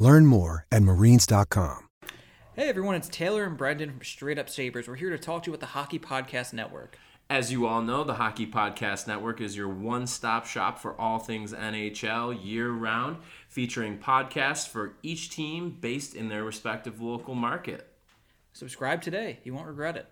[0.00, 1.86] Learn more at marines.com.
[2.54, 4.88] Hey everyone, it's Taylor and Brendan from Straight Up Sabres.
[4.88, 6.98] We're here to talk to you about the Hockey Podcast Network.
[7.28, 11.18] As you all know, the Hockey Podcast Network is your one stop shop for all
[11.18, 13.18] things NHL year round,
[13.48, 17.86] featuring podcasts for each team based in their respective local market.
[18.52, 20.06] Subscribe today, you won't regret it.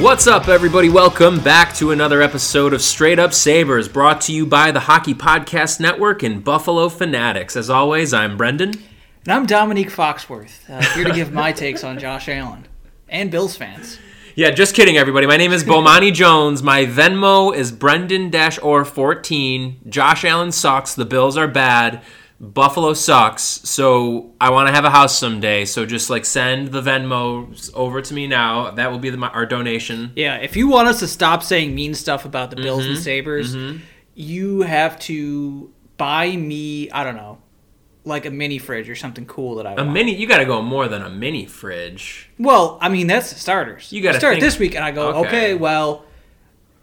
[0.00, 0.88] What's up, everybody?
[0.88, 5.12] Welcome back to another episode of Straight Up Sabres, brought to you by the Hockey
[5.12, 7.56] Podcast Network and Buffalo Fanatics.
[7.56, 8.74] As always, I'm Brendan.
[9.24, 12.68] And I'm Dominique Foxworth, uh, here to give my takes on Josh Allen
[13.08, 13.98] and Bills fans.
[14.36, 15.26] Yeah, just kidding, everybody.
[15.26, 16.62] My name is Bomani Jones.
[16.62, 19.80] My Venmo is Brendan or 14.
[19.88, 20.94] Josh Allen sucks.
[20.94, 22.02] The Bills are bad.
[22.40, 25.64] Buffalo sucks, so I want to have a house someday.
[25.64, 28.70] So just like send the Venmo over to me now.
[28.70, 30.12] That will be the, our donation.
[30.14, 33.02] Yeah, if you want us to stop saying mean stuff about the Bills and mm-hmm.
[33.02, 33.78] Sabres, mm-hmm.
[34.14, 37.38] you have to buy me, I don't know,
[38.04, 39.88] like a mini fridge or something cool that I A want.
[39.88, 42.30] A mini, you got to go more than a mini fridge.
[42.38, 43.92] Well, I mean, that's starters.
[43.92, 45.54] You gotta start think- this week, and I go, okay, Okay.
[45.54, 46.04] well,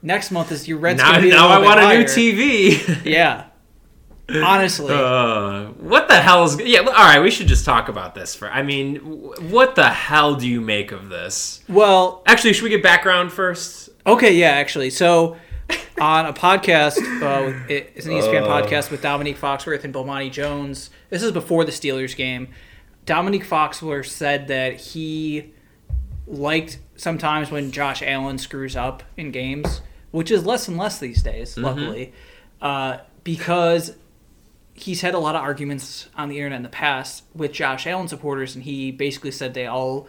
[0.01, 2.03] next month is your rent's Now, gonna be now I want a new.
[2.03, 3.05] TV.
[3.05, 3.45] Yeah.
[4.33, 6.59] Honestly, Uh, what the hell is?
[6.59, 7.21] Yeah, all right.
[7.21, 8.49] We should just talk about this for.
[8.49, 11.61] I mean, what the hell do you make of this?
[11.69, 13.89] well, Actually, should we get background first?
[14.07, 14.89] okay, yeah, actually.
[14.89, 15.37] So,
[16.01, 20.89] on a podcast, uh, it's an ESPN podcast with Dominique Foxworth and Bomani Jones.
[21.09, 22.47] This is before the Steelers game.
[23.05, 25.53] Dominique Foxworth said that he
[26.27, 31.21] liked sometimes when Josh Allen screws up in games, which is less and less these
[31.21, 32.11] days, luckily,
[32.61, 33.95] uh, because
[34.75, 38.07] he's had a lot of arguments on the internet in the past with Josh Allen
[38.07, 40.07] supporters, and he basically said they all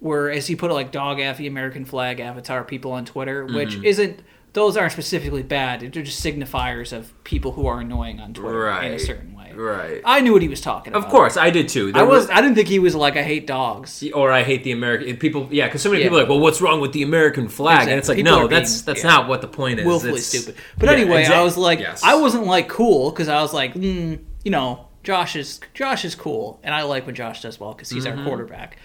[0.00, 3.70] were, as he put it, like dog affy American flag avatar people on Twitter, which
[3.70, 3.84] mm-hmm.
[3.84, 4.20] isn't.
[4.52, 5.80] Those aren't specifically bad.
[5.80, 9.00] They're just signifiers of people who are annoying on Twitter in a Right.
[9.00, 10.00] certain Right.
[10.04, 11.04] I knew what he was talking about.
[11.04, 11.88] Of course, I did too.
[11.88, 12.28] I There was.
[12.30, 14.04] I didn't think he was like I hate dogs.
[14.14, 15.48] or I hate the American people.
[15.50, 16.06] Yeah, because so many Yeah.
[16.06, 17.88] people are like, well, what's wrong with the American flag?
[17.88, 19.10] And it's like, People no, are being- that's that's yeah.
[19.10, 19.86] not what the point is.
[19.86, 20.54] willfully It's- stupid.
[20.78, 22.02] But Yeah, anyway, I was like, yes.
[22.04, 26.14] I wasn't like cool because I was like, mm, you know, Josh is Josh is
[26.14, 28.18] cool, and I like when Josh does well because he's Mm-hmm.
[28.20, 28.78] our quarterback.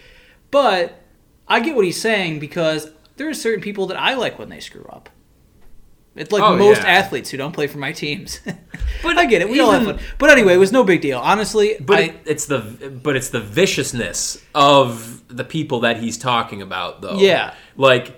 [0.52, 1.00] But
[1.48, 4.60] I get what he's saying because there are certain people that I like when they
[4.60, 5.10] screw up.
[6.16, 6.88] It's like Oh, most yeah.
[6.90, 8.40] athletes who don't play for my teams.
[9.04, 9.50] But I get it.
[9.50, 10.00] We all have fun.
[10.20, 11.18] But anyway, it was no big deal.
[11.20, 12.60] Honestly, But I, it, it's the
[13.04, 17.18] but it's the viciousness of the people that he's talking about, though.
[17.18, 17.54] Yeah.
[17.78, 18.16] like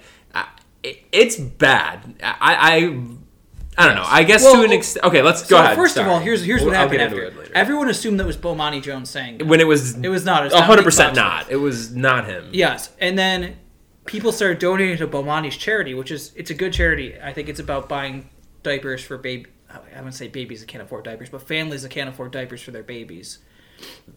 [0.83, 2.15] it, it's bad.
[2.21, 2.75] I, I
[3.77, 4.03] I don't know.
[4.05, 5.05] I guess Well, to an extent.
[5.05, 5.75] Okay, let's so go ahead.
[5.77, 7.31] first of all, here's here's what I'll happened after.
[7.55, 9.45] Everyone assumed that was Bomani Jones saying that.
[9.47, 10.51] when it was It was not.
[10.51, 11.49] One hundred percent not.
[11.49, 12.49] It was not him.
[12.51, 13.55] Yes, and then
[14.05, 17.19] people started donating to Bomani's charity, which is it's a good charity.
[17.19, 18.29] I think it's about buying
[18.61, 19.47] diapers for baby.
[19.69, 22.69] I wouldn't say babies that can't afford diapers, but families that can't afford diapers for
[22.69, 23.39] their babies,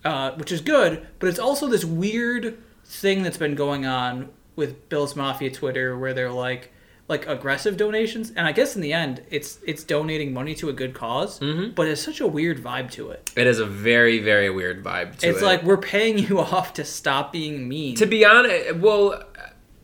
[0.05, 1.07] uh, which is good.
[1.19, 6.13] But it's also this weird thing that's been going on with Bill's Mafia Twitter, where
[6.13, 6.73] they're like
[7.09, 10.73] like aggressive donations, and I guess in the end, it's it's donating money to a
[10.73, 13.31] good because but it's such a weird vibe to it.
[13.37, 15.31] It is a very very weird vibe to it.
[15.31, 15.45] It's it.
[15.45, 17.95] like we're paying you off to stop being mean.
[17.97, 19.23] to be honest, well,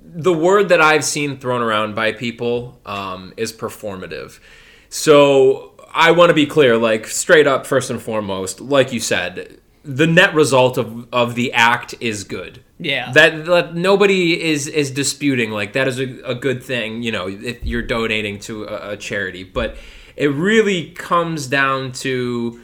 [0.04, 4.40] the word that I've seen thrown around by people um, is performative.
[4.88, 9.58] So I want to be clear, like straight up, first and foremost, like you said,
[9.84, 12.62] the net result of, of the act is good.
[12.78, 13.12] Yeah.
[13.12, 15.50] That, that nobody is is disputing.
[15.50, 17.02] Like that is a, a good thing.
[17.02, 19.76] You know, if you're donating to a, a charity, but
[20.16, 22.60] it really comes down to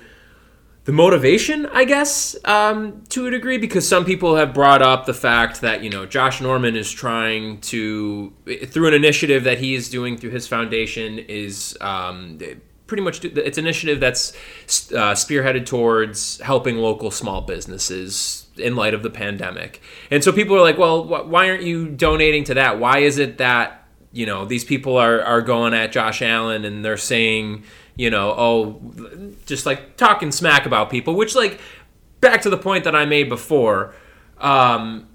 [0.89, 5.13] the motivation, I guess, um, to a degree, because some people have brought up the
[5.13, 8.33] fact that you know Josh Norman is trying to,
[8.69, 12.39] through an initiative that he is doing through his foundation, is um,
[12.87, 14.33] pretty much it's an initiative that's
[14.95, 20.57] uh, spearheaded towards helping local small businesses in light of the pandemic, and so people
[20.57, 22.81] are like, well, wh- why aren't you donating to that?
[22.81, 26.83] Why is it that you know these people are are going at Josh Allen and
[26.83, 27.65] they're saying
[27.99, 28.81] you know oh
[29.45, 31.61] just like talking smack about people which like
[32.21, 33.95] back to the point that I made before
[34.39, 35.09] um,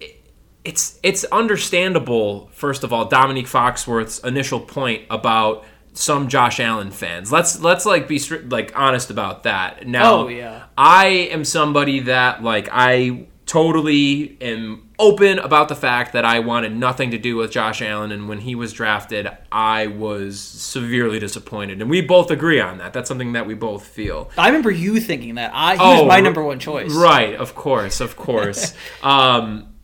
[0.00, 0.20] it-
[0.64, 2.48] it's it's understandable.
[2.52, 7.30] First of all, Dominique Foxworth's initial point about some Josh Allen fans.
[7.30, 8.18] Let's let's like be
[8.48, 9.86] like honest about that.
[9.86, 10.64] Now, Oh, yeah.
[10.76, 16.74] I am somebody that like I totally am open about the fact that I wanted
[16.74, 21.80] nothing to do with Josh Allen and when he was drafted I was severely disappointed
[21.80, 22.92] and we both agree on that.
[22.92, 24.30] That's something that we both feel.
[24.36, 25.52] I remember you thinking that.
[25.54, 26.90] I he was my number one choice.
[26.92, 28.74] Oh, Right, of course, of course.
[29.02, 29.76] um,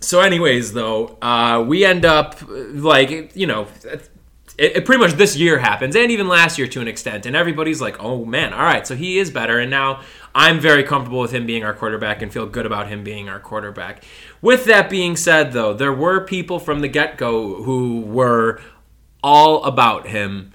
[0.00, 3.68] so, anyways, though, uh, we end up like you know.
[4.58, 7.34] It, it pretty much this year happens, and even last year to an extent, and
[7.34, 10.02] everybody's like, "Oh man, all right, so he is better." And now
[10.34, 13.40] I'm very comfortable with him being our quarterback and feel good about him being our
[13.40, 14.04] quarterback.
[14.40, 18.60] With that being said, though, there were people from the get go who were
[19.22, 20.52] all about him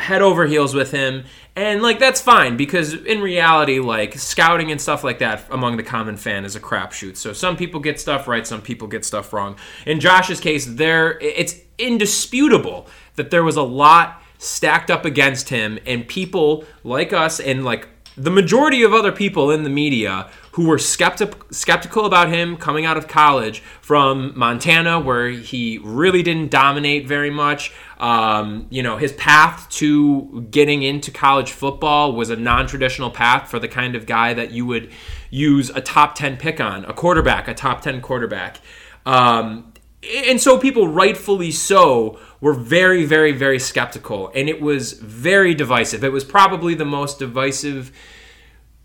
[0.00, 1.24] head over heels with him
[1.56, 5.82] and like that's fine because in reality like scouting and stuff like that among the
[5.82, 9.32] common fan is a crapshoot so some people get stuff right some people get stuff
[9.32, 12.86] wrong in josh's case there it's indisputable
[13.16, 17.88] that there was a lot stacked up against him and people like us and like
[18.18, 22.84] the majority of other people in the media who were skeptic, skeptical about him coming
[22.84, 27.72] out of college from Montana, where he really didn't dominate very much.
[27.98, 33.48] Um, you know, his path to getting into college football was a non traditional path
[33.48, 34.90] for the kind of guy that you would
[35.30, 38.60] use a top 10 pick on, a quarterback, a top 10 quarterback.
[39.06, 39.72] Um,
[40.02, 46.04] and so people rightfully so were very very very skeptical and it was very divisive.
[46.04, 47.92] It was probably the most divisive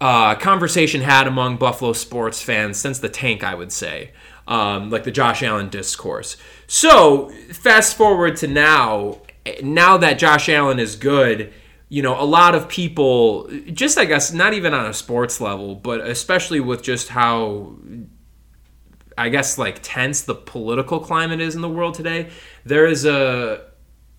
[0.01, 4.11] uh, conversation had among buffalo sports fans since the tank i would say
[4.47, 6.35] um, like the josh allen discourse.
[6.67, 9.21] So fast forward to now
[9.61, 11.53] now that josh allen is good
[11.89, 15.75] you know a lot of people just i guess not even on a sports level
[15.75, 17.75] but especially with just how
[19.17, 22.29] I guess like tense the political climate is in the world today,
[22.65, 23.65] there is a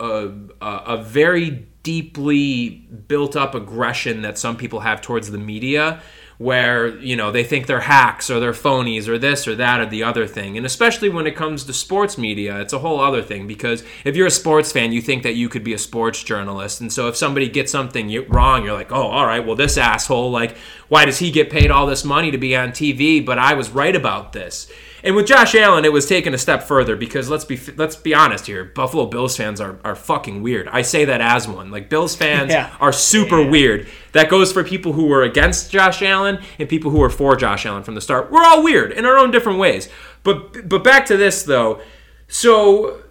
[0.01, 0.31] a,
[0.61, 2.71] a very deeply
[3.09, 6.03] built up aggression that some people have towards the media
[6.39, 9.87] where you know they think they're hacks or they're phonies or this or that or
[9.87, 10.57] the other thing.
[10.57, 14.17] And especially when it comes to sports media it's a whole other thing because if
[14.17, 16.81] you're a sports fan you think that you could be a sports journalist.
[16.81, 20.31] And so if somebody gets something wrong you're like oh all right well this asshole
[20.31, 20.57] like
[20.89, 23.71] why does he get paid all this money to be on tv but i was
[23.71, 24.71] right about this
[25.05, 28.15] and with Josh Allen, it was taken a step further because let's be let's be
[28.15, 28.65] honest here.
[28.65, 30.67] Buffalo Bills fans are, are fucking weird.
[30.69, 31.71] I say that as one.
[31.71, 32.75] Like Bills fans Yeah.
[32.81, 33.87] are super weird.
[34.13, 37.67] That goes for people who were against Josh Allen and people who were for Josh
[37.67, 38.33] Allen from the start.
[38.33, 39.89] We're all weird in our own different ways.
[40.23, 41.81] But but back to this though.
[42.27, 43.03] So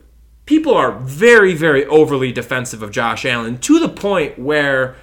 [0.46, 4.96] people are very very overly defensive of Josh Allen to the point where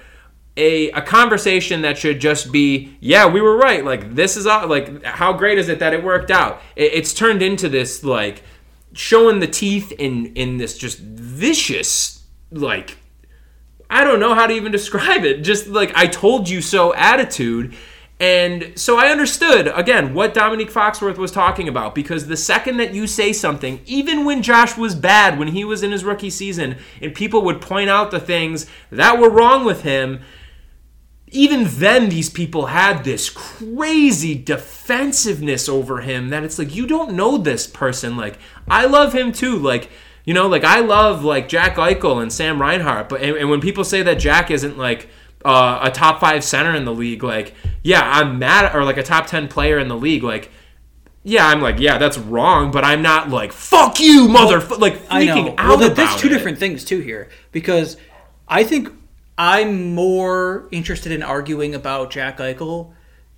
[0.57, 5.03] a, a conversation that should just be yeah we were right like this is like
[5.05, 8.43] how great is it that it worked out it, it's turned into this like
[8.93, 12.97] showing the teeth in in this just vicious like
[13.91, 15.41] I don't know how to even describe it.
[15.41, 17.75] Just like I told you so attitude.
[18.19, 22.93] And so I understood again what Dominique Foxworth was talking about because the second that
[22.93, 26.77] you say something, even when Josh was bad, when he was in his rookie season,
[27.01, 30.21] and people would point out the things that were wrong with him,
[31.31, 37.13] even then these people had this crazy defensiveness over him that it's like you don't
[37.13, 38.37] know this person like
[38.69, 39.89] i love him too like
[40.25, 43.61] you know like i love like jack eichel and sam reinhart but and, and when
[43.61, 45.07] people say that jack isn't like
[45.43, 49.03] uh, a top five center in the league like yeah i'm mad or like a
[49.03, 50.51] top 10 player in the league like
[51.23, 55.25] yeah i'm like yeah that's wrong but i'm not like fuck you motherfucker like I
[55.25, 55.55] know.
[55.57, 56.31] out Well, about there's two it.
[56.31, 57.97] different things too here because
[58.47, 58.91] I think
[59.41, 62.93] I'm more interested in arguing about Jack Eichel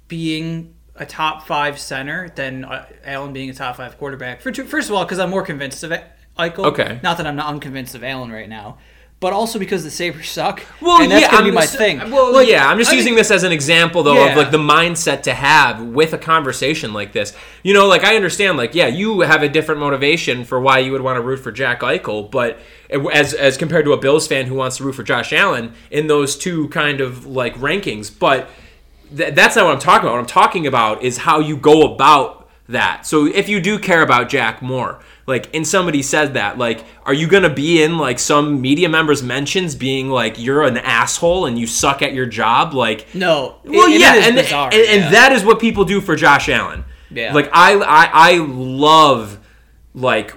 [0.10, 4.42] being a top five center than uh, Allen being a top five quarterback.
[4.42, 5.94] For two, first of all, because I'm more convinced of
[6.38, 6.66] Eichel.
[6.66, 7.00] Okay.
[7.02, 8.80] Not that I'm not unconvinced of Allen right now,
[9.24, 10.62] but also because the Sabres suck.
[10.82, 11.98] Well, and that's yeah, gonna I'm be my just- thing.
[12.12, 14.32] Well, Like, yeah, I'm just I using mean- this as an example, though, Yeah.
[14.32, 17.32] of like the mindset to have with a conversation like this.
[17.63, 20.92] You know, like I understand, like yeah, you have a different motivation for why you
[20.92, 22.60] would want to root for Jack Eichel, but
[23.13, 26.08] as as compared to a Bills fan who wants to root for Josh Allen in
[26.08, 28.50] those two kind of like rankings, but
[29.15, 30.13] th- that's not what I'm talking about.
[30.15, 33.06] What I'm talking about is how you go about that.
[33.08, 37.13] So if you do care about Jack more, like, and somebody said that, like, are
[37.13, 41.58] you gonna be in like some media members' mentions being like you're an asshole and
[41.58, 42.74] you suck at your job?
[42.74, 43.58] Like, No.
[43.63, 45.10] well, and yeah, it and, bizarre, and, and yeah.
[45.12, 46.84] that is what people do for Josh Allen.
[47.10, 47.34] Yeah.
[47.34, 49.39] Like I, I, I love
[49.94, 50.34] like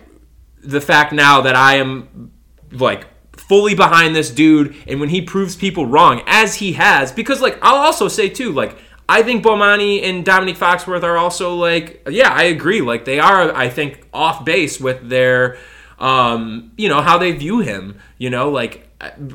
[0.63, 2.33] the fact now that I am
[2.71, 7.41] like fully behind this dude, and when he proves people wrong, as he has, because
[7.41, 8.77] like I'll also say too, like
[9.09, 12.81] I think Bomani and Dominique Foxworth are also like, yeah, I agree.
[12.81, 15.59] Like they are, I think, off base with their,
[15.99, 18.01] um, you know, how they view him.
[18.19, 18.89] You know, like,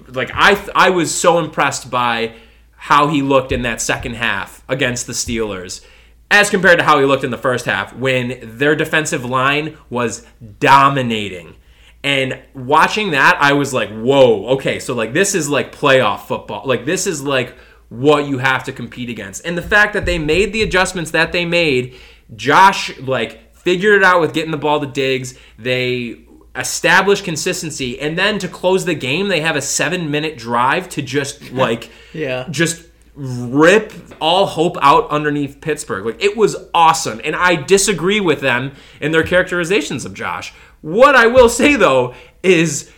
[0.09, 2.35] like I, I was so impressed by
[2.75, 5.85] how he looked in that second half against the Steelers.
[6.29, 10.25] As compared to how he looked in the first half, when their defensive line was
[10.59, 11.55] dominating.
[12.03, 16.63] And watching that, I was like, whoa, okay, so like this is like playoff football.
[16.65, 17.55] Like this is like
[17.91, 19.45] what you have to compete against.
[19.45, 21.95] And the fact that they made the adjustments that they made,
[22.37, 25.37] Josh like figured it out with getting the ball to Diggs.
[25.59, 26.21] They
[26.55, 31.01] established consistency and then to close the game they have a 7 minute drive to
[31.01, 32.47] just like Yeah.
[32.49, 36.05] just rip all hope out underneath Pittsburgh.
[36.05, 37.19] Like it was awesome.
[37.25, 38.71] And I disagree with them
[39.01, 40.53] in their characterizations of Josh.
[40.79, 42.89] What I will say though is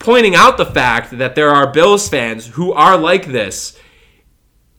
[0.00, 3.78] pointing out the fact that there are Bills fans who are like this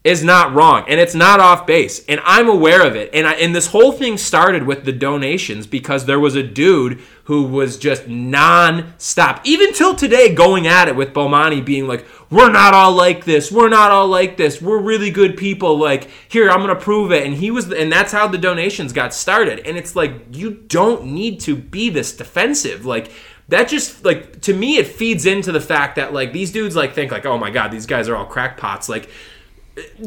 [0.04, 3.34] is not wrong and it's not off base and i'm aware of it and I,
[3.34, 7.78] and this whole thing started with the donations because there was a dude who was
[7.78, 12.92] just non-stop even till today going at it with bomani being like we're not all
[12.92, 16.76] like this we're not all like this we're really good people like here i'm gonna
[16.76, 20.14] prove it and he was and that's how the donations got started and it's like
[20.34, 23.10] you don't need to be this defensive like
[23.48, 26.94] that just like to me it feeds into the fact that like these dudes like
[26.94, 29.10] think like oh my god these guys are all crackpots like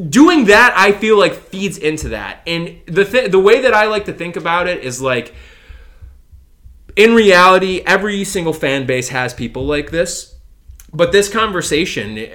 [0.09, 2.41] doing that i feel like feeds into that.
[2.47, 5.35] And the th- the way that i like to think about it is like
[6.95, 10.37] in reality every single fan base has people like this.
[10.93, 12.29] But this conversation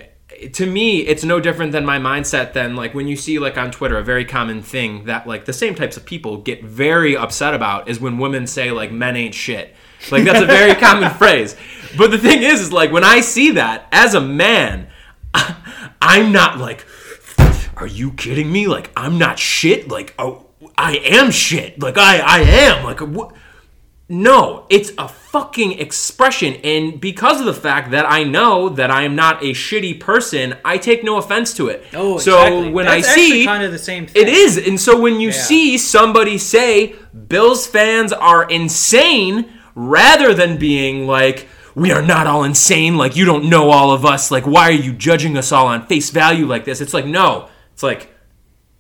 [0.54, 3.70] to me it's no different than my mindset than like when you see like on
[3.70, 7.54] twitter a very common thing that like the same types of people get very upset
[7.54, 9.74] about is when women say like men ain't shit.
[10.12, 11.56] Like that's a very common phrase.
[11.98, 14.90] But the thing is is like when i see that as a man
[16.02, 16.86] i'm not like
[17.82, 18.68] are you kidding me?
[18.68, 19.90] Like I'm not shit.
[19.90, 20.46] Like oh,
[20.78, 21.80] I am shit.
[21.80, 22.86] Like I I am.
[22.86, 23.34] Like what?
[24.08, 29.04] No, it's a fucking expression, and because of the fact that I know that I
[29.04, 31.86] am not a shitty person, I take no offense to it.
[31.94, 32.72] Oh, so exactly.
[32.74, 34.22] when That's I see kind of the same thing.
[34.22, 35.34] it is, and so when you Yeah.
[35.36, 36.94] see somebody say
[37.30, 39.46] Bills fans are insane,
[39.76, 41.48] rather than being like.
[41.74, 42.98] We are not all insane.
[42.98, 44.30] Like, you don't know all of us.
[44.30, 46.82] Like, why are you judging us all on face value like this?
[46.82, 47.48] It's like, no.
[47.74, 48.14] It's like,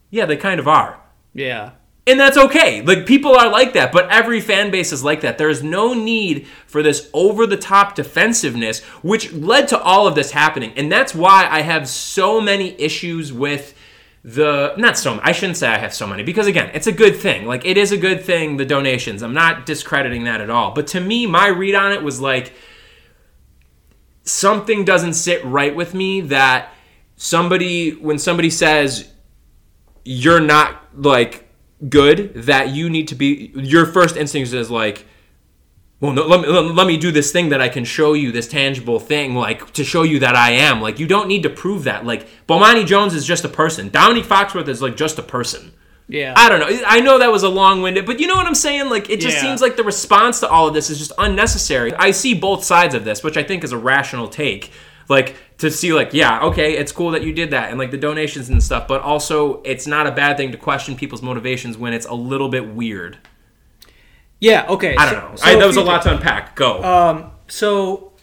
[0.09, 0.99] yeah, they kind of are.
[1.33, 1.71] Yeah.
[2.07, 2.81] And that's okay.
[2.81, 5.37] Like people are like that, but every fan base is like that.
[5.37, 10.15] There is no need for this over the top defensiveness, which led to all of
[10.15, 10.73] this happening.
[10.75, 13.75] And that's why I have so many issues with
[14.23, 17.15] the not so I shouldn't say I have so many because again, it's a good
[17.15, 17.45] thing.
[17.45, 19.21] Like it is a good thing the donations.
[19.21, 20.71] I'm not discrediting that at all.
[20.71, 22.53] But to me, my read on it was like
[24.23, 26.73] something doesn't sit right with me that
[27.21, 29.07] somebody when somebody says
[30.03, 31.47] you're not like
[31.87, 35.05] good that you need to be your first instinct is like
[35.99, 38.47] well no, let, me, let, me do this thing that i can show you this
[38.47, 41.83] tangible thing like to show you that i am like you don't need to prove
[41.83, 45.71] that like bomani jones is just a person dominique foxworth is like just a person
[46.07, 46.33] Yeah.
[46.35, 46.81] I don't know.
[46.87, 48.89] I know that was a long-winded, but you know what I'm saying?
[48.89, 49.43] Like it just Yeah.
[49.43, 51.93] seems like the response to all of this is just unnecessary.
[51.93, 54.71] I see both sides of this, which I think is a rational take.
[55.11, 57.97] Like to see like, yeah, okay, it's cool that you did that and like the
[57.97, 61.93] donations and stuff, but also it's not a bad thing to question people's motivations when
[61.93, 63.17] it's a little bit weird.
[64.39, 64.65] yeah.
[64.69, 64.95] Okay.
[64.95, 65.35] I don't so- know.
[65.35, 66.55] so I, that was a lot to unpack.
[66.55, 66.81] Go.
[66.83, 68.13] Um, so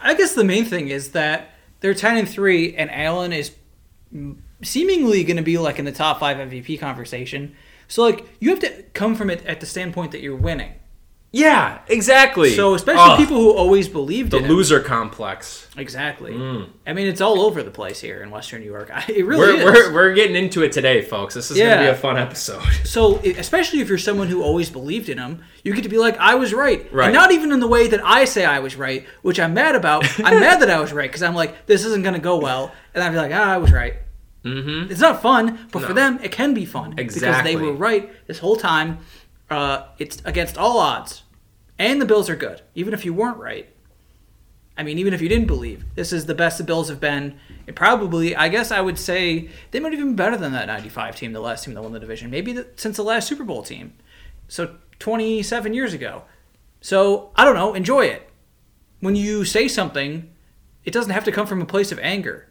[0.00, 1.50] I guess the main thing is that
[1.80, 3.50] they're ten and three, and Allen is
[4.62, 7.54] seemingly going to be like in the top five MVP conversation.
[7.88, 10.72] So like you have to come from it at the standpoint that you're winning.
[11.32, 12.54] Yeah, exactly.
[12.54, 14.52] So especially Ugh, people who always believed the in him.
[14.52, 15.68] loser complex.
[15.76, 16.34] Exactly.
[16.86, 18.90] I mean, it's all over the place here in Western New York.
[19.08, 19.64] It really We're, is.
[19.64, 21.34] we're, we're getting into it today, folks.
[21.34, 22.62] This is going to be a fun episode.
[22.84, 26.16] So, especially if you're someone who always believed in him, you get to be like,
[26.18, 26.90] I was right.
[26.92, 27.06] Right.
[27.06, 29.74] And not even in the way that I say I was right, which I'm mad
[29.74, 30.04] about.
[30.20, 32.72] I'm mad that I was right because I'm like, this isn't going to go well.
[32.94, 33.94] And I'd be like, ah, I was right.
[34.46, 34.92] Mm-hmm.
[34.92, 36.94] It's not fun, but for them, it can be fun.
[36.94, 38.98] Because they were right this whole time.
[39.50, 41.22] Uh, it's against all odds.
[41.78, 43.68] And the Bills are good, even if you weren't right.
[44.78, 47.38] I mean, even if you didn't believe, this is the best the Bills have been.
[47.66, 51.16] And probably, I guess I would say they might even be better than that 95
[51.16, 52.30] team, the last team that won the division.
[52.30, 53.94] Maybe the, since the last Super Bowl team.
[54.48, 56.22] So 27 years ago.
[56.80, 58.28] So I don't know, enjoy it.
[59.00, 60.30] When you say something,
[60.84, 62.48] it doesn't have to come from a place of anger.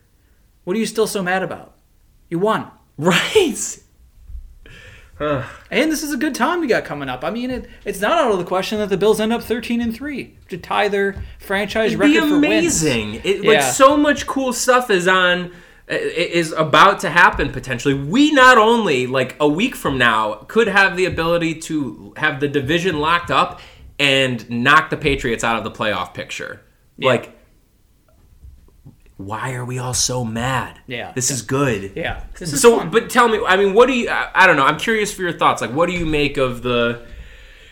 [0.63, 1.73] What are you still so mad about?
[2.29, 2.71] You won.
[2.97, 3.79] Right.
[5.71, 7.23] And this is a good time we got coming up.
[7.23, 9.81] I mean, it, it's not out of the question that the Bills end up 13
[9.81, 12.83] and 3 to tie their franchise It'd be record for wins.
[12.83, 13.15] amazing.
[13.23, 13.51] It, Yeah.
[13.51, 15.51] Like so much cool stuff is on
[15.87, 17.93] is about to happen potentially.
[17.93, 22.47] We not only like a week from now could have the ability to have the
[22.47, 23.59] division locked up
[23.99, 26.61] and knock the Patriots out of the playoff picture.
[26.97, 27.37] Like
[29.17, 30.79] why are we all so mad?
[30.87, 31.11] Yeah.
[31.13, 31.93] This is good.
[31.95, 32.89] Yeah, this is so, fun.
[32.89, 34.09] but tell me, I mean, what do you?
[34.09, 34.65] I, I don't know.
[34.65, 35.61] I'm curious for your thoughts.
[35.61, 37.05] Like, what do you make of the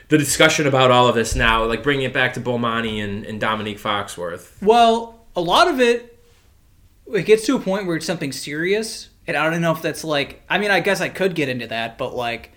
[0.07, 1.65] the discussion about all of this now?
[1.65, 4.61] Like, bringing it back to Bomani and, and Dominique Foxworth.
[4.61, 6.17] Well, a lot of it,
[7.13, 10.03] it gets to a point where it's something serious, and I don't know if that's
[10.05, 10.43] like.
[10.49, 12.53] I mean, I guess I could get into that, but like,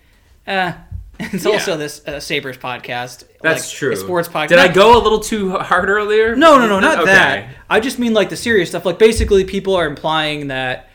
[0.47, 0.75] eh.
[1.33, 3.25] It's also this uh, Sabres podcast.
[3.43, 3.93] That's like, true.
[3.93, 4.49] A sports podcast.
[4.49, 6.37] Did I go a little too hard earlier?
[6.37, 7.07] No, no, no, not Okay.
[7.07, 7.57] that.
[7.71, 8.85] I just mean like the serious stuff.
[8.85, 10.91] Like basically, people are implying that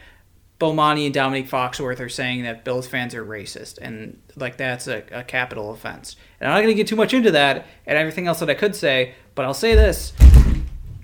[0.60, 5.04] Bomani and Dominique Foxworth are saying that Bills fans are racist, and like that's a,
[5.12, 6.16] a capital offense.
[6.40, 8.54] And I'm not going to get too much into that and everything else that I
[8.54, 10.14] could say, but I'll say this: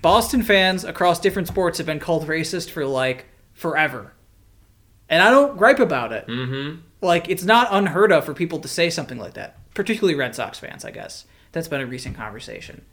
[0.00, 4.12] Boston fans across different sports have been called racist for like forever,
[5.08, 6.28] and I don't gripe about it.
[6.28, 6.82] Mm-hmm.
[7.00, 10.58] Like it's not unheard of for people to say something like that, particularly Red Sox
[10.58, 10.84] fans.
[10.84, 12.84] I guess that's been a recent conversation.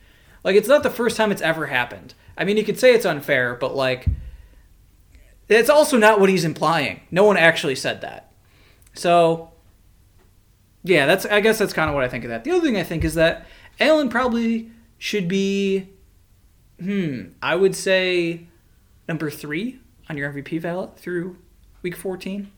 [0.44, 2.14] Like it's not the first time it's ever happened.
[2.38, 4.06] I mean, you could say it's unfair, but like
[5.48, 7.02] it's also not what he's implying.
[7.10, 8.32] No one actually said that.
[8.94, 9.52] So
[10.84, 12.44] yeah, that's I guess that's kind of what I think of that.
[12.44, 13.48] The other thing I think is that
[13.80, 15.90] Allen probably should be
[16.80, 18.48] hmm, I would say
[19.08, 21.38] number 3 on your MVP ballot through
[21.82, 22.52] week 14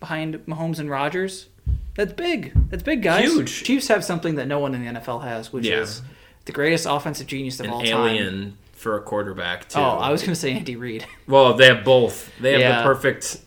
[0.00, 1.46] behind Mahomes and Rodgers.
[1.94, 2.52] That's big.
[2.70, 3.24] That's big, guys.
[3.24, 3.62] Huge.
[3.64, 5.80] Chiefs have something that no one in the NFL has, which Yeah.
[5.80, 6.02] is
[6.46, 7.88] the greatest offensive genius of An all time.
[7.88, 9.78] alien for a quarterback too.
[9.78, 11.04] Oh, I was going to say Andy Reid.
[11.26, 12.32] Well, they have both.
[12.40, 12.78] They have Yeah.
[12.78, 13.38] the perfect,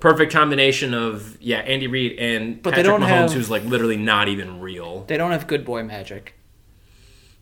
[0.00, 3.64] perfect combination of yeah, Andy Reid and But they Patrick don't Mahomes, have- who's like
[3.64, 5.04] literally not even real.
[5.06, 6.34] They don't have good boy magic.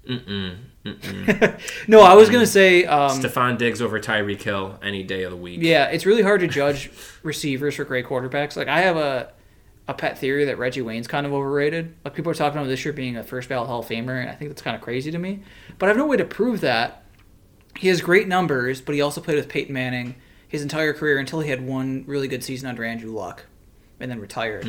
[1.88, 5.30] no, I was going to say um, Stefon Diggs over Tyreek Hill any day of
[5.30, 5.60] the week.
[5.62, 6.90] Yeah, it's really hard to judge
[7.22, 8.56] receivers for great quarterbacks.
[8.56, 9.32] Like I have a
[9.88, 11.94] a pet theory that Reggie Wayne's kind of overrated.
[12.04, 14.28] Like people are talking about this year being a first ballot Hall of Famer, and
[14.28, 15.42] I think that's kind of crazy to me.
[15.78, 17.04] But I have no way to prove that.
[17.76, 20.16] He has great numbers, but he also played with Peyton Manning
[20.48, 23.44] his entire career until he had one really good season under Andrew Luck,
[24.00, 24.64] and then retired.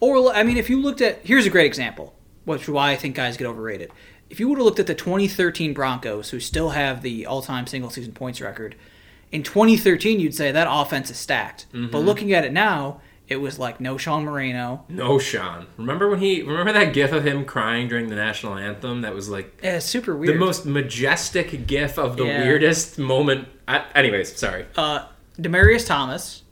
[0.00, 2.96] Or I mean, if you looked at here's a great example, which is why I
[2.96, 3.90] think guys get overrated.
[4.30, 8.12] If you would have looked at the 2013 Broncos, who still have the all-time single-season
[8.12, 8.74] points record,
[9.32, 11.66] in 2013 you'd say that offense is stacked.
[11.72, 14.84] But looking at it now, it was like Knowshon Moreno.
[14.88, 15.66] No, Sean.
[15.76, 16.42] Remember when he?
[16.42, 19.02] Remember that GIF of him crying during the national anthem?
[19.02, 20.34] That was like Yeah, super weird.
[20.34, 22.42] the most majestic GIF of the Yeah.
[22.44, 23.48] weirdest moment.
[23.66, 24.64] I, anyways, sorry.
[24.78, 25.06] uh,
[25.38, 26.42] Demaryius Thomas,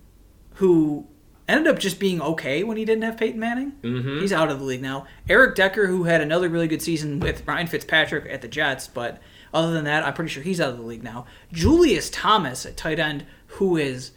[0.56, 1.06] who
[1.48, 3.72] ended up just being okay when he didn't have Peyton Manning.
[3.82, 4.20] Mm-hmm.
[4.20, 5.06] He's out of the league now.
[5.28, 9.20] Eric Decker, who had another really good season with Ryan Fitzpatrick at the Jets, but
[9.54, 11.26] other than that, I'm pretty sure he's out of the league now.
[11.52, 14.12] Julius Thomas, at tight end, who is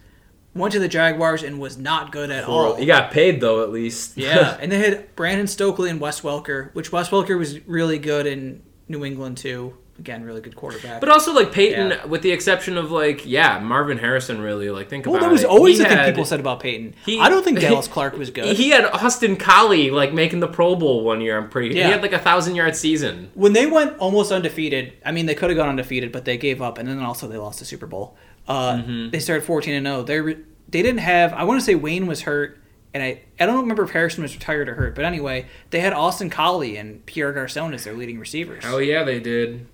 [0.54, 2.74] went to the Jaguars and was not good at all.
[2.74, 4.16] He got paid though, at least.
[4.16, 8.26] Yeah, and they had Brandon Stokley and Wes Welker, which Wes Welker was really good
[8.26, 9.76] in New England too.
[10.00, 10.98] Again, really good quarterback.
[11.00, 12.06] But also like Peyton, Yeah.
[12.06, 14.40] with the exception of like yeah, Marvin Harrison.
[14.40, 15.48] Really like think well, about Well, that was it.
[15.50, 16.94] always He the thing people said about Peyton.
[17.04, 18.56] he- I don't think Dallas Clark was good.
[18.56, 21.36] He had Austin Collie like making the Pro Bowl one year.
[21.36, 21.74] I'm pretty.
[21.76, 21.84] Yeah.
[21.86, 23.30] He had like a thousand yard season.
[23.34, 26.62] when they went almost undefeated, I mean, they could have gone undefeated, but they gave
[26.62, 28.16] up, and then also they lost the Super Bowl.
[28.48, 29.10] Uh, Mm-hmm.
[29.10, 30.02] They started fourteen and zero.
[30.02, 31.34] They re- they didn't have.
[31.34, 32.58] I want to say Wayne was hurt,
[32.94, 35.92] and I I don't remember if Harrison was retired or hurt, but anyway, they had
[35.92, 38.64] Austin Collie and Pierre Garcon as their leading receivers.
[38.66, 39.66] Oh yeah, they did.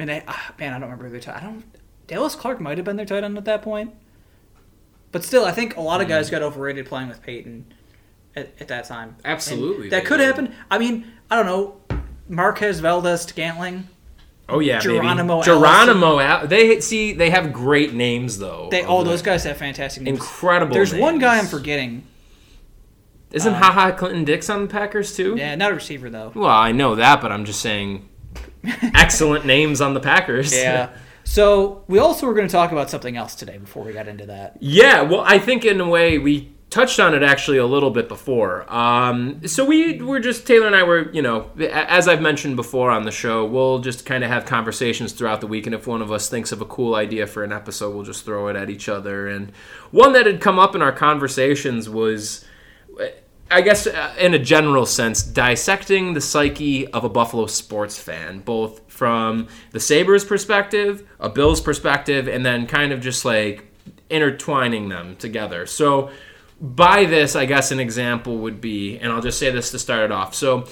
[0.00, 1.36] And they, ah, man, I don't remember their tight.
[1.36, 1.62] I don't.
[2.06, 3.92] Dallas Clark might have been their tight end at that point,
[5.12, 7.72] but still, I think a lot of guys got overrated playing with Peyton
[8.34, 9.16] at, at that time.
[9.18, 10.26] And Absolutely, that they could did.
[10.26, 10.54] happen.
[10.70, 11.76] I mean, I don't know.
[12.28, 13.88] Marquez Valdes Scantling.
[14.48, 15.44] Oh yeah, Geronimo baby.
[15.44, 16.18] Geronimo.
[16.18, 18.68] Al- They see they have great names though.
[18.70, 20.18] They oh, those guys have fantastic names.
[20.18, 20.72] incredible.
[20.74, 22.06] There's one guy I'm forgetting.
[23.32, 25.36] Isn't Haha Clinton Dix on the Packers too?
[25.36, 26.32] Yeah, not a receiver though.
[26.34, 28.08] Well, I know that, but I'm just saying,
[28.64, 30.52] excellent names on the Packers.
[30.54, 30.90] Yeah.
[31.24, 34.26] So we also were going to talk about something else today before we got into
[34.26, 34.56] that.
[34.60, 38.08] Yeah, well, I think in a way we touched on it actually a little bit
[38.08, 38.72] before.
[38.72, 42.90] Um, so we were just Taylor and I were, you know, as I've mentioned before
[42.90, 46.00] on the show, we'll just kind of have conversations throughout the week, and if one
[46.02, 48.70] of us thinks of a cool idea for an episode, we'll just throw it at
[48.70, 49.28] each other.
[49.28, 49.52] And
[49.90, 52.44] one that had come up in our conversations was.
[53.50, 58.40] I guess, uh, in a general sense, dissecting the psyche of a Buffalo sports fan,
[58.40, 63.64] both from the Sabres perspective, a Bills perspective, and then kind of just like
[64.08, 65.66] intertwining them together.
[65.66, 66.10] So,
[66.60, 70.04] by this, I guess an example would be, and I'll just say this to start
[70.04, 70.34] it off.
[70.34, 70.66] So,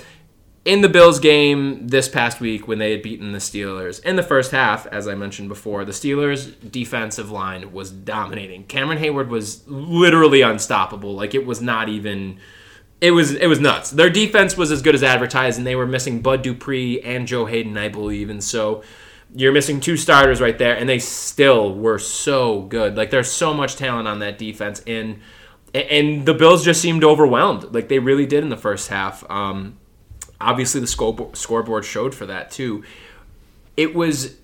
[0.65, 4.23] in the Bills game this past week when they had beaten the Steelers in the
[4.23, 8.65] first half, as I mentioned before, the Steelers' defensive line was dominating.
[8.65, 11.15] Cameron Heyward was literally unstoppable.
[11.15, 12.39] Like it was not even.
[13.01, 13.91] It was it was nuts.
[13.91, 17.47] Their defense was as good as advertised, and they were missing Bud Dupree and Joe
[17.47, 18.83] Haden, I believe, and so
[19.35, 22.97] you're missing two starters right there, and they still were so good.
[22.97, 25.21] Like there's so much talent on that defense, and
[25.75, 27.75] and the Bills just seemed overwhelmed.
[27.75, 29.29] Like they really did in the first half.
[29.31, 29.79] Um,
[30.41, 32.85] obviously, the scoreboard, scoreboard showed for that too.
[33.77, 34.37] It was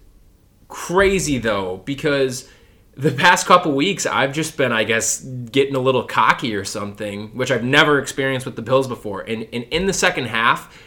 [0.69, 2.49] crazy though because
[2.97, 7.29] the past couple weeks I've just been, I guess, getting a little cocky or something,
[7.37, 9.23] which I've never experienced with the Bills before.
[9.23, 10.81] And, and in the second half,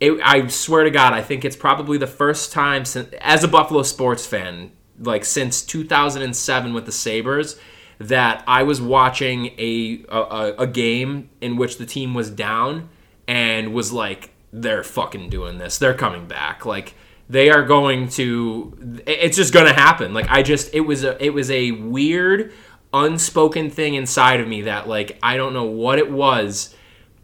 [0.00, 3.48] it, I swear to God, I think it's probably the first time since, as a
[3.48, 7.58] Buffalo sports fan, like since 2007 with the Sabres,
[7.98, 12.88] that I was watching a, a, a game in which the team was down
[13.26, 15.78] and was like, they're fucking doing this.
[15.78, 16.64] They're coming back.
[16.64, 16.94] Like
[17.28, 19.02] they are going to.
[19.06, 20.14] It's just gonna happen.
[20.14, 22.52] Like I just, it was a, it was a weird,
[22.92, 26.74] unspoken thing inside of me that like I don't know what it was,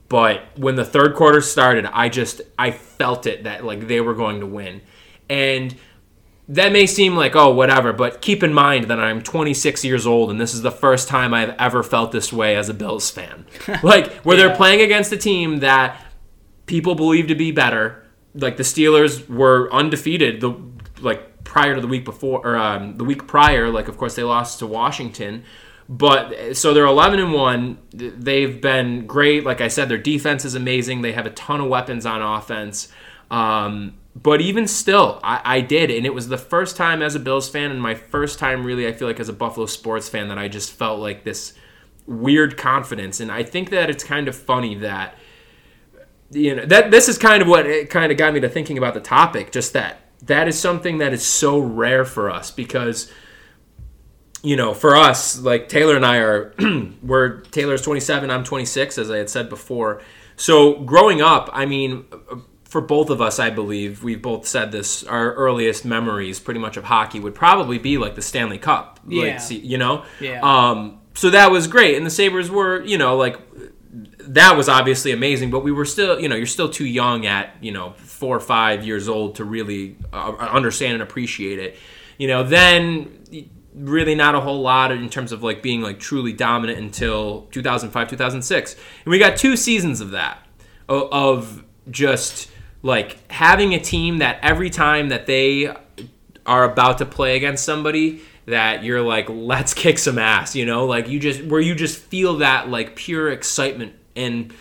[0.09, 4.15] but when the third quarter started, I just I felt it that like they were
[4.15, 4.83] going to win,
[5.31, 5.75] and
[6.47, 10.31] that may seem like oh whatever but keep in mind that i'm 26 years old
[10.31, 13.47] and this is the first time i've ever felt this way as a bills fan
[13.83, 14.49] like where Yeah.
[14.49, 15.99] they're playing against a team that
[16.67, 18.04] people believe to be better
[18.35, 20.55] like the steelers were undefeated the
[21.01, 24.23] like prior to the week before or um, the week prior like of course they
[24.23, 25.45] lost to washington.
[25.87, 29.45] But so they're 11 and 1 they've been great.
[29.45, 31.03] Like i said their defense is amazing.
[31.03, 32.89] They have a ton of weapons on offense.
[33.31, 37.19] Um, but even still, I, I did, and it was the first time as a
[37.21, 40.29] Bills fan, and my first time really, I feel like as a Buffalo sports fan,
[40.29, 41.53] that I just felt like this
[42.07, 43.19] weird confidence.
[43.19, 45.19] And I think that it's kind of funny that
[46.35, 48.79] you know that this is kind of what it kind of got me to thinking
[48.79, 49.53] about the topic.
[49.53, 53.11] Just that that is something that is so rare for us because
[54.45, 56.55] you know, for us, like Taylor and I are,
[57.03, 60.03] we're Taylor's 27, I'm 26, as I had said before.
[60.37, 62.05] So growing up, I mean,
[62.65, 65.03] for both of us, I believe we've both said this.
[65.05, 69.01] Our earliest memories, pretty much of hockey, would probably be like the Stanley Cup.
[69.09, 69.39] Yeah.
[69.39, 70.05] Like, you know.
[70.21, 70.41] Yeah.
[70.43, 71.01] Um.
[71.15, 73.39] So that was great, and the Sabres were, you know, like
[74.29, 75.51] that was obviously amazing.
[75.51, 78.41] But we were still, you know, you're still too young at, you know, four or
[78.41, 81.77] five years old to really uh, understand and appreciate it.
[82.19, 83.25] You know, then
[83.75, 88.09] really not a whole lot in terms of like being like truly dominant until 2005
[88.09, 90.39] 2006 and we got two seasons of that
[90.89, 92.51] of just
[92.83, 95.75] like having a team that every time that they
[96.47, 100.87] are about to play against somebody that you're like let's kick some ass you know
[100.87, 104.53] like you just where you just feel that like pure excitement and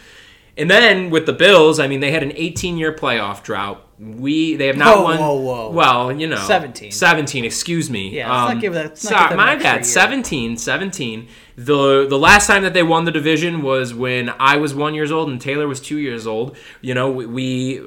[0.57, 4.55] and then with the bills i mean they had an 18 year playoff drought we
[4.55, 5.69] they have not Whoa, won whoa, whoa.
[5.71, 6.91] well you know 17.
[6.91, 9.83] 17 excuse me Yeah, let's not Um, give that- not give my bad year.
[9.83, 14.73] 17 17 the the last time that they won the division was when i was
[14.75, 17.81] one years old and taylor was two years old you know we, we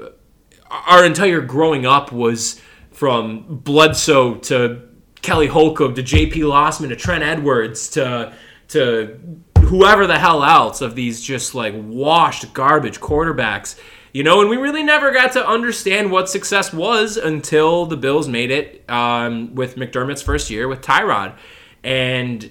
[0.71, 2.61] our entire growing up was
[2.93, 4.81] from bledsoe to
[5.23, 8.33] kelly holcomb to jp losman to trent edwards to
[8.69, 13.79] to whoever the hell else of these just like washed garbage quarterbacks
[14.13, 18.29] you know and we really never got to understand what success was until the bills
[18.29, 21.37] made it um, with mcdermott's first year with tyrod.
[21.83, 22.51] And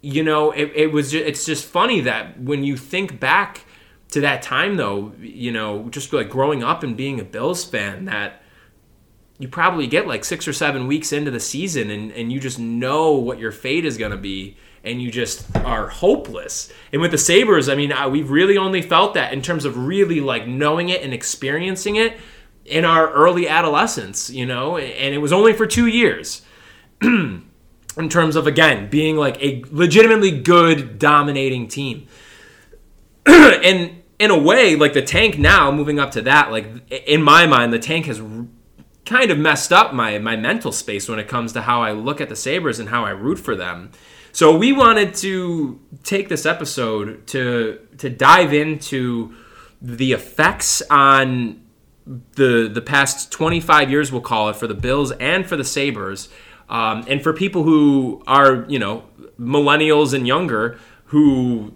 [0.00, 3.64] you know it, it was just, it's just funny that when you think back
[4.10, 8.04] to that time though you know just like growing up and being a bills fan
[8.04, 8.42] that
[9.38, 12.58] you probably get like six or seven weeks into the season and, and you just
[12.58, 16.72] know what your fate is going to be and you just are hopeless.
[16.92, 19.76] And with the sabres i mean uh, we've really only felt that in terms of
[19.76, 22.18] really like knowing it and experiencing it
[22.64, 26.42] in our early adolescence you know and it was only for two years.
[27.02, 32.06] In terms of again being like a legitimately good dominating team.
[33.26, 37.46] And in a way like the tank now moving up to that like in my
[37.46, 38.20] mind the tank has
[39.06, 42.20] kind of messed up my my mental space when it comes to how I look
[42.20, 43.92] at the Sabres and how I root for them.
[44.36, 49.34] So we wanted to take this episode to to dive into
[49.80, 51.62] the effects on
[52.04, 56.28] the the past 25 years we'll call it for the Bills and for the Sabres.
[56.68, 59.04] Um, and for people who are, you know,
[59.40, 61.72] millennials and younger who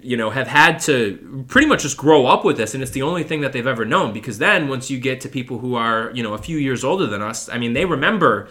[0.00, 3.02] you know, have had to pretty much just grow up with this, and it's the
[3.02, 4.12] only thing that they've ever known.
[4.12, 7.06] Because then, once you get to people who are, you know, a few years older
[7.06, 8.48] than us, I mean, they remember.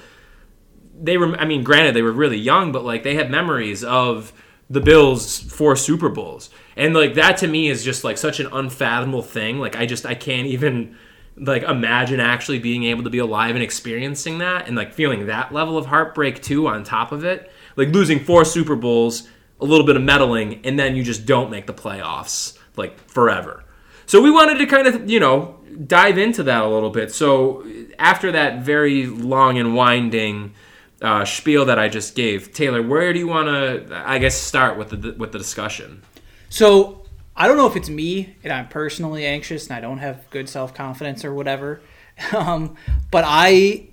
[1.04, 4.32] They were, I mean, granted, they were really young, but like they have memories of
[4.70, 6.50] the Bills four Super Bowls.
[6.78, 9.60] And like that to me is just like such an unfathomable thing.
[9.60, 10.96] Like I just I can't even
[11.36, 15.54] like imagine actually being able to be alive and experiencing that and like feeling that
[15.54, 17.52] level of heartbreak too on top of it.
[17.76, 19.28] Like losing four Super Bowls,
[19.60, 23.64] a little bit of meddling, and then you just don't make the playoffs like forever.
[24.06, 27.12] So we wanted to kind of, you know, dive into that a little bit.
[27.12, 27.66] So
[27.98, 30.54] after that very long and winding
[31.02, 34.78] uh, spiel that I just gave, Taylor, where do you want to, I guess, start
[34.78, 36.04] with the with the discussion?
[36.50, 40.30] So I don't know if it's me and I'm personally anxious and I don't have
[40.30, 41.82] good self confidence or whatever,
[42.36, 42.76] um,
[43.10, 43.88] but I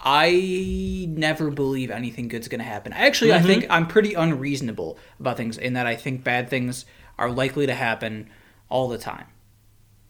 [0.00, 2.92] I never believe anything good's going to happen.
[2.92, 6.84] Actually, I think I'm pretty unreasonable about things in that I think bad things
[7.18, 8.30] are likely to happen
[8.68, 9.26] all the time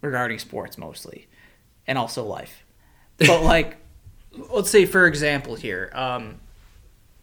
[0.02, 1.26] regarding sports mostly
[1.86, 2.64] and also life.
[3.16, 3.78] But like
[4.50, 6.40] let's say for example here, um,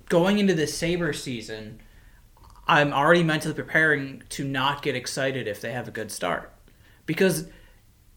[0.10, 1.80] going into the Saber season,
[2.68, 6.52] I'm already mentally preparing to not get excited if they have a good start.
[7.06, 7.48] Because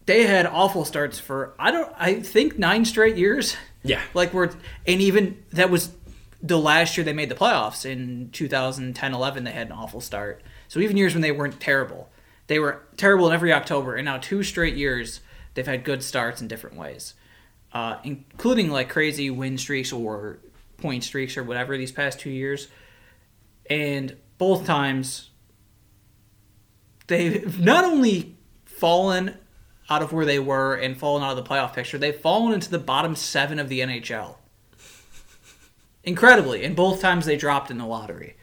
[0.05, 3.55] they had awful starts for I don't I think 9 straight years.
[3.83, 4.01] Yeah.
[4.13, 4.49] Like we're
[4.87, 5.91] and even that was
[6.41, 10.41] the last year they made the playoffs in 2010 11 they had an awful start.
[10.67, 12.09] So even years when they weren't terrible,
[12.47, 15.21] they were terrible in every October and now two straight years
[15.53, 17.13] they've had good starts in different ways.
[17.71, 20.39] Uh, including like crazy win streaks or
[20.77, 22.67] point streaks or whatever these past two years.
[23.69, 25.29] And both times
[27.07, 29.37] they've not only fallen
[29.89, 32.69] out of where they were and fallen out of the playoff picture, they've fallen into
[32.69, 34.35] the bottom seven of the NHL.
[36.03, 38.35] Incredibly, and both times they dropped in the lottery.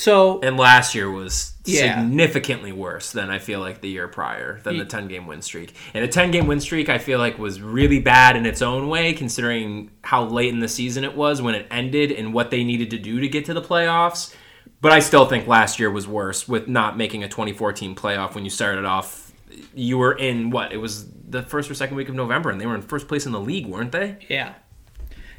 [0.00, 2.00] So And last year was Yeah.
[2.00, 5.74] significantly worse than I feel like the year prior than the 10 game win streak.
[5.92, 8.88] And a 10 game win streak I feel like was really bad in its own
[8.88, 12.64] way considering how late in the season it was when it ended and what they
[12.64, 14.34] needed to do to get to the playoffs.
[14.80, 18.44] But I still think last year was worse with not making a 2014 playoff when
[18.44, 19.30] you started off
[19.74, 20.72] you were in what?
[20.72, 23.26] It was the first or second week of November and they were in first place
[23.26, 24.16] in the league, weren't they?
[24.28, 24.54] Yeah.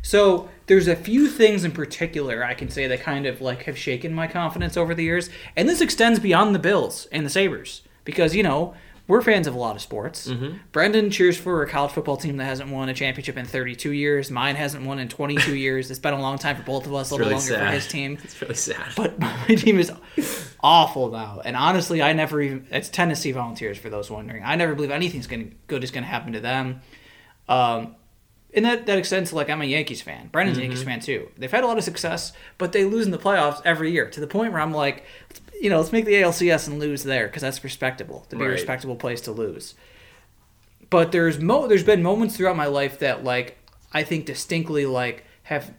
[0.02, 3.78] So there's a few things in particular I can say that kind of like have
[3.78, 7.84] shaken my confidence over the years, and this extends beyond the Bills and the Sabres
[8.04, 8.74] because you know
[9.08, 10.28] we're fans of a lot of sports.
[10.28, 10.58] Mm-hmm.
[10.72, 14.32] Brendan cheers for a college football team that hasn't won a championship in 32 years.
[14.32, 15.92] Mine hasn't won in 22 years.
[15.92, 17.68] It's been a long time for both of us, a little really longer sad.
[17.68, 18.18] for his team.
[18.24, 18.94] It's really sad.
[18.96, 19.92] But my team is
[20.62, 22.68] awful now, and honestly, I never even.
[22.72, 24.44] It's Tennessee Volunteers for those wondering.
[24.44, 26.82] I never believe anything's going good is going to happen to them.
[27.50, 27.96] Um,
[28.54, 30.28] and that, that extends to like I'm a Yankees fan.
[30.28, 31.30] Brendan's a Yankees fan too.
[31.38, 34.20] They've had a lot of success, but they lose in the playoffs every year to
[34.20, 35.06] the point where I'm like,
[35.62, 38.48] you know, let's make the ALCS and lose there because that's respectable to be a
[38.54, 39.76] respectable place to lose.
[40.90, 43.58] But there's mo there's been moments throughout my life that like
[43.94, 45.74] I think distinctly like have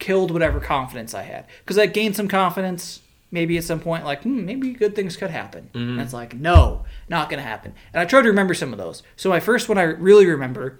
[0.00, 3.00] killed whatever confidence I had because I gained some confidence.
[3.30, 5.68] Maybe at some point, like hmm, maybe good things could happen.
[5.74, 7.74] And it's like no, not gonna happen.
[7.92, 9.02] And I tried to remember some of those.
[9.16, 10.78] So my first one I really remember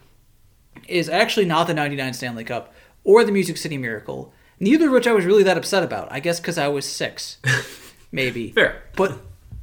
[0.89, 2.73] is actually not the 99 Stanley Cup
[3.05, 6.11] or the Music City Miracle, neither of which I was really that upset about.
[6.11, 7.39] I guess because I was six,
[8.13, 8.51] maybe.
[8.51, 8.83] Fair.
[8.97, 9.19] But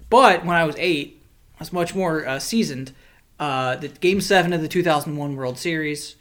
[0.10, 1.24] but when I was eight,
[1.56, 2.94] I was much more uh, seasoned.
[3.40, 6.16] Uh, the Game Seven of the 2001 World Series,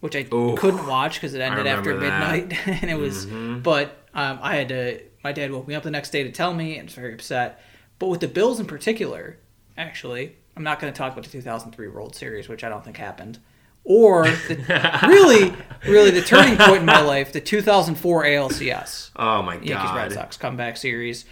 [0.00, 0.56] which I Ooh.
[0.56, 1.94] couldn't watch because it ended after.
[1.94, 2.02] Mm-hmm.
[2.02, 3.26] midnight, and it was.
[3.26, 5.00] But um, I had to.
[5.22, 7.14] My dad woke me up the next day to tell me, and I was very
[7.14, 7.62] upset.
[7.98, 9.36] But with the Bills in particular,
[9.76, 12.96] actually, I'm not going to talk about the 2003 World Series, which I don't think
[12.96, 13.38] happened,
[13.84, 15.54] or the, really,
[15.90, 19.90] really the turning point in my life, the 2004 ALCS, Oh my god, Yankees.
[19.94, 21.24] Red Sox comeback series.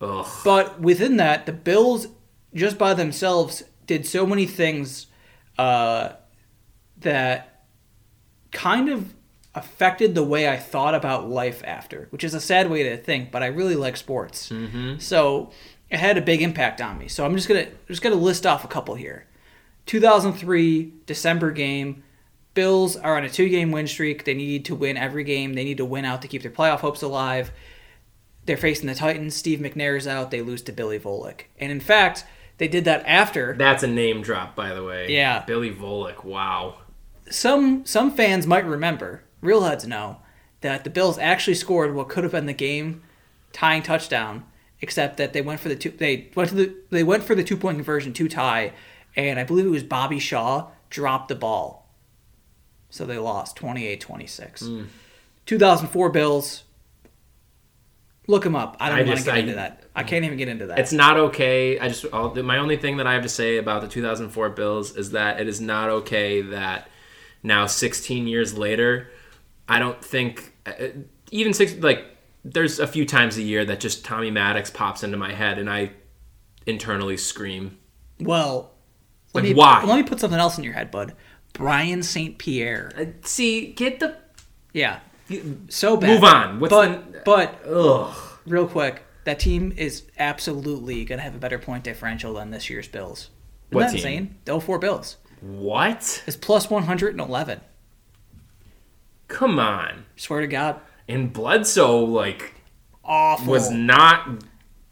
[0.00, 0.26] Ugh.
[0.44, 2.08] But within that, the Bills,
[2.54, 5.06] just by themselves, did so many things
[5.58, 6.10] uh,
[6.98, 7.64] that
[8.50, 9.14] kind of
[9.54, 13.30] affected the way I thought about life after, which is a sad way to think,
[13.30, 14.48] but I really like sports.
[14.48, 14.98] Mm-hmm.
[14.98, 15.50] So
[15.90, 17.08] it had a big impact on me.
[17.08, 19.26] So I'm just gonna just gonna list off a couple here.
[19.86, 22.02] 2003 December game.
[22.54, 24.24] Bills are on a two-game win streak.
[24.24, 25.54] They need to win every game.
[25.54, 27.50] They need to win out to keep their playoff hopes alive.
[28.44, 29.34] They're facing the Titans.
[29.34, 30.30] Steve McNair's out.
[30.30, 31.42] They lose to Billy Volek.
[31.58, 32.24] And in fact,
[32.58, 35.10] they did that after That's a name drop, by the way.
[35.10, 35.44] Yeah.
[35.44, 36.24] Billy Volek.
[36.24, 36.76] Wow.
[37.30, 40.18] some some fans might remember, real heads know,
[40.60, 43.02] that the Bills actually scored what could have been the game
[43.52, 44.44] tying touchdown,
[44.80, 47.44] except that they went for the two they went to the they went for the
[47.44, 48.72] two point conversion to tie,
[49.16, 51.88] and I believe it was Bobby Shaw dropped the ball.
[52.90, 54.86] So they lost 28-26.
[55.46, 56.64] 2004 Bills
[58.28, 58.76] Look them up.
[58.78, 59.84] I don't want to get I- into that.
[59.94, 60.78] I can't even get into that.
[60.78, 61.78] It's not okay.
[61.78, 64.96] I just I'll, my only thing that I have to say about the 2004 Bills
[64.96, 66.88] is that it is not okay that
[67.42, 69.10] now 16 years later,
[69.68, 70.72] I don't think uh,
[71.30, 72.06] even six like
[72.44, 75.68] there's a few times a year that just Tommy Maddox pops into my head, and
[75.68, 75.90] I
[76.64, 77.78] internally scream.
[78.20, 78.71] Well,
[79.34, 79.84] let Like, me why?
[79.84, 81.14] let me put something else in your head, bud.
[81.52, 82.38] Brian St.
[82.38, 82.90] Pierre.
[82.98, 84.16] Uh, See, get the
[84.72, 85.00] Yeah.
[85.68, 86.08] So bad.
[86.10, 86.60] Move on.
[86.60, 88.14] What's but but ugh.
[88.46, 92.88] real quick, that team is absolutely gonna have a better point differential than this year's
[92.88, 93.30] Bills.
[93.70, 93.96] Isn't What that team?
[93.98, 94.34] insane?
[94.44, 95.16] The 04 Bills.
[95.40, 96.22] What?
[96.26, 97.60] It's plus 111.
[99.28, 100.04] Come on.
[100.16, 100.80] Swear to God.
[101.08, 102.54] And Bledsoe like
[103.04, 103.50] Awful.
[103.52, 104.28] was not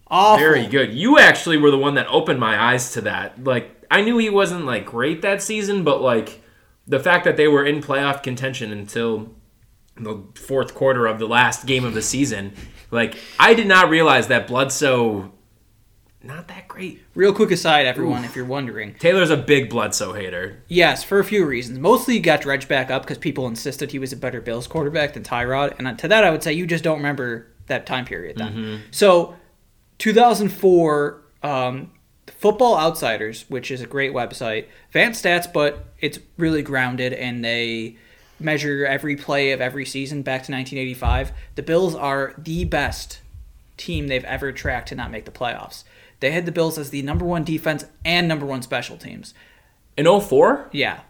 [0.08, 0.38] awful.
[0.38, 0.92] very good.
[0.94, 3.44] You actually were the one that opened my eyes to that.
[3.44, 6.42] Like I knew he wasn't like great that season, but like
[6.86, 9.34] the fact that they were in playoff contention until
[9.96, 12.52] the fourth quarter of the last game of the season,
[12.90, 15.32] like I did not realize that Bledsoe
[16.22, 17.02] not that great.
[17.14, 18.94] Real quick aside, everyone, if you're wondering.
[18.94, 20.62] Taylor's a big Bledsoe hater.
[20.68, 21.78] Yes, for a few reasons.
[21.78, 25.14] Mostly he got dredged back up because people insisted he was a better Bills quarterback
[25.14, 25.78] than Tyrod.
[25.78, 28.82] And to that, I would say you just don't remember that time period then.
[28.90, 29.34] So,
[29.96, 31.90] 2004, um,
[32.40, 37.96] Football Outsiders, which is a great website, advanced stats, but it's really grounded and they
[38.38, 41.32] measure every play of every season back to 1985.
[41.56, 43.20] The Bills are the best
[43.76, 45.84] team they've ever tracked to not make the playoffs.
[46.20, 49.34] They had the Bills as the number one defense and number one special teams.
[49.98, 50.70] In 04?
[50.72, 51.00] Yeah.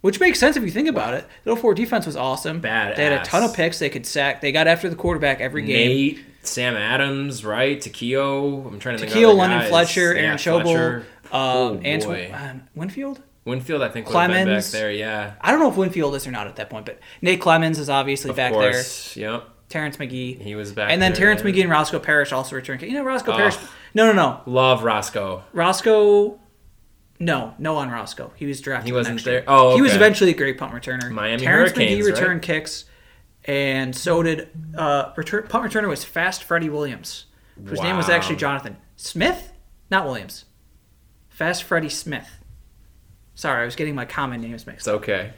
[0.00, 1.26] Which makes sense if you think about it.
[1.44, 2.60] The 04 defense was awesome.
[2.60, 2.96] Bad.
[2.96, 3.78] They had a ton of picks.
[3.78, 4.40] They could sack.
[4.40, 5.88] They got after the quarterback every game.
[5.90, 7.80] Nate, Sam Adams, right?
[7.80, 8.66] Takeo.
[8.68, 9.14] I'm trying to think.
[9.16, 9.68] of London guys.
[9.68, 10.96] Fletcher, Yeah, Aaron Schobel, Fletcher.
[11.32, 13.20] um, Oh, Antoine, uh, Winfield?
[13.44, 14.90] Winfield, I think, would have been back there.
[14.90, 17.78] Yeah, I don't know if Winfield is or not at that point, but Nate Clements
[17.78, 19.16] is obviously of back course.
[19.16, 19.48] Yep.
[19.68, 20.40] Terrence McGee.
[20.40, 20.90] he was back.
[20.92, 21.50] and then there, Terrence yeah.
[21.50, 22.82] McGee and Roscoe Parrish also returned.
[22.82, 23.36] You know, Roscoe Oh.
[23.36, 23.56] Parrish.
[23.92, 24.40] No, no, no.
[24.46, 25.42] Love Roscoe.
[25.52, 26.38] Roscoe.
[27.20, 28.32] No, no on Roscoe.
[28.36, 28.86] He was drafted.
[28.86, 29.34] He wasn't next there?
[29.34, 29.44] year.
[29.46, 31.10] Oh, he was eventually a great punt returner.
[31.10, 32.18] Miami Terrence Hurricanes, McGee right?
[32.20, 32.84] returned kicks,
[33.44, 37.26] and so did uh, return, punt returner was Fast Freddie Williams,
[37.66, 39.52] whose name was actually Jonathan Smith,
[39.90, 40.44] not Williams.
[41.28, 42.28] Fast Freddie Smith.
[43.34, 44.86] Sorry, I was getting my common names mixed.
[44.86, 45.32] It's okay.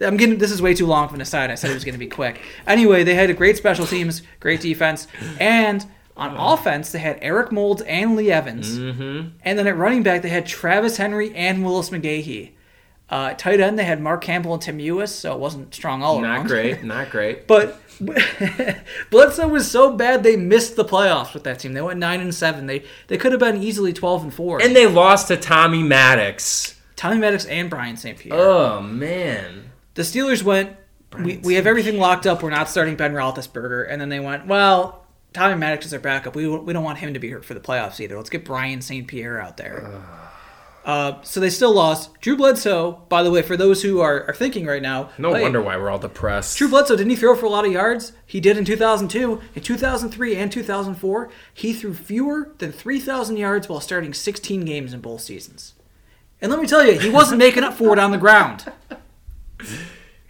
[0.00, 1.50] I'm getting this is way too long of an aside.
[1.50, 2.40] I said it was going to be quick.
[2.66, 5.06] Anyway, they had a great special teams, great defense,
[5.38, 5.84] and
[6.16, 9.28] on offense they had Eric Moulds and Lee Evans, mm-hmm.
[9.42, 12.52] and then at running back they had Travis Henry and Willis McGahee.
[13.12, 16.18] Uh, tight end they had Mark Campbell and Tim Euhus, so it wasn't strong all
[16.22, 16.38] around.
[16.38, 16.82] Not great.
[16.96, 17.46] Not great.
[17.46, 17.78] But
[19.10, 21.74] Bledsoe was so bad they missed the playoffs with that team.
[21.74, 22.66] They went nine and seven.
[22.66, 24.62] They they could have been easily twelve and four.
[24.62, 26.80] And they lost to Tommy Maddox.
[26.96, 28.16] Tommy Maddox and Brian St.
[28.18, 28.38] Pierre.
[28.38, 29.72] Oh man.
[29.92, 30.74] the Steelers went.
[31.18, 32.42] We, we have everything locked up.
[32.42, 34.46] We're not starting Ben Roethlisberger, and then they went.
[34.46, 36.34] Well, Tommy Maddox is our backup.
[36.34, 38.16] We we don't want him to be hurt for the playoffs either.
[38.16, 39.06] Let's get Brian St.
[39.06, 39.84] Pierre out there.
[39.84, 40.21] Uh,
[40.84, 42.10] Uh, so they still lost.
[42.20, 45.42] Drew Bledsoe, by the way, for those who are, are thinking right now, No hey,
[45.42, 46.58] wonder why we're all depressed.
[46.58, 48.12] Drew Bledsoe didn't he throw for a lot of yards?
[48.26, 51.30] He did in 2002, in 2003, and 2004.
[51.54, 55.74] He threw fewer than 3,000 yards while starting 16 games in both seasons.
[56.40, 58.64] And let me tell you, he wasn't making up for it on the ground.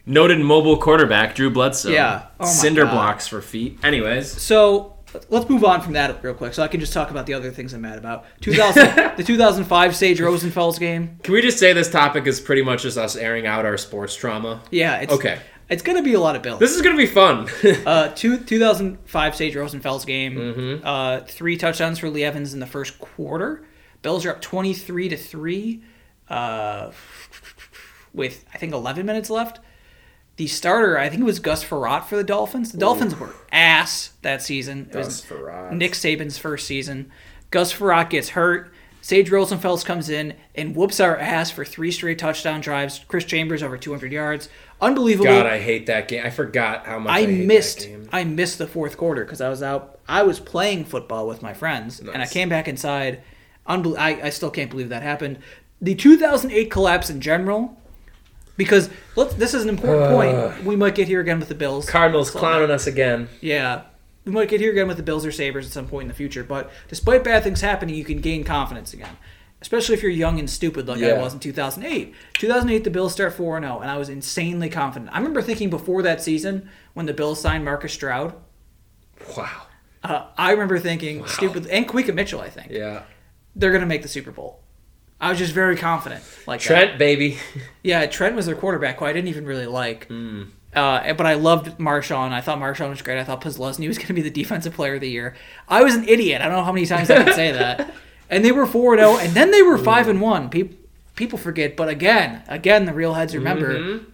[0.05, 1.91] Noted mobile quarterback Drew Bledsoe.
[1.91, 2.27] Yeah.
[2.41, 2.93] Oh Cinder God.
[2.93, 3.79] blocks for feet.
[3.85, 4.97] Anyways, So
[5.29, 7.51] let's move on from that real quick, so I can just talk about the other
[7.51, 8.25] things I'm mad about.
[8.41, 11.19] 2000, the 2005 Sage Rosenfels game.
[11.23, 14.15] can we just say this topic is pretty much just us airing out our sports
[14.15, 14.63] trauma?
[14.71, 15.39] Yeah, it's Okay.
[15.71, 16.61] It's gonna be a lot of Bills.
[16.61, 17.49] This is gonna be fun.
[17.87, 20.35] Uh, two, 2005 Sage Rosenfels game.
[20.37, 20.87] Mm-hmm.
[20.87, 23.65] Uh, three touchdowns for Lee Evans in the first quarter.
[24.03, 25.83] Bills are up 23 to three,
[26.29, 26.91] uh,
[28.13, 29.61] with I think 11 minutes left.
[30.37, 32.73] The starter, I think it was Gus Frerotte for the Dolphins.
[32.73, 34.89] The Dolphins were ass that season.
[34.91, 35.73] It was Gus Frerotte.
[35.73, 37.13] Nick Saban's first season.
[37.51, 38.73] Gus Frerotte gets hurt.
[39.03, 43.01] Sage Rosenfels comes in and whoops our ass for three straight touchdown drives.
[43.09, 44.49] Chris Chambers over 200 yards.
[44.81, 45.27] Unbelievable.
[45.27, 46.25] God, I hate that game.
[46.25, 47.89] I forgot how much I, I missed.
[48.13, 49.99] I missed the fourth quarter because I was out.
[50.09, 53.23] I was playing football with my friends, and I came back inside.
[53.69, 55.39] Unbel- I, I still can't believe that happened.
[55.81, 57.77] The 2008 collapse in general,
[58.57, 60.65] because let's, this is an important point.
[60.65, 61.89] We might get here again with the Bills.
[61.89, 63.29] Cardinals clowning us again.
[63.41, 63.83] Yeah.
[64.25, 66.15] We might get here again with the Bills or Sabres at some point in the
[66.15, 69.17] future, but despite bad things happening, you can gain confidence again.
[69.61, 72.13] Especially if you're young and stupid like I was in 2008.
[72.35, 75.13] 2008, the Bills start 4 0, and I was insanely confident.
[75.13, 78.35] I remember thinking before that season, when the Bills signed Marcus Stroud,
[79.37, 79.63] Wow.
[80.03, 83.03] uh, I remember thinking, stupid, and Kawika Mitchell, I think, Yeah.
[83.55, 84.62] they're going to make the Super Bowl.
[85.23, 86.23] I was just very confident.
[86.47, 86.67] Like that.
[86.67, 87.39] Trent, baby.
[87.85, 90.07] Yeah, Trent was their quarterback, who I didn't even really like.
[90.07, 90.45] Hmm.
[90.73, 92.31] Uh, but I loved Marshawn.
[92.31, 93.19] I thought Marshawn was great.
[93.19, 95.35] I thought Posluszny was going to be the defensive player of the year.
[95.69, 96.41] I was an idiot.
[96.41, 97.95] I don't know how many times I can say that.
[98.31, 100.49] And they were 4 0, and then they were 5 and 1.
[100.49, 100.75] People,
[101.17, 103.79] people forget, but again, again, the real heads remember.
[103.79, 104.09] Mm-hmm.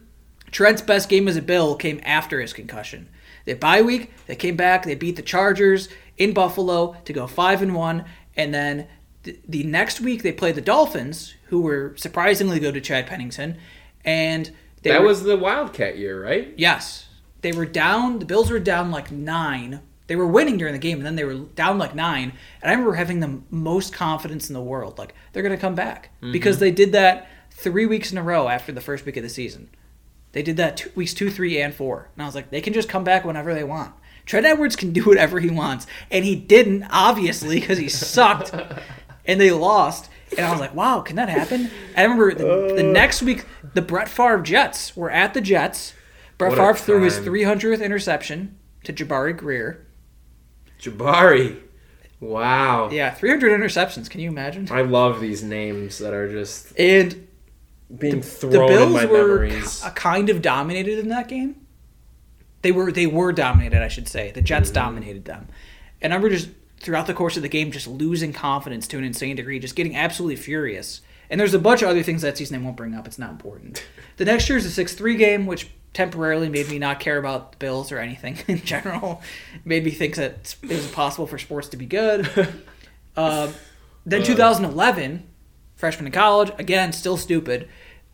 [0.51, 3.09] Trent's best game as a Bill came after his concussion.
[3.45, 7.63] They bye week, they came back, they beat the Chargers in Buffalo to go five
[7.63, 8.07] and one,
[8.37, 8.89] and then
[9.25, 13.57] th- the next week they played the Dolphins, who were surprisingly good to Chad Pennington,
[14.05, 14.51] and
[14.83, 16.53] they That were, was the Wildcat year, right?
[16.57, 17.07] yes,
[17.43, 18.19] they were down.
[18.19, 19.81] The Bills were down like nine.
[20.09, 22.33] They were winning during the game, and then they were down like nine.
[22.63, 25.75] And I remember having the most confidence in the world, like they're going to come
[25.75, 26.33] back mm-hmm.
[26.33, 29.29] because they did that three weeks in a row after the first week of the
[29.29, 29.69] season.
[30.33, 32.73] They did that two, weeks two, three, and four, and I was like, they can
[32.73, 33.95] just come back whenever they want.
[34.27, 38.55] Trent Edwards can do whatever he wants, and he didn't, obviously, because he sucked,
[39.29, 40.11] and they lost.
[40.37, 41.71] And I was like, wow, can that happen?
[41.97, 45.95] I remember the, the next week, the Brett Favre Jets were at the Jets.
[46.37, 49.87] Brett Favre threw his 300th interception to Jabari Greer.
[50.81, 51.61] Jabari.
[52.21, 52.91] Wow.
[52.91, 54.11] Yeah, 300 interceptions.
[54.11, 54.69] Can you imagine?
[54.71, 57.27] I love these names that are just And
[57.97, 59.81] being the thrown the Bills my were memories.
[59.83, 61.65] k- kind of dominated in that game.
[62.63, 64.33] They were they were dominated, I should say.
[64.33, 64.75] The Jets Mm-hmm.
[64.75, 65.47] dominated them,
[66.03, 66.51] and I remember just
[66.81, 69.97] throughout the course of the game, just losing confidence to an insane degree, just getting
[69.97, 71.01] absolutely furious.
[71.31, 73.07] And there's a bunch of other things that season I won't bring up.
[73.07, 73.85] It's not important.
[74.17, 77.53] The next year is a six three game, which temporarily made me not care about
[77.53, 79.23] the Bills or anything in general.
[79.65, 82.29] made me think that it was possible for sports to be good.
[83.17, 83.51] Uh,
[84.07, 85.27] then 2011,
[85.75, 87.69] freshman in college, again, still stupid.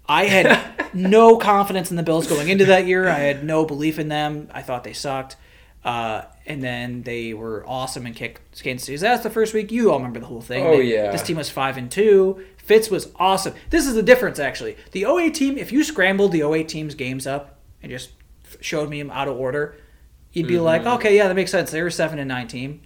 [0.08, 3.06] I had no confidence in the Bills going into that year.
[3.06, 4.48] I had no belief in them.
[4.52, 5.36] I thought they sucked.
[5.84, 9.70] Uh, and then they were awesome and kicked Kansas City's ass the first week.
[9.70, 10.64] You all remember the whole thing.
[10.66, 11.10] Oh, They- yeah.
[11.12, 12.42] This team was 5 and 2.
[12.56, 13.52] Fitz was awesome.
[13.68, 14.76] This is the difference, actually.
[14.92, 18.12] The 08 team, if you scrambled the 08 team's games up and just
[18.60, 19.76] showed me them out of order,
[20.32, 21.70] you'd be like, okay, yeah, that makes sense.
[21.70, 22.80] They were 7 and 9 team.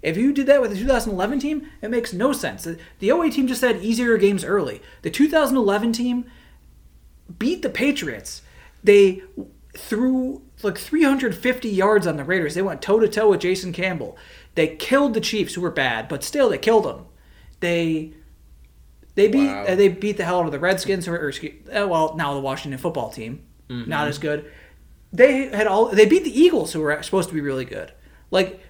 [0.00, 2.62] If you did that with the 2011 team, it makes no sense.
[2.64, 4.80] The the 08 team just had easier games early.
[5.02, 6.24] The 2011 team
[7.38, 8.40] beat the Patriots.
[8.82, 9.22] They
[9.76, 12.54] threw like 350 yards on the Raiders.
[12.54, 14.16] They went toe to toe with Jason Campbell.
[14.54, 17.06] They killed the Chiefs, who were bad, but still they killed them.
[17.60, 18.12] They
[19.14, 19.64] they beat Wow.
[19.66, 22.40] uh, they beat the hell out of the Redskins, or, or uh, well now the
[22.40, 24.50] Washington football team, not as good.
[25.12, 27.92] They had all they beat the Eagles, who were supposed to be really good.
[28.30, 28.60] Like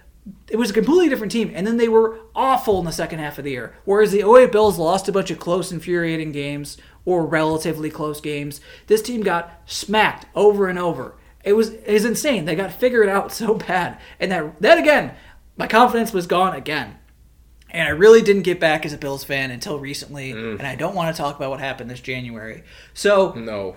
[0.49, 3.37] it was a completely different team, and then they were awful in the second half
[3.39, 3.75] of the year.
[3.85, 8.61] Whereas the 08 Bills lost a bunch of close, infuriating games or relatively close games.
[8.85, 11.15] This team got smacked over and over.
[11.43, 12.45] It was it was insane.
[12.45, 15.15] They got figured out so bad, and that that again,
[15.57, 16.97] my confidence was gone again.
[17.73, 20.59] And I really didn't get back as a Bills fan until recently, mm.
[20.59, 22.63] and I don't want to talk about what happened this January.
[22.93, 23.75] So no.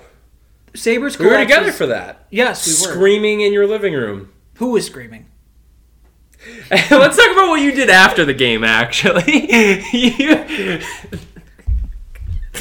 [0.75, 2.27] Sabres We were together for that.
[2.31, 2.93] Yes, we were.
[2.93, 4.33] Screaming in your living room.
[4.55, 5.27] Who was screaming?
[6.71, 9.23] Let's talk about what you did after the game, actually.
[9.93, 10.81] You-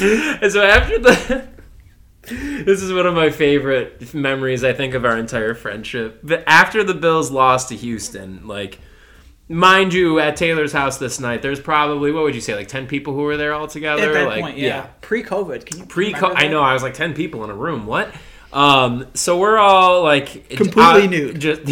[0.00, 1.48] And so after the.
[2.64, 6.20] This is one of my favorite memories, I think, of our entire friendship.
[6.22, 8.78] But after the Bills lost to Houston, like,
[9.48, 12.86] mind you, at Taylor's house this night, there's probably, what would you say, like 10
[12.86, 14.02] people who were there all together?
[14.02, 14.88] At that like, point, yeah.
[15.00, 17.86] Pre-COVID, can you Pre, I know, I was like ten people in a room.
[17.86, 18.14] What?
[18.52, 21.40] Um, so we're all like Completely uh, nude.
[21.40, 21.62] just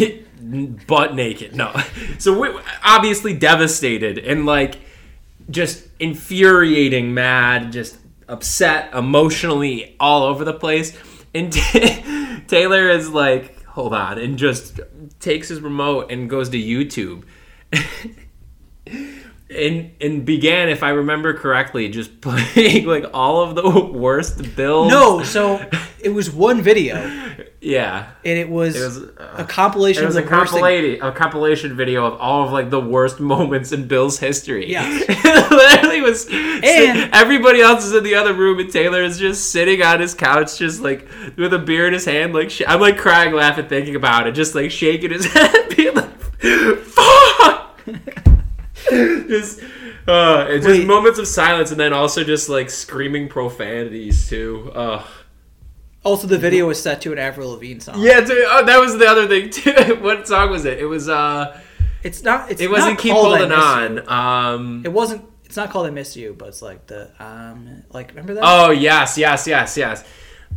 [0.87, 1.55] butt naked.
[1.55, 1.73] No,
[2.19, 4.75] so we're obviously devastated and like
[5.49, 7.97] just infuriating, mad, just
[8.33, 10.97] upset, emotionally all over the place.
[11.33, 11.53] And
[12.47, 14.79] Taylor is like, hold on, and just
[15.19, 17.23] takes his remote and goes to YouTube.
[19.49, 24.89] and and began, if I remember correctly, just playing like all of the worst Bills.
[24.89, 25.59] No, so
[25.99, 28.97] it was one video, and yeah, it was, it was.
[28.97, 32.69] Uh, a compilation it was of a compilation, a compilation video of all of like
[32.69, 34.69] the worst moments in Bill's history.
[34.71, 34.83] Yeah.
[34.87, 36.27] it literally was.
[36.29, 40.13] And- everybody else is in the other room, and Taylor is just sitting on his
[40.13, 42.33] couch, just like with a beer in his hand.
[42.33, 45.95] Like sh- I'm like crying, laughing, thinking about it, just like shaking his head, being
[45.95, 46.09] like.
[49.27, 49.61] just
[50.07, 50.87] uh it's just Wait.
[50.87, 55.03] moments of silence and then also just like screaming profanities too uh
[56.03, 57.95] Also, the video was set to an Avril Lavigne song.
[58.01, 61.07] yeah dude, oh, that was the other thing too what song was it it was
[61.09, 61.57] uh
[62.03, 62.51] it's not.
[62.51, 65.23] It's it wasn't not keep I holding Miss on um It wasn't.
[65.45, 68.43] It's not called "I Miss You," but it's like the um, like remember that?
[68.43, 70.03] oh yes yes yes yes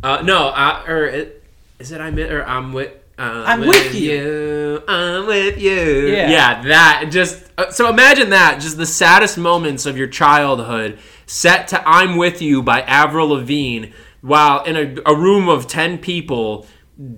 [0.03, 1.43] uh no uh, or it,
[1.79, 4.83] is it i'm or i'm with uh, I'm with you.
[4.87, 6.07] I'm with you.
[6.07, 6.29] Yeah.
[6.29, 11.67] Yeah, that just uh, so imagine that just the saddest moments of your childhood set
[11.69, 13.87] to "I'm with you" by Avril Lavigne,
[14.21, 16.67] while in a, a room of ten people,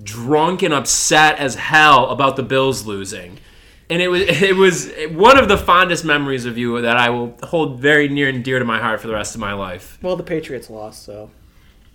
[0.03, 3.37] drunk and upset as hell about the Bills losing.
[3.89, 7.37] And it was it was one of the fondest memories of you that I will
[7.43, 9.99] hold very near and dear to my heart for the rest of my life.
[10.01, 11.29] Well, the Patriots lost, so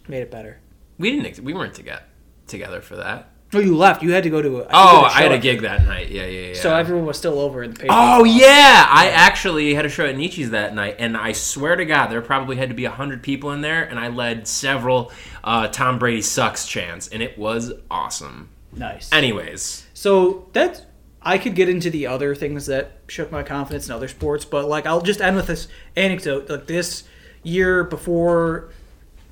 [0.08, 0.58] made it better.
[0.98, 2.02] We didn't we weren't together
[2.46, 3.30] together for that.
[3.54, 4.02] No, you left.
[4.02, 4.58] You had to go to.
[4.58, 6.10] A, Oh, to I had a gig that night.
[6.10, 6.54] Yeah, yeah, yeah.
[6.54, 7.94] So everyone was still over in the paper.
[7.96, 11.84] Oh yeah, I actually had a show at Nietzsche's that night, and I swear to
[11.84, 15.68] God, there probably had to be hundred people in there, and I led several uh,
[15.68, 18.48] "Tom Brady sucks" chants, and it was awesome.
[18.72, 19.12] nice.
[19.12, 20.82] Anyways, So that's
[21.22, 24.68] I could get into the other things that shook my confidence in other sports, but
[24.68, 26.50] like I'll just end with this anecdote.
[26.50, 27.04] Like this
[27.42, 28.70] year before,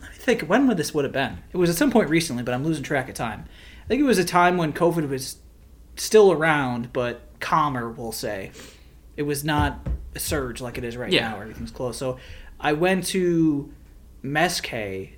[0.00, 1.38] let me think when would this would have been.
[1.52, 3.44] It was at some point recently, but I'm losing track of time.
[3.92, 5.36] I think it was a time when COVID was
[5.96, 8.50] still around, but calmer, we'll say.
[9.18, 11.28] It was not a surge like it is right Yeah.
[11.28, 11.40] now.
[11.42, 11.98] Everything's closed.
[11.98, 12.16] So
[12.58, 13.70] I went to
[14.22, 15.10] Mes Que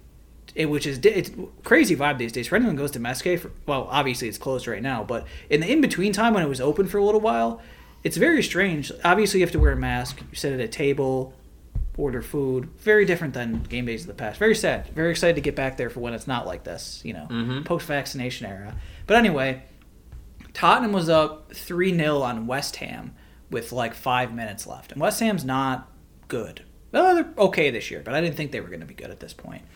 [0.57, 1.31] it, eh, which is it's
[1.62, 2.49] crazy vibe these days.
[2.49, 5.25] For anyone who goes to Mes Que, for, well, obviously it's closed right now, but
[5.49, 7.62] in the in between time when it was open for a little while,
[8.03, 8.91] it's very strange.
[9.05, 10.20] Obviously, you have to wear a mask.
[10.33, 11.33] You sit at a table,
[11.97, 12.70] order food.
[12.78, 14.38] Very different than game days of the past.
[14.38, 14.88] Very sad.
[14.88, 17.01] Very excited to get back there for when it's not like this.
[17.05, 17.62] You know, mm-hmm.
[17.62, 18.76] post vaccination era.
[19.07, 19.62] But anyway,
[20.53, 23.14] Tottenham was up three 0 on West Ham
[23.51, 25.90] with like five minutes left, and West Ham's not
[26.28, 26.64] good.
[26.92, 29.11] Well, they're okay this year, but I didn't think they were going to be good
[29.11, 29.62] at this point.
[29.62, 29.70] point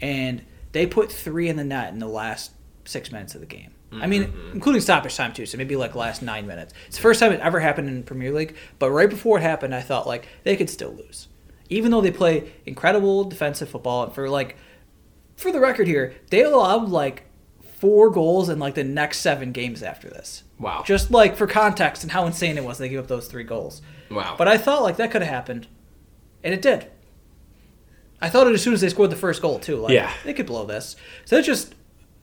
[0.00, 2.52] and they put three in the net in the last
[2.84, 3.72] six minutes of the game.
[3.92, 4.52] I mean, mm-hmm.
[4.52, 6.72] including stoppage time too, so maybe like last nine minutes.
[6.86, 9.74] It's the first time it ever happened in Premier League, but right before it happened,
[9.74, 11.26] I thought like they could still lose,
[11.70, 14.04] even though they play incredible defensive football.
[14.04, 14.56] And for like,
[15.36, 17.24] for the record here, they allowed like
[17.78, 20.42] four goals in like the next seven games after this.
[20.58, 20.82] Wow.
[20.84, 23.80] Just like for context and how insane it was, they gave up those three goals.
[24.10, 24.34] Wow.
[24.36, 25.66] But I thought like that could have happened,
[26.44, 26.90] and it did.
[28.20, 29.76] I thought it as soon as they scored the first goal too.
[29.76, 30.12] Like, Yeah.
[30.24, 30.96] they could blow this.
[31.24, 31.74] So that's just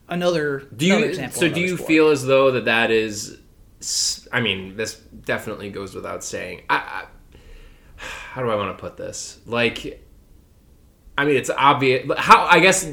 [0.08, 0.68] another.
[0.76, 1.88] do you another example so do you sport.
[1.88, 3.39] feel as though that that is?
[4.32, 6.64] I mean, this definitely goes without saying.
[6.70, 7.06] I, I
[7.98, 9.39] how do I want to put this?
[9.45, 10.04] Like,
[11.18, 12.10] I mean, it's obvious.
[12.18, 12.89] How I guess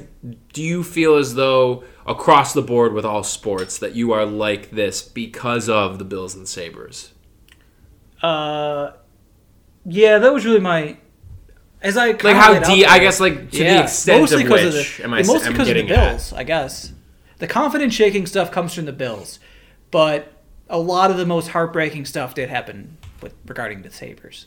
[0.53, 4.71] do you feel as though across the board with all sports that you are like
[4.71, 7.13] this because of the Bills and Sabres?
[8.23, 8.93] Uh,
[9.85, 10.97] yeah, that was really my.
[11.83, 12.89] As I Like how laid deep?
[12.89, 15.23] I guess like to Yeah, the extent mostly of because which the, am I?
[15.23, 16.11] mostly because of the getting at?
[16.13, 16.93] Bills, I guess.
[17.39, 19.39] The confidence shaking stuff comes from the Bills,
[19.91, 20.33] but
[20.71, 24.47] a lot of the most heartbreaking stuff did happen with regarding the Sabres,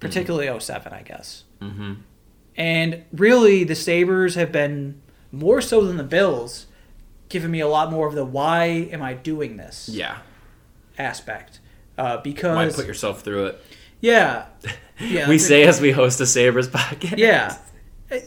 [0.00, 1.44] particularly 07, I guess.
[1.60, 1.94] Mm-hmm.
[2.56, 5.00] And really, the Sabres have been
[5.32, 6.66] more so than the Bills,
[7.28, 10.18] giving me a lot more of the "why am I doing this?" Yeah.
[10.98, 11.60] aspect.
[11.96, 13.64] Uh, Why because put yourself through it?
[14.00, 14.46] yeah,
[15.00, 17.18] yeah, we say as we host a Sabres podcast.
[17.18, 17.56] yeah,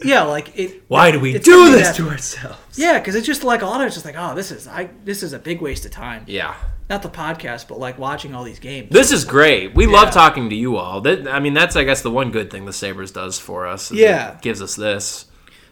[0.04, 0.84] yeah, like it.
[0.88, 2.78] Why do we do this that- to ourselves?
[2.80, 4.90] Yeah, because it's just like a lot of it's just like, oh, this is I
[5.04, 6.24] this is a big waste of time.
[6.28, 6.56] Yeah.
[6.94, 8.90] Not the podcast, but like watching all these games.
[8.92, 9.74] This is great.
[9.74, 9.94] We Yeah.
[9.94, 11.02] love talking to you all.
[11.02, 13.92] That, I mean, that's I guess the one good thing the Sabres does for us.
[13.92, 14.38] Yeah.
[14.44, 15.26] gives us this.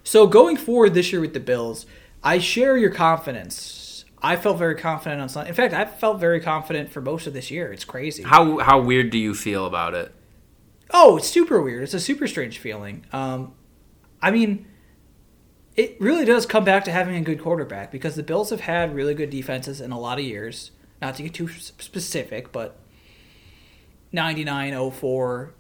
[0.04, 1.86] So going forward this year with the Bills,
[2.24, 4.04] I share your confidence.
[4.24, 5.50] I felt very confident on Sunday.
[5.50, 7.72] In fact, I felt very confident for most of this year.
[7.72, 8.24] It's crazy.
[8.24, 10.12] How how weird do you feel about it?
[10.90, 11.84] Oh, it's super weird.
[11.84, 13.06] It's a super strange feeling.
[13.14, 13.54] Um,
[14.24, 14.66] I mean,
[15.76, 18.96] it really does come back to having a good quarterback because the Bills have had
[18.96, 20.72] really good defenses in a lot of years.
[21.02, 22.78] Not to get too specific, but
[24.12, 25.54] 99, 04,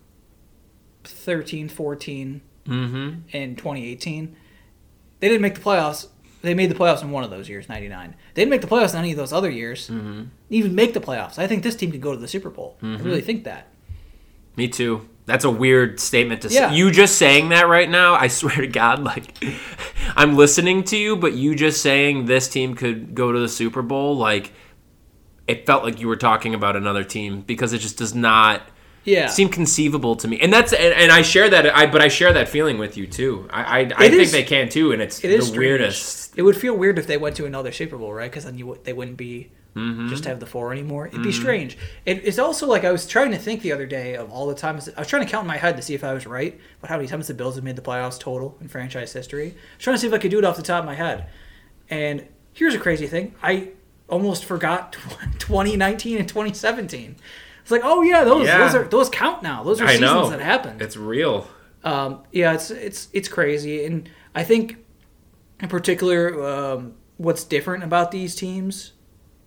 [1.04, 3.10] 13, 14, Mm-hmm.
[3.34, 4.36] and 2018.
[5.20, 6.08] They didn't make the playoffs.
[6.44, 8.14] They made the playoffs in one of those years, 99.
[8.36, 9.90] They didn't make the playoffs in any of those other years.
[9.90, 10.26] Mm-hmm.
[10.52, 11.40] Even make the playoffs.
[11.40, 12.78] I think this team could go to the Super Bowl.
[12.84, 13.68] I really think that.
[14.56, 15.10] Me too.
[15.26, 16.70] That's a weird statement to Yeah.
[16.70, 16.76] say.
[16.76, 19.44] You just saying that right now, I swear to God, like
[20.16, 23.82] I'm listening to you, but you just saying this team could go to the Super
[23.82, 24.52] Bowl, like
[25.52, 28.62] it felt like you were talking about another team because it just does not
[29.04, 29.28] Yeah.
[29.28, 30.40] seem conceivable to me.
[30.40, 33.06] And that's and, and I share that I but I share that feeling with you
[33.08, 33.48] too.
[33.52, 36.34] I I, I think is- they can too, and it's It the is weirdest.
[36.38, 38.30] It would feel weird if they went to another Super Bowl, right?
[38.32, 40.10] Because then you they wouldn't be Mm-hmm.
[40.10, 41.08] just have the four anymore.
[41.08, 41.78] It'd be strange.
[42.06, 44.54] It, it's also like I was trying to think the other day of all the
[44.54, 46.60] times I was trying to count in my head to see if I was right.
[46.82, 49.46] But how many times the Bills have made the playoffs total in franchise history?
[49.48, 50.96] I was trying to see if I could do it off the top of my
[50.96, 51.28] head.
[51.90, 53.70] And here's a crazy thing: I
[54.12, 54.92] almost forgot
[55.40, 57.16] 2019 and 2017.
[57.64, 58.60] It's like, oh yeah, those Yeah.
[58.60, 59.64] those are those count now.
[59.64, 60.82] Those are I seasons know that happened.
[60.82, 61.48] It's real.
[61.84, 64.78] Um, yeah, it's it's it's crazy, and I think
[65.60, 68.94] in particular, um, what's different about these teams,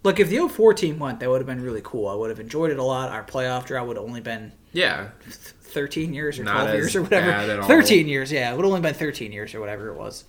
[0.04, 2.08] like if the 04 team went, that would have been really cool.
[2.08, 3.10] I would have enjoyed it a lot.
[3.10, 5.08] Our playoff drought would have only been Yeah.
[5.28, 7.26] 13 years or Not 12 as years or whatever.
[7.32, 7.66] bad at all.
[7.66, 10.24] 13 years, yeah, it would have only been 13 years or whatever it was.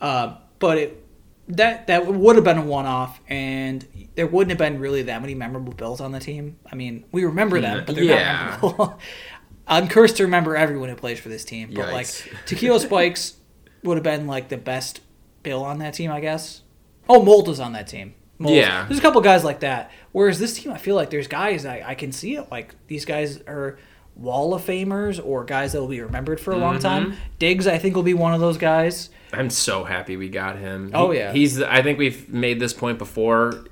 [0.00, 1.04] Um, but it
[1.48, 3.86] that that would have been a one-off, and
[4.16, 6.58] there wouldn't have been really that many memorable Bills on the team.
[6.70, 8.58] I mean, we remember them, but they're Yeah.
[8.62, 8.98] not memorable.
[9.68, 12.28] I'm cursed to remember everyone who plays for this team, but like Yikes.
[12.46, 13.34] Takeo Spikes
[13.82, 15.00] would have been like the best
[15.42, 16.62] Bill on that team, I guess.
[17.08, 18.14] Oh, Mold was on that team.
[18.38, 18.56] Moulds.
[18.56, 18.84] Yeah.
[18.86, 19.90] there's a couple guys like that.
[20.12, 23.04] Whereas this team, I feel like there's guys I, I can see it like these
[23.04, 23.78] guys are
[24.16, 26.82] Wall of Famers or guys that will be remembered for a long Mm-hmm.
[26.82, 27.16] time.
[27.38, 29.10] Diggs, I think, will be one of those guys.
[29.32, 30.90] I'm so happy we got him.
[30.94, 31.32] Oh, He- yeah.
[31.32, 31.60] he's.
[31.60, 33.66] I think we've made this point before.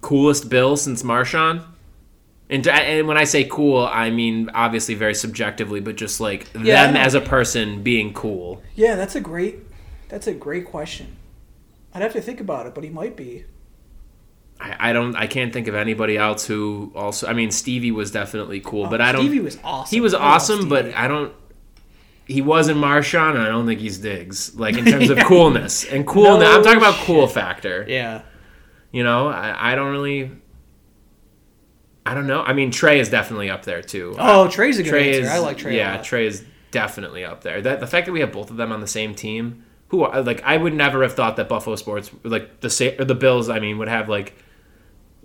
[0.00, 1.64] Coolest Bill since Marshawn.
[2.50, 6.86] And, and when I say cool, I mean obviously very subjectively, but just like Yeah,
[6.86, 8.62] them as a person being cool.
[8.74, 9.60] Yeah, that's a great
[10.08, 11.16] that's a great question.
[11.94, 13.44] I'd have to think about it, but he might be.
[14.60, 15.14] I, I don't.
[15.16, 17.26] I can't think of anybody else who also.
[17.26, 19.22] I mean, Stevie was definitely cool, oh, but I don't.
[19.22, 19.94] Oh, Stevie was awesome.
[19.96, 21.32] He was I awesome, but I don't.
[22.26, 24.54] He wasn't Marshawn, and I don't think he's Diggs.
[24.54, 27.84] Like in terms of coolness and coolness, No I'm talking about cool factor.
[27.88, 28.22] yeah.
[28.92, 30.30] You know, I, I don't really.
[32.06, 32.42] I don't know.
[32.42, 34.14] I mean, Trey is definitely up there too.
[34.18, 35.22] Oh, Trey's a good Trey answer.
[35.22, 35.28] is.
[35.30, 35.76] I like Trey.
[35.76, 36.00] Yeah.
[36.02, 37.60] Trey is definitely up there.
[37.60, 39.64] That the fact that we have both of them on the same team.
[39.94, 43.14] Who are- like I would never have thought that Buffalo Sports like the or the
[43.14, 43.48] Bills.
[43.48, 44.34] I mean, would have like.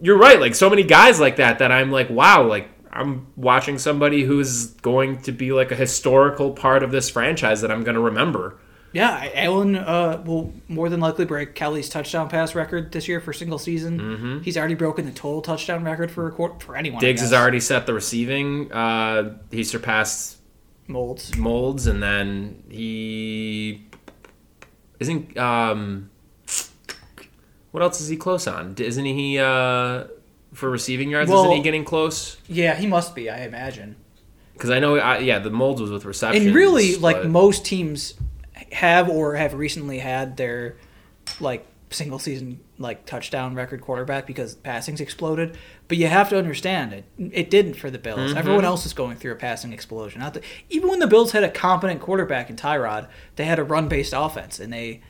[0.01, 0.39] You're right.
[0.39, 1.57] Like so many guys like that.
[1.59, 2.43] That I'm like, wow.
[2.45, 7.61] Like I'm watching somebody who's going to be like a historical part of this franchise
[7.61, 8.59] that I'm going to remember.
[8.91, 13.33] Yeah, Allen uh, will more than likely break Kelly's touchdown pass record this year for
[13.33, 13.99] single season.
[13.99, 14.39] Mm-hmm.
[14.39, 16.99] He's already broken the total touchdown record for a quar- for anyone.
[17.01, 18.71] Diggs has already set the receiving.
[18.71, 20.37] Uh, he surpassed
[20.87, 21.35] Moulds.
[21.37, 23.88] Moulds and then he
[24.99, 26.09] isn't um
[27.71, 30.05] what else is he close on isn't he uh
[30.53, 33.29] for receiving yards Well- isn't he getting close Yeah, he must be.
[33.29, 33.95] I imagine.
[34.53, 38.15] because i know I, yeah the Moulds was with reception And really, like most teams
[38.71, 40.75] have or have recently had their
[41.39, 45.57] like single season like touchdown record quarterback because passing's exploded.
[45.87, 47.05] But you have to understand it.
[47.17, 48.29] It didn't for the Bills.
[48.29, 48.37] Mm-hmm.
[48.37, 50.21] Everyone else is going through a passing explosion.
[50.21, 53.63] Not the, even when the Bills had a competent quarterback in Tyrod, they had a
[53.63, 55.01] run based offense and they.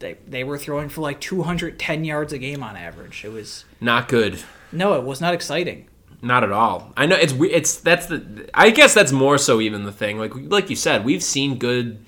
[0.00, 3.24] They, they were throwing for like 210 yards a game on average.
[3.24, 4.38] It was not good
[4.70, 5.88] no, it was not exciting.
[6.22, 9.60] not at all i know it's we- it's that's the i guess that's more so
[9.60, 12.04] even the thing like like you said we've seen good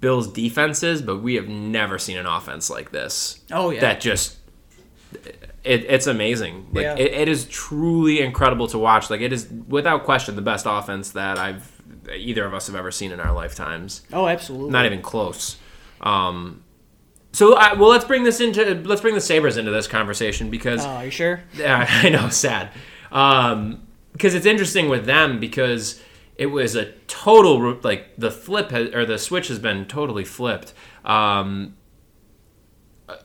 [0.00, 4.36] bills defenses but we have never seen an offense like this Oh yeah, that just
[5.64, 6.68] it, it's amazing.
[6.72, 6.94] Like Yeah.
[6.96, 9.10] it, it is truly incredible to watch.
[9.10, 11.70] Like it is without question the best offense that I've
[12.14, 14.02] either of us have ever seen in our lifetimes.
[14.12, 14.70] oh absolutely.
[14.70, 15.56] Not even close.
[16.00, 16.62] Um,
[17.32, 20.84] so I, well, let's bring this into let's bring the Sabres into this conversation because
[20.84, 21.42] Oh, are you sure?
[21.54, 22.70] yeah, I know, sad.
[23.10, 26.02] Um, because it's interesting with them because
[26.38, 30.72] it was a total like the flip has, or the switch has been totally flipped.
[31.04, 31.74] Um,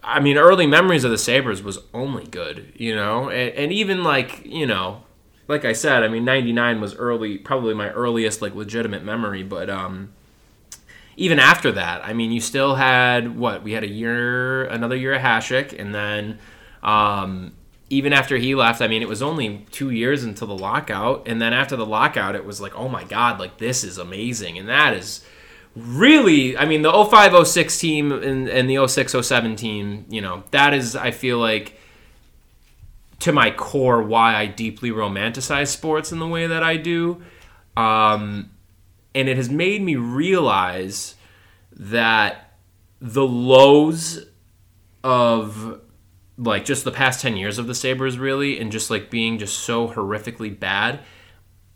[0.03, 4.03] I mean, early memories of the Sabres was only good, you know, and, and even
[4.03, 5.03] like you know,
[5.47, 9.69] like I said, I mean, '99 was early, probably my earliest like legitimate memory, but
[9.69, 10.11] um,
[11.15, 15.13] even after that, I mean, you still had what we had a year, another year
[15.13, 16.39] of Hasek, and then
[16.81, 17.53] um,
[17.93, 21.41] even after he left, I mean, it was only two years until the lockout, and
[21.41, 24.67] then after the lockout, it was like, oh my god, like this is amazing, and
[24.67, 25.23] that is
[25.75, 30.43] really, I mean, the 05 06 team and, and the 06 07 team, you know,
[30.51, 31.79] that is, I feel like.
[33.19, 37.23] To my core, why I deeply romanticize sports in the way that I do.
[37.77, 38.49] Um,
[39.15, 41.15] and it has made me realize
[41.71, 42.57] that
[42.99, 44.25] the lows
[45.05, 45.79] of
[46.37, 49.59] like just the past 10 years of the sabres really and just like being just
[49.59, 50.99] so horrifically bad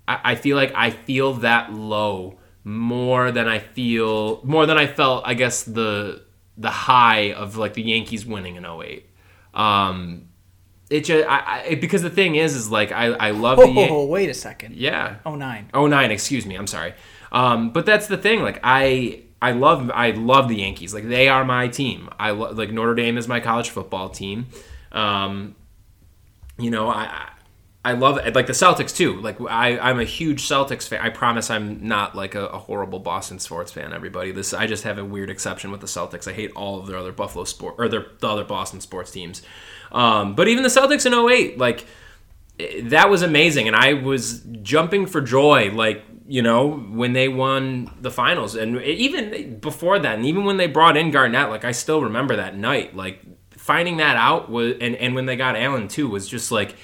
[0.08, 4.88] I, I feel like i feel that low more than i feel more than i
[4.88, 6.24] felt i guess the
[6.58, 9.06] the high of like the yankees winning in 08
[9.54, 10.28] um
[10.90, 13.64] it just I, I it- because the thing is is like i i love the
[13.66, 13.68] Oh,
[14.04, 14.76] Yan- wait a second.
[14.76, 15.70] yeah Oh nine.
[15.74, 16.56] Oh nine, excuse me.
[16.56, 16.94] I'm sorry.
[17.32, 18.42] Um, but that's the thing.
[18.42, 20.94] Like I, I love, I love the Yankees.
[20.94, 22.10] Like they are my team.
[22.20, 24.48] I lo- like Notre Dame is my college football team.
[24.92, 25.56] Um,
[26.58, 27.30] you know, I,
[27.86, 28.36] I love it.
[28.36, 29.22] Like the Celtics too.
[29.22, 31.00] Like I, I'm a huge Celtics fan.
[31.02, 33.94] I promise I'm not like a, a horrible Boston sports fan.
[33.94, 36.28] Everybody, this I just have a weird exception with the Celtics.
[36.28, 39.42] I hate all of their other Buffalo sport or their the other Boston sports teams.
[39.92, 41.86] Um, but even the Celtics in 08, like
[42.82, 47.92] that was amazing and i was jumping for joy like you know when they won
[48.02, 48.56] the finals.
[48.56, 52.36] And even before that and even when they brought in garnett like i still remember
[52.36, 52.96] that night.
[52.96, 53.22] Like
[53.52, 56.76] finding that out was and, and when they got allen too was just like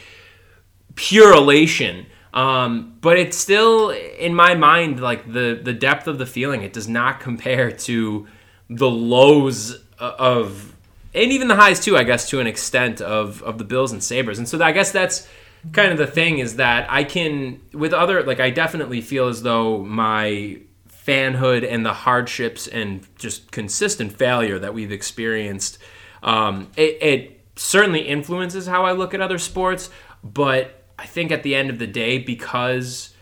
[0.95, 2.05] pure elation.
[2.33, 6.73] Um, but it's still in my mind like the the depth of the feeling it
[6.73, 8.27] does not compare to
[8.69, 10.75] the lows of
[11.13, 14.03] and even the highs too i guess to an extent of of the bills and
[14.03, 14.39] sabres.
[14.39, 15.27] And so i guess that's
[15.71, 19.43] kind of the thing is that i can with other like i definitely feel as
[19.43, 20.59] though my
[20.89, 25.77] fanhood and the hardships and just consistent failure that we've experienced
[26.23, 29.89] um, it, it certainly influences how I look at other sports,
[30.23, 33.13] but I think at the end of the day, because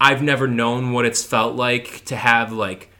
[0.00, 2.90] I've never known what it's felt like to have like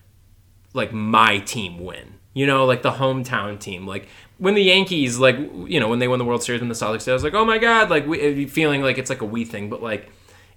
[0.75, 2.15] like my team win.
[2.35, 3.87] You know, like the hometown team.
[3.87, 5.37] Like when the Yankees, like
[5.67, 7.35] you know, when they won the World Series when the Celtics did, I was like,
[7.35, 10.11] oh my god, like we, feeling like it's like a we thing, but like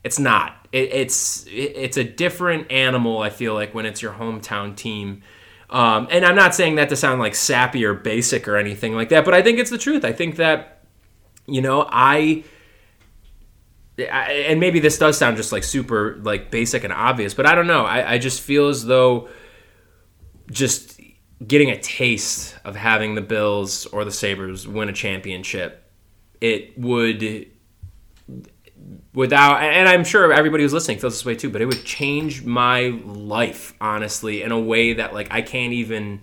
[0.04, 0.68] it's not.
[0.72, 3.22] It, it's it, it's a different animal.
[3.22, 5.24] I feel like when it's your hometown team.
[5.70, 9.10] Um, and I'm not saying that to sound like sappy or basic or anything like
[9.10, 10.04] that, but I think it's the truth.
[10.06, 10.84] I think that
[11.48, 12.44] you know I
[13.98, 17.68] and maybe this does sound just like super like basic and obvious, but I don't
[17.68, 17.86] know.
[17.86, 19.30] I, I just feel as though
[20.50, 21.01] just
[21.46, 25.90] getting a taste of having the Bills or the Sabres win a championship,
[26.40, 27.48] it would
[29.14, 32.44] without and I'm sure everybody who's listening feels this way too, but it would change
[32.44, 36.22] my life, honestly, in a way that like I can't even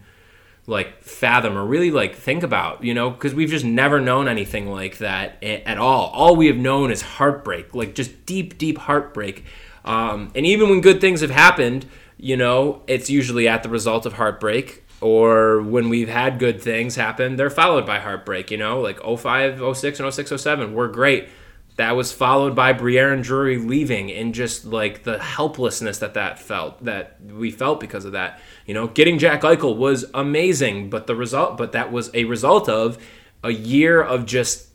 [0.66, 4.70] like fathom or really like think about, you know, because we've just never known anything
[4.70, 6.10] like that at all.
[6.10, 9.44] All we have known is heartbreak, like just deep, deep heartbreak.
[9.84, 11.86] Um, and even when good things have happened,
[12.18, 14.84] you know, it's usually at the result of heartbreak.
[15.00, 19.76] Or when we've had good things happen, they're followed by heartbreak, you know, like 05,
[19.76, 21.28] 06, and 06, 07 were great.
[21.76, 26.40] That was followed by Briere and Drury leaving and just like the helplessness that that
[26.40, 28.40] felt, that we felt because of that.
[28.66, 32.68] You know, getting Jack Eichel was amazing, but the result, but that was a result
[32.68, 32.98] of
[33.44, 34.66] a year of just.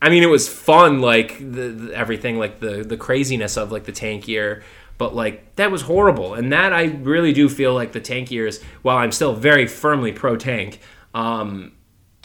[0.00, 3.84] I mean, it was fun, like the, the, everything, like the the craziness of like
[3.84, 4.62] the tank year,
[4.98, 6.34] but like that was horrible.
[6.34, 10.12] And that I really do feel like the tank years, while I'm still very firmly
[10.12, 10.80] pro tank,
[11.14, 11.72] um,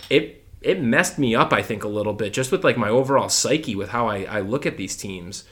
[0.09, 1.53] it it messed me up.
[1.53, 4.39] I think a little bit just with like my overall psyche with how I, I
[4.41, 5.43] look at these teams.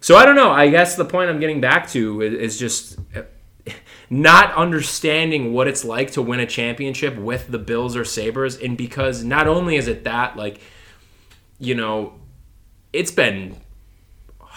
[0.00, 0.50] So I don't know.
[0.50, 2.98] I guess the point I'm getting back to is, is just
[4.10, 8.56] not understanding what it's like to win a championship with the Bills or Sabres.
[8.56, 10.60] And because not only is it that, like,
[11.58, 12.14] you know,
[12.92, 13.56] it's been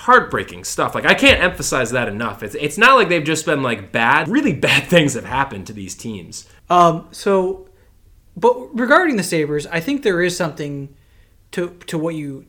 [0.03, 0.95] heartbreaking stuff.
[0.95, 2.43] Like I can't emphasize that enough.
[2.43, 5.73] It's it's not like they've just been like bad, really bad things have happened to
[5.73, 6.47] these teams.
[6.69, 7.69] Um so
[8.35, 10.95] but regarding the Sabres, I think there is something
[11.51, 12.45] to to what you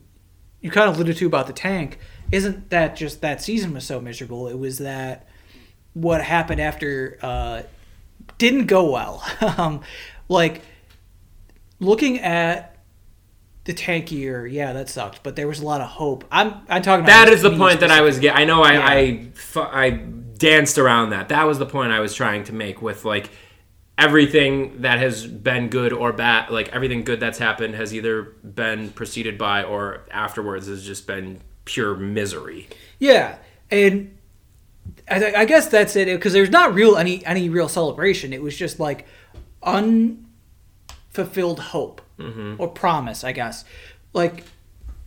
[0.59, 1.99] you kind of alluded to about the tank.
[2.31, 4.47] Isn't that just that season was so miserable?
[4.47, 5.27] It was that
[5.93, 7.61] what happened after uh,
[8.37, 9.23] didn't go well.
[9.57, 9.81] um,
[10.27, 10.61] like
[11.79, 12.74] looking at
[13.65, 14.49] the tankier.
[14.49, 15.21] yeah, that sucked.
[15.23, 16.23] But there was a lot of hope.
[16.31, 17.03] I'm I'm talking.
[17.03, 18.41] About that is the point that I was getting.
[18.41, 18.85] I know I, yeah.
[18.87, 21.29] I I danced around that.
[21.29, 23.29] That was the point I was trying to make with like
[23.97, 26.51] everything that has been good or bad.
[26.51, 31.41] Like everything good that's happened has either been preceded by or afterwards has just been
[31.65, 32.67] pure misery.
[32.99, 33.37] Yeah,
[33.71, 34.15] and
[35.09, 38.31] I, I guess that's it because there's not real any any real celebration.
[38.31, 39.07] It was just like
[39.63, 42.55] unfulfilled hope mm-hmm.
[42.57, 43.65] or promise, I guess.
[44.13, 44.45] Like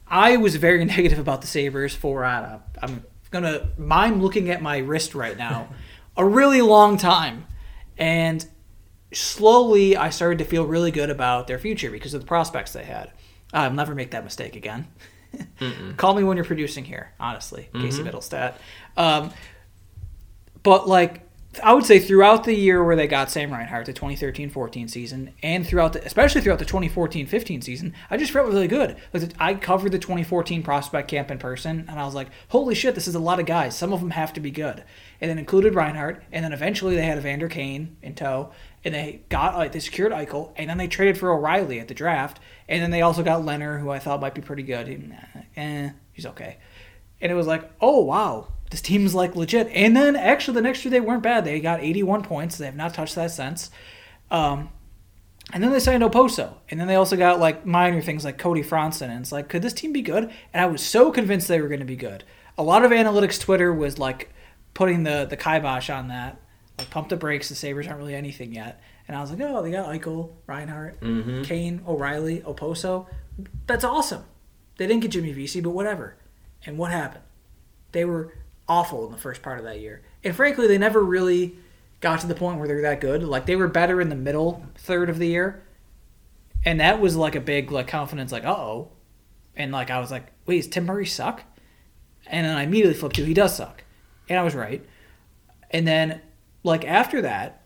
[0.06, 4.78] I was very negative about the Sabres for uh, I'm gonna mime looking at my
[4.78, 5.68] wrist right now
[6.16, 7.46] a really long time,
[7.96, 8.46] and
[9.12, 12.84] slowly I started to feel really good about their future because of the prospects they
[12.84, 13.12] had.
[13.52, 14.88] I'll never make that mistake again.
[15.96, 17.82] Call me when you're producing here, honestly, mm-hmm.
[17.82, 18.54] Casey Mittelstadt.
[18.96, 19.32] Um,
[20.62, 21.27] but like
[21.62, 25.66] I would say throughout the year where they got Sam Reinhart, the 2013-14 season, and
[25.66, 28.96] throughout the, especially throughout the 2014-15 season, I just felt really good.
[29.12, 32.94] Like I covered the 2014 prospect camp in person, and I was like, "Holy shit,
[32.94, 33.76] this is a lot of guys.
[33.76, 34.84] Some of them have to be good."
[35.20, 38.52] And then included Reinhart, and then eventually they had Evander Kane in tow,
[38.84, 41.94] and they got like they secured Eichel, and then they traded for O'Reilly at the
[41.94, 44.86] draft, and then they also got Leonard, who I thought might be pretty good.
[44.88, 45.16] And,
[45.56, 46.58] eh, he's okay.
[47.20, 49.68] And it was like, oh wow, this team's like legit.
[49.72, 51.44] And then actually the next year they weren't bad.
[51.44, 52.58] They got 81 points.
[52.58, 53.70] They have not touched that since.
[54.30, 54.70] Um,
[55.52, 56.54] and then they signed Okposo.
[56.70, 59.08] And then they also got like minor things like Cody Franson.
[59.08, 60.30] And it's like, could this team be good?
[60.52, 62.24] And I was so convinced they were going to be good.
[62.58, 64.30] A lot of analytics Twitter was like
[64.74, 66.40] putting the the kibosh on that.
[66.76, 67.48] Like pump the brakes.
[67.48, 68.80] The Sabres aren't really anything yet.
[69.06, 71.42] And I was like, oh, they got Eichel, Reinhart, mm-hmm.
[71.42, 73.06] Kane, O'Reilly, Okposo.
[73.66, 74.24] That's awesome.
[74.76, 76.16] They didn't get Jimmy Vesey, but whatever.
[76.66, 77.24] And what happened?
[77.92, 78.34] They were
[78.68, 80.02] awful in the first part of that year.
[80.22, 81.56] And frankly, they never really
[82.00, 83.22] got to the point where they're that good.
[83.22, 85.62] Like they were better in the middle third of the year.
[86.64, 88.88] And that was like a big like confidence like, "Uh-oh."
[89.56, 91.44] And like I was like, "Wait, does Tim Murray suck?"
[92.26, 93.84] And then I immediately flipped to he does suck.
[94.28, 94.84] And I was right.
[95.70, 96.20] And then
[96.62, 97.62] like after that,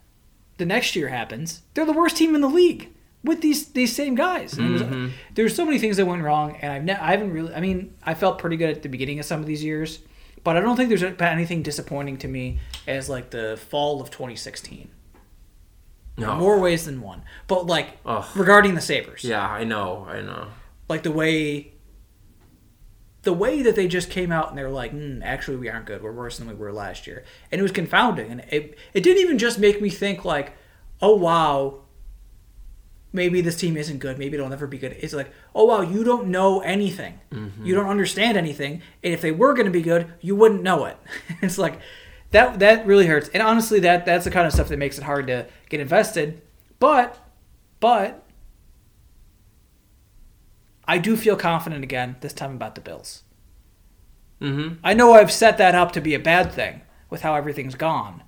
[0.58, 1.62] the next year happens.
[1.74, 2.90] They're the worst team in the league
[3.24, 4.54] with these these same guys.
[4.54, 5.04] Mm-hmm.
[5.04, 7.54] Was, there's so many things that went wrong, and I've ne- I haven't really.
[7.54, 10.00] I mean, I felt pretty good at the beginning of some of these years,
[10.44, 14.90] but I don't think there's anything disappointing to me as like the fall of 2016.
[16.16, 16.36] No.
[16.36, 17.22] More ways than one.
[17.46, 18.24] But like Ugh.
[18.36, 19.24] regarding the Sabres.
[19.24, 20.48] Yeah, I know, I know.
[20.88, 21.72] Like the way
[23.22, 26.02] the way that they just came out and they're like, mm, actually we aren't good.
[26.02, 27.24] We're worse than we were last year.
[27.50, 28.30] And it was confounding.
[28.30, 30.52] And it it didn't even just make me think like,
[31.00, 31.81] oh wow,
[33.12, 34.18] maybe this team isn't good.
[34.18, 34.96] Maybe it'll never be good.
[34.98, 37.20] It's like, oh wow, you don't know anything.
[37.62, 38.82] You don't understand anything.
[39.02, 40.96] And if they were going to be good, you wouldn't know it.
[41.42, 41.78] it's like
[42.30, 42.58] that.
[42.58, 43.28] That really hurts.
[43.28, 46.42] And honestly, that that's the kind of stuff that makes it hard to get invested.
[46.78, 47.18] But,
[47.78, 48.24] but,
[50.84, 53.22] I do feel confident again this time about the Bills.
[54.40, 54.74] Mm-hmm.
[54.82, 58.24] I know I've set that up to be a bad thing with how everything's gone,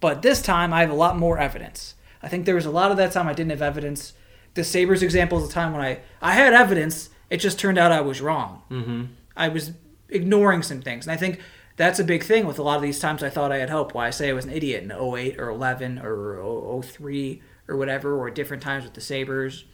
[0.00, 1.96] but this time I have a lot more evidence.
[2.22, 4.14] I think there was a lot of that time I didn't have evidence.
[4.58, 7.92] The Sabres example is a time when I, I had evidence, it just turned out
[7.92, 8.62] I was wrong.
[8.68, 9.04] Mm-hmm.
[9.36, 9.70] I was
[10.08, 11.06] ignoring some things.
[11.06, 11.38] And I think
[11.76, 13.94] that's a big thing with a lot of these times I thought I had hope.
[13.94, 18.18] Why I say I was an idiot in 08 or 11 or 03 or whatever,
[18.18, 19.64] or different times with the Sabres,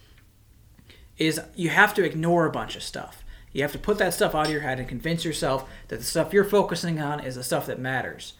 [1.16, 3.24] is you have to ignore a bunch of stuff.
[3.54, 6.04] You have to put that stuff out of your head and convince yourself that the
[6.04, 8.34] stuff you're focusing on is the stuff that matters.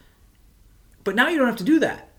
[1.03, 2.11] But now you don't have to do that.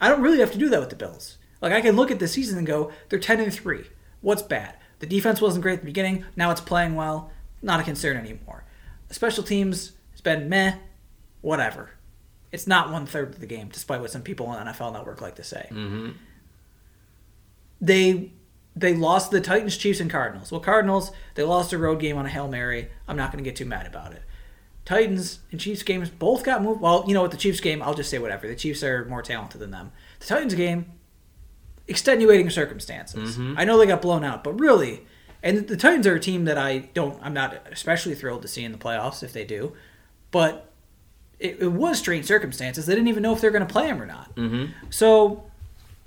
[0.00, 1.38] I don't really have to do that with the Bills.
[1.64, 3.84] Like I can look at the season and go, they're 10 and 3.
[4.20, 4.76] What's bad?
[4.98, 6.26] The defense wasn't great at the beginning.
[6.36, 7.32] Now it's playing well.
[7.62, 8.64] Not a concern anymore.
[9.10, 10.74] Special teams has been meh.
[11.40, 11.92] Whatever.
[12.52, 15.36] It's not one third of the game, despite what some people on NFL Network like
[15.36, 15.66] to say.
[15.70, 16.10] Mm-hmm.
[17.80, 18.32] They
[18.76, 20.52] they lost the Titans, Chiefs, and Cardinals.
[20.52, 22.90] Well, Cardinals they lost a road game on a hail mary.
[23.08, 24.22] I'm not going to get too mad about it.
[24.84, 26.82] Titans and Chiefs games both got moved.
[26.82, 27.30] Well, you know what?
[27.30, 28.46] The Chiefs game, I'll just say whatever.
[28.46, 29.92] The Chiefs are more talented than them.
[30.20, 30.92] The Titans game,
[31.86, 33.38] extenuating circumstances.
[33.56, 35.06] I know they got blown out, but really,
[35.42, 37.18] and the Titans are a team that I don't.
[37.22, 39.74] I'm not especially thrilled to see in the playoffs if they do,
[40.30, 40.72] but
[41.38, 42.86] it, it was strange circumstances.
[42.86, 44.34] They didn't even know if they're going to play them or not.
[44.36, 44.72] Mm-hmm.
[44.90, 45.44] So,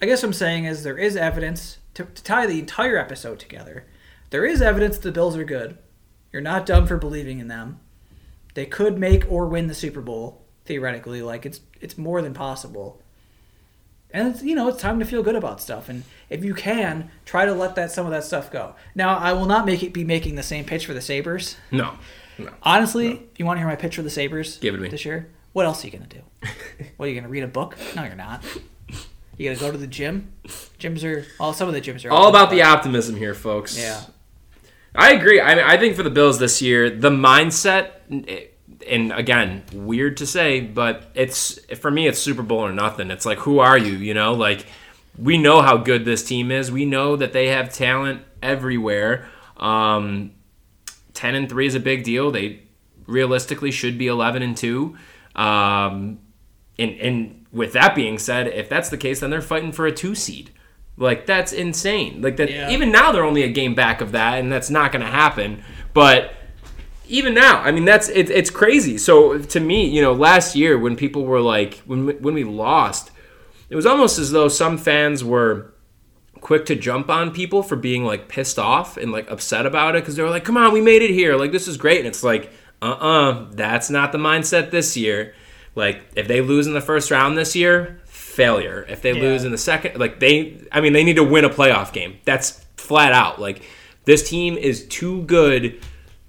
[0.01, 3.39] I guess what I'm saying is there is evidence to, to tie the entire episode
[3.39, 3.85] together.
[4.29, 5.77] There is evidence the Bills are good.
[6.33, 7.79] You're not dumb for believing in them.
[8.53, 11.21] They could make or win the Super Bowl theoretically.
[11.21, 13.01] Like it's it's more than possible.
[14.11, 15.89] And it's, you know it's time to feel good about stuff.
[15.89, 18.75] And if you can, try to let that some of that stuff go.
[18.95, 21.57] Now I will not make it be making the same pitch for the Sabres.
[21.71, 21.93] No,
[22.37, 22.51] no.
[22.63, 24.89] Honestly, if you want to hear my pitch for the Sabres Give it to me.
[24.89, 26.21] this year, what else are you gonna do?
[26.97, 27.77] what are you gonna read a book?
[27.95, 28.43] No, you're not.
[29.37, 30.31] You gotta go to the gym.
[30.79, 33.77] Gyms are well, some of the gyms are All about the optimism here, folks.
[33.77, 34.01] Yeah.
[34.95, 35.39] I agree.
[35.39, 37.91] I mean, I think for the Bills this year, the mindset,
[38.87, 43.11] and again, weird to say, but it's for me, it's Super Bowl or nothing.
[43.11, 43.95] It's like, who are you?
[43.97, 44.65] You know, like
[45.17, 46.71] we know how good this team is.
[46.71, 49.27] We know that they have talent everywhere.
[49.57, 50.31] Um,
[51.13, 52.29] Ten and three is a big deal.
[52.29, 52.61] They
[53.07, 54.95] realistically should be eleven and two.
[55.35, 56.19] Um,
[56.77, 59.91] and and with that being said, if that's the case, then they're fighting for a
[59.91, 60.51] two seed.
[60.95, 62.21] Like that's insane.
[62.21, 62.51] Like that.
[62.51, 62.69] Yeah.
[62.69, 65.63] Even now, they're only a game back of that, and that's not going to happen.
[65.93, 66.33] But
[67.09, 68.97] even now, I mean, that's it, it's crazy.
[68.97, 73.11] So to me, you know, last year when people were like, when when we lost,
[73.69, 75.73] it was almost as though some fans were
[76.39, 80.03] quick to jump on people for being like pissed off and like upset about it
[80.03, 81.35] because they were like, "Come on, we made it here!
[81.35, 82.51] Like this is great." And it's like,
[82.81, 85.33] uh-uh, that's not the mindset this year.
[85.75, 88.85] Like if they lose in the first round this year, failure.
[88.87, 89.21] If they Yeah.
[89.21, 92.17] lose in the second, like they, I mean, they need to win a playoff game.
[92.25, 93.41] That's flat out.
[93.41, 93.63] Like
[94.05, 95.79] this team is too good,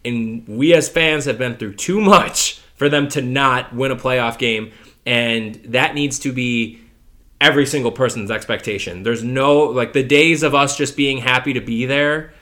[0.09, 3.97] and we as fans have been through too much for them to not win a
[3.97, 4.73] playoff game,
[5.07, 6.81] and that needs to be
[7.41, 9.03] every single person's expectation.
[9.05, 12.33] There's no like the days of us just being happy to be there,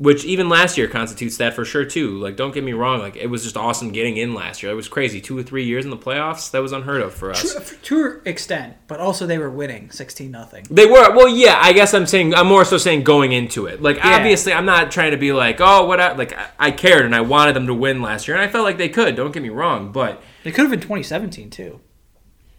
[0.00, 2.18] which even last year constitutes that for sure too.
[2.18, 4.72] Like don't get me wrong, like it was just awesome getting in last year.
[4.72, 5.20] It was crazy.
[5.20, 7.54] 2 or 3 years in the playoffs, that was unheard of for us.
[7.54, 10.66] To, to extent, but also they were winning sixteen nothing.
[10.70, 11.58] They were well, yeah.
[11.60, 13.82] I guess I'm saying I'm more so saying going into it.
[13.82, 16.00] Like obviously, I'm not trying to be like, oh, what?
[16.00, 18.48] I, like I, I cared and I wanted them to win last year, and I
[18.50, 19.16] felt like they could.
[19.16, 21.80] Don't get me wrong, but They could have been 2017 too.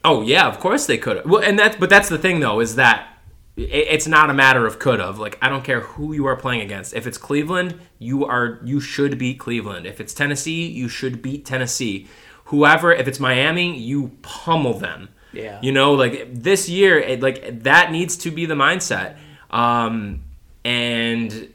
[0.04, 1.26] Oh yeah, of course they could have.
[1.26, 3.11] Well, and that's but that's the thing though is that
[3.58, 5.20] it's not a matter of could have.
[5.20, 6.94] Like I don't care who you are playing against.
[6.94, 9.86] If it's Cleveland, you are you should beat Cleveland.
[9.86, 12.08] If it's Tennessee, you should beat Tennessee.
[12.46, 15.10] Whoever, if it's Miami, you pummel them.
[15.34, 15.60] Yeah.
[15.62, 19.18] You know, like this year, it, like that needs to be the mindset.
[19.50, 20.24] Um,
[20.64, 21.54] and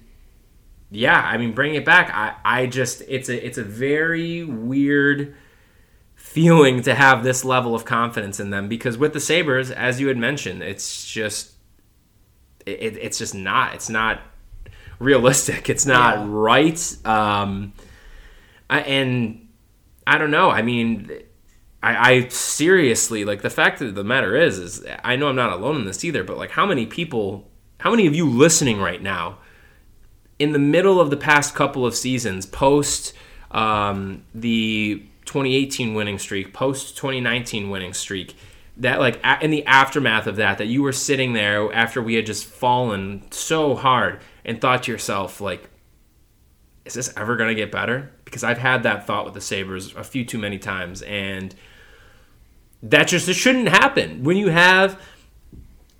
[0.90, 2.10] yeah, I mean, bring it back.
[2.12, 5.34] I, I just it's a it's a very weird
[6.14, 10.08] feeling to have this level of confidence in them because with the Sabres, as you
[10.08, 11.55] had mentioned, it's just
[12.66, 14.20] it, it's just not it's not
[14.98, 15.68] realistic.
[15.70, 16.24] It's not Yeah.
[16.28, 16.96] right.
[17.06, 17.72] Um,
[18.68, 19.48] I, and
[20.06, 20.50] I don't know.
[20.50, 21.10] I mean,
[21.82, 25.52] I, I seriously like the fact of the matter is is I know I'm not
[25.52, 27.48] alone in this either, but like how many people,
[27.80, 29.38] how many of you listening right now,
[30.38, 33.12] in the middle of the past couple of seasons, post
[33.52, 38.36] um, the 2018 winning streak, post 2019 winning streak,
[38.78, 42.26] that like in the aftermath of that, that you were sitting there after we had
[42.26, 45.68] just fallen so hard and thought to yourself like,
[46.84, 48.12] is this ever gonna get better?
[48.24, 51.54] Because I've had that thought with the Sabres a few too many times, and
[52.82, 55.00] that just it shouldn't happen when you have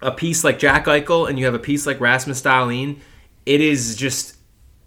[0.03, 2.99] a piece like Jack Eichel and you have a piece like Rasmus Dahlin.
[3.47, 4.37] It is just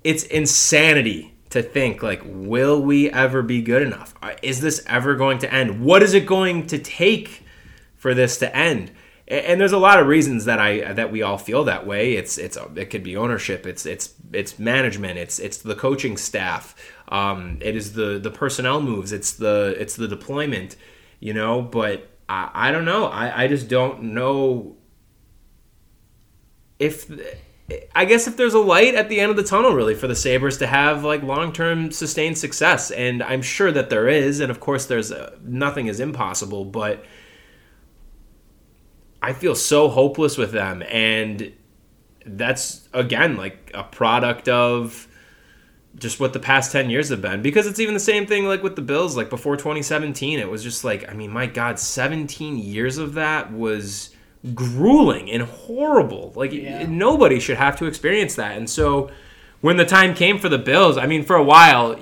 [0.03, 4.13] it's insanity to think like, will we ever be good enough?
[4.21, 5.81] Uh, Is this ever going to end?
[5.81, 7.43] What is it going to take
[7.99, 8.91] for this to end?
[9.27, 12.13] And there's a lot of reasons that I that we all feel that way.
[12.13, 13.67] It's it's it could be ownership.
[13.67, 15.19] It's it's it's management.
[15.19, 16.75] It's it's the coaching staff.
[17.09, 19.11] Um, it is the the personnel moves.
[19.11, 20.75] It's the it's the deployment.
[21.19, 23.05] You know, but I, I don't know.
[23.05, 24.77] I, I just don't know
[26.79, 27.11] if
[27.93, 30.15] I guess if there's a light at the end of the tunnel really for the
[30.15, 34.59] Sabres to have like long-term sustained success and I'm sure that there is and of
[34.59, 37.03] course there's uh nothing is impossible but
[39.21, 41.51] I feel so hopeless with them and
[42.25, 45.07] that's again like a product of
[45.97, 48.61] just what the past 10 years have been because it's even the same thing like
[48.63, 52.57] with the Bills like before 2017 it was just like I mean my god 17
[52.57, 54.11] years of that was
[54.53, 56.85] grueling and horrible like Yeah.
[56.87, 59.09] nobody should have to experience that and so
[59.61, 61.97] when the time came for the Bills I mean for a while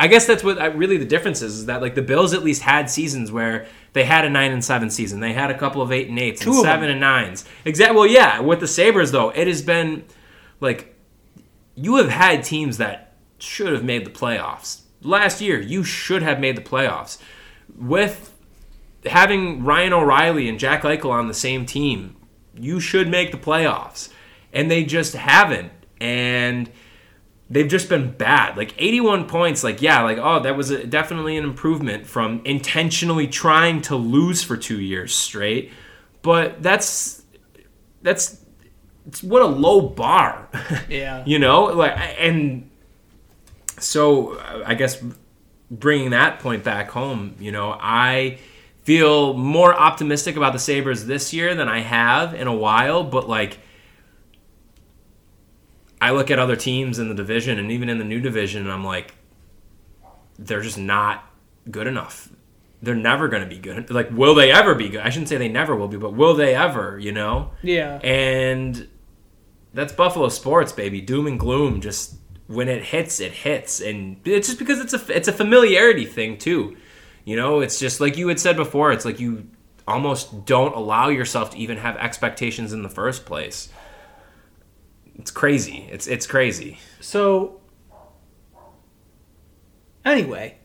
[0.00, 2.42] I guess that's what uh, really the difference is, is that like the Bills at
[2.42, 5.20] least had seasons where they had a nine and seven season.
[5.20, 6.72] They had a couple of eight and eights Two and of them.
[6.72, 7.44] seven and nines.
[7.66, 7.94] Exactly.
[7.94, 8.40] Well, yeah.
[8.40, 10.04] With the Sabres though, it has been
[10.58, 10.96] like
[11.74, 15.60] you have had teams that should have made the playoffs last year.
[15.60, 17.18] You should have made the playoffs
[17.76, 18.34] with
[19.04, 22.16] having Ryan O'Reilly and Jack Eichel on the same team.
[22.54, 24.08] You should make the playoffs,
[24.50, 25.72] and they just haven't.
[26.00, 26.70] And
[27.50, 28.56] they've just been bad.
[28.56, 33.26] Like 81 points, like yeah, like oh, that was a, definitely an improvement from intentionally
[33.26, 35.72] trying to lose for 2 years straight.
[36.22, 37.22] But that's
[38.02, 38.40] that's
[39.06, 40.48] it's what a low bar.
[40.88, 41.24] Yeah.
[41.26, 42.70] you know, like and
[43.78, 45.02] so I guess
[45.70, 48.38] bringing that point back home, you know, I
[48.82, 53.28] feel more optimistic about the Sabres this year than I have in a while, but
[53.28, 53.58] like
[56.00, 58.72] I look at other teams in the division and even in the new division, and
[58.72, 59.14] I'm like,
[60.38, 61.24] they're just not
[61.70, 62.30] good enough.
[62.82, 63.90] They're never going to be good.
[63.90, 65.00] Like, will they ever be good?
[65.00, 66.98] I shouldn't say they never will be, but will they ever?
[66.98, 67.50] You know?
[67.62, 67.96] Yeah.
[67.96, 68.88] And
[69.74, 71.02] that's Buffalo sports, baby.
[71.02, 71.82] Doom and gloom.
[71.82, 72.14] Just
[72.46, 76.38] when it hits, it hits, and it's just because it's a it's a familiarity thing
[76.38, 76.76] too.
[77.24, 78.92] You know, it's just like you had said before.
[78.92, 79.46] It's like you
[79.86, 83.68] almost don't allow yourself to even have expectations in the first place.
[85.20, 85.88] It's crazy.
[85.90, 86.78] It's it's crazy.
[87.00, 87.60] So,
[90.04, 90.58] anyway,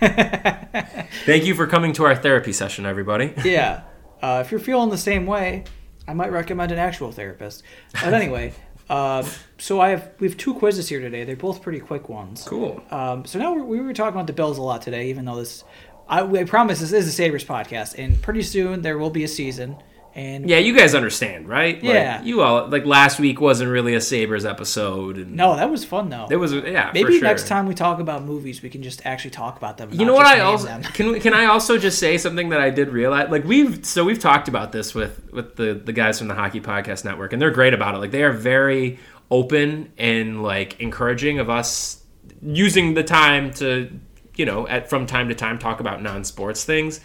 [0.00, 3.32] Thank you for coming to our therapy session, everybody.
[3.44, 3.82] yeah.
[4.22, 5.64] Uh, if you're feeling the same way,
[6.06, 7.62] I might recommend an actual therapist.
[7.92, 8.52] But anyway,
[8.90, 9.26] uh,
[9.58, 11.24] so I have we have two quizzes here today.
[11.24, 12.44] They're both pretty quick ones.
[12.46, 12.82] Cool.
[12.90, 15.36] Um, so now we're, we were talking about the Bills a lot today, even though
[15.36, 15.64] this,
[16.08, 19.28] I, I promise this is a Sabres podcast, and pretty soon there will be a
[19.28, 19.76] season.
[20.16, 21.74] And Yeah, you guys understand, right?
[21.82, 22.22] Like, Yeah.
[22.22, 26.08] you all like last week wasn't really a Sabres episode, and no, that was fun
[26.08, 26.26] though.
[26.30, 26.90] it was yeah.
[26.94, 27.22] Maybe sure.
[27.28, 29.90] next time we talk about movies, we can just actually talk about them.
[29.92, 30.82] You know what I also them.
[30.82, 34.04] can we- can I also just say something that I did realize like we've so
[34.04, 37.42] we've talked about this with with the the guys from the Hockey Podcast Network and
[37.42, 38.98] they're great about it like they are very
[39.30, 42.02] open and like encouraging of us
[42.40, 43.90] using the time to
[44.34, 47.00] you know at from time to time talk about non-sports things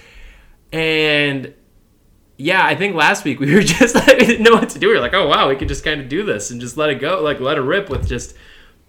[0.71, 1.53] and
[2.41, 4.87] yeah, I think last week we were just like, we didn't know what to do.
[4.87, 6.89] We were like, oh wow, we could just kind of do this and just let
[6.89, 8.35] it go, like let it rip with just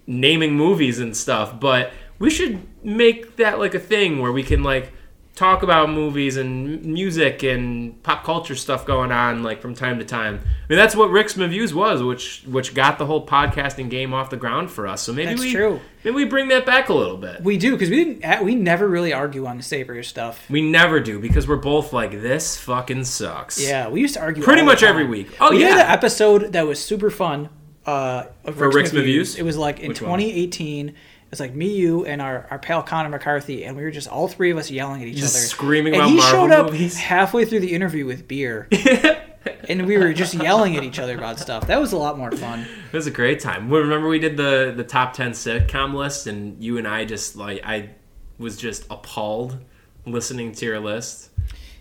[0.07, 1.59] naming movies and stuff.
[1.59, 4.91] But we should make that like a thing where we can like
[5.35, 10.05] talk about movies and music and pop culture stuff going on like from time to
[10.05, 10.35] time.
[10.35, 14.29] I mean, that's what Rick's Reviews was, which which got the whole podcasting game off
[14.29, 15.01] the ground for us.
[15.01, 15.79] So maybe That's we true.
[16.03, 17.41] maybe we bring that back a little bit.
[17.41, 18.43] We do because we didn't.
[18.43, 20.47] We never really argue on the Sabres stuff.
[20.49, 23.59] We never do because we're both like this fucking sucks.
[23.59, 25.35] Yeah, we used to argue Pretty the much every week.
[25.39, 25.85] Oh, we did yeah.
[25.85, 27.49] an episode that was super fun.
[27.85, 29.35] Uh, of For Rick's Reviews?
[29.35, 30.19] It was like in Which one?
[30.19, 30.89] 2018.
[30.89, 30.95] It
[31.33, 34.27] was like me, you, and our, our pal Connor McCarthy, and we were just all
[34.27, 36.65] three of us yelling at each Just other, screaming and about he Marvel showed up
[36.67, 36.95] movies.
[36.97, 38.67] halfway through the interview with beer,
[39.67, 41.67] and we were just yelling at each other about stuff.
[41.67, 42.61] That was a lot more fun.
[42.61, 43.69] It was a great time.
[43.69, 47.61] Remember we did the the top ten sitcom list, and you and I just like
[47.65, 47.89] I
[48.37, 49.57] was just appalled
[50.05, 51.29] listening to your list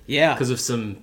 [0.06, 0.32] Yeah.
[0.34, 0.98] because of some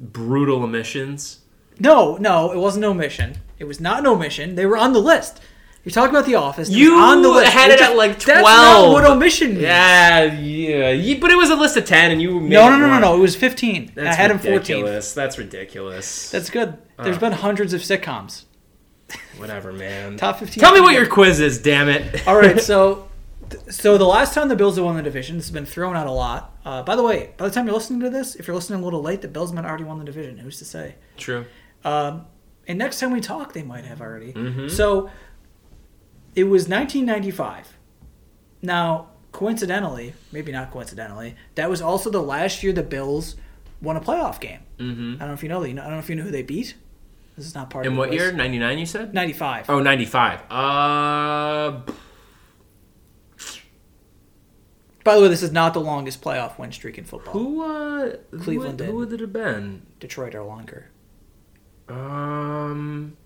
[0.00, 1.40] brutal omissions.
[1.78, 3.36] No, no, it wasn't omission.
[3.58, 4.54] It was not an omission.
[4.54, 5.40] They were on the list.
[5.84, 6.68] You're talking about The Office.
[6.70, 7.52] It You on the list.
[7.52, 8.42] had it at, like, twelve.
[8.44, 8.84] That's 12.
[8.86, 9.60] not what omission means.
[9.62, 12.70] Yeah, yeah, you- but it was a list of ten, and you made No, it
[12.70, 13.16] no, no, no, no.
[13.16, 13.92] It was 15.
[13.96, 14.54] and I That's had him 14.
[14.78, 15.12] ridiculous.
[15.12, 16.30] That's ridiculous.
[16.30, 16.78] That's good.
[17.02, 18.44] There's been hundreds of sitcoms.
[19.36, 20.16] whatever, man.
[20.18, 20.60] Top 15.
[20.60, 22.26] Tell me what your quiz is, damn it.
[22.26, 23.08] All right, so
[23.70, 26.06] so the last time the Bills have won the division, this has been thrown out
[26.06, 26.52] a lot.
[26.64, 28.84] Uh, by the way, by the time you're listening to this, if you're listening a
[28.84, 30.38] little late, the Bills might already won the division.
[30.38, 30.94] Who's to say?
[31.18, 31.44] True.
[31.84, 32.24] Um,
[32.66, 34.32] and next time we talk, they might have already.
[34.32, 34.68] Mm-hmm.
[34.68, 35.10] So
[36.34, 37.76] it was 1995.
[38.62, 43.36] Now, coincidentally, maybe not coincidentally, that was also the last year the Bills
[43.82, 44.60] won a playoff game.
[44.78, 45.14] Mm-hmm.
[45.16, 45.68] I don't know if you know that.
[45.70, 46.74] I don't know if you know who they beat.
[47.36, 48.30] This is not part of In what year?
[48.32, 48.78] Ninety nine.
[48.78, 49.12] You said.
[49.12, 49.68] 95.
[49.68, 50.40] Oh, 95.
[50.50, 51.80] Uh,
[55.02, 57.32] By the way, this is not the longest playoff win streak in football.
[57.34, 57.62] who?
[57.62, 58.92] Uh, Cleveland Who, did.
[58.92, 59.82] who would it have been?
[60.00, 60.90] Detroit are longer.
[61.88, 63.16] Um,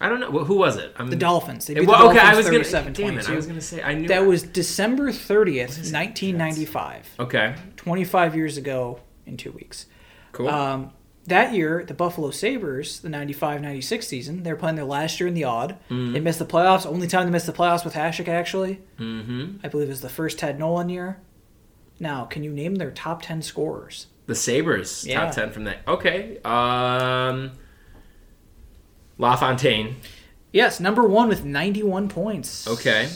[0.00, 0.30] I don't know.
[0.30, 0.92] Wh- Who was it?
[0.96, 1.66] I'm, The Dolphins.
[1.66, 2.56] They beat It the wa- okay, Dolphins I was gonna.
[2.58, 3.28] 37 Damn it!
[3.30, 7.14] I was gonna say I knew That was December 30th, 1995.
[7.20, 7.54] okay.
[7.76, 9.86] 25 years ago in two weeks.
[10.32, 10.48] Cool.
[10.48, 10.90] Um,
[11.26, 15.26] that year, the Buffalo Sabres, the 95 96 season, they were playing their last year
[15.26, 15.76] in the Aud.
[15.88, 16.86] They missed the playoffs.
[16.86, 18.80] Only time they missed the playoffs with Hasek, actually.
[18.98, 19.56] mm-hmm.
[19.64, 21.18] I believe it was the first Ted Nolan year.
[21.98, 24.06] Now, can you name their top 10 scorers?
[24.26, 25.20] The Sabres Yeah.
[25.24, 25.78] top ten from that.
[25.88, 26.38] Okay.
[26.44, 27.52] Um,
[29.18, 29.96] LaFontaine.
[30.52, 32.66] Yes, number one with 91 points.
[32.66, 33.08] Okay.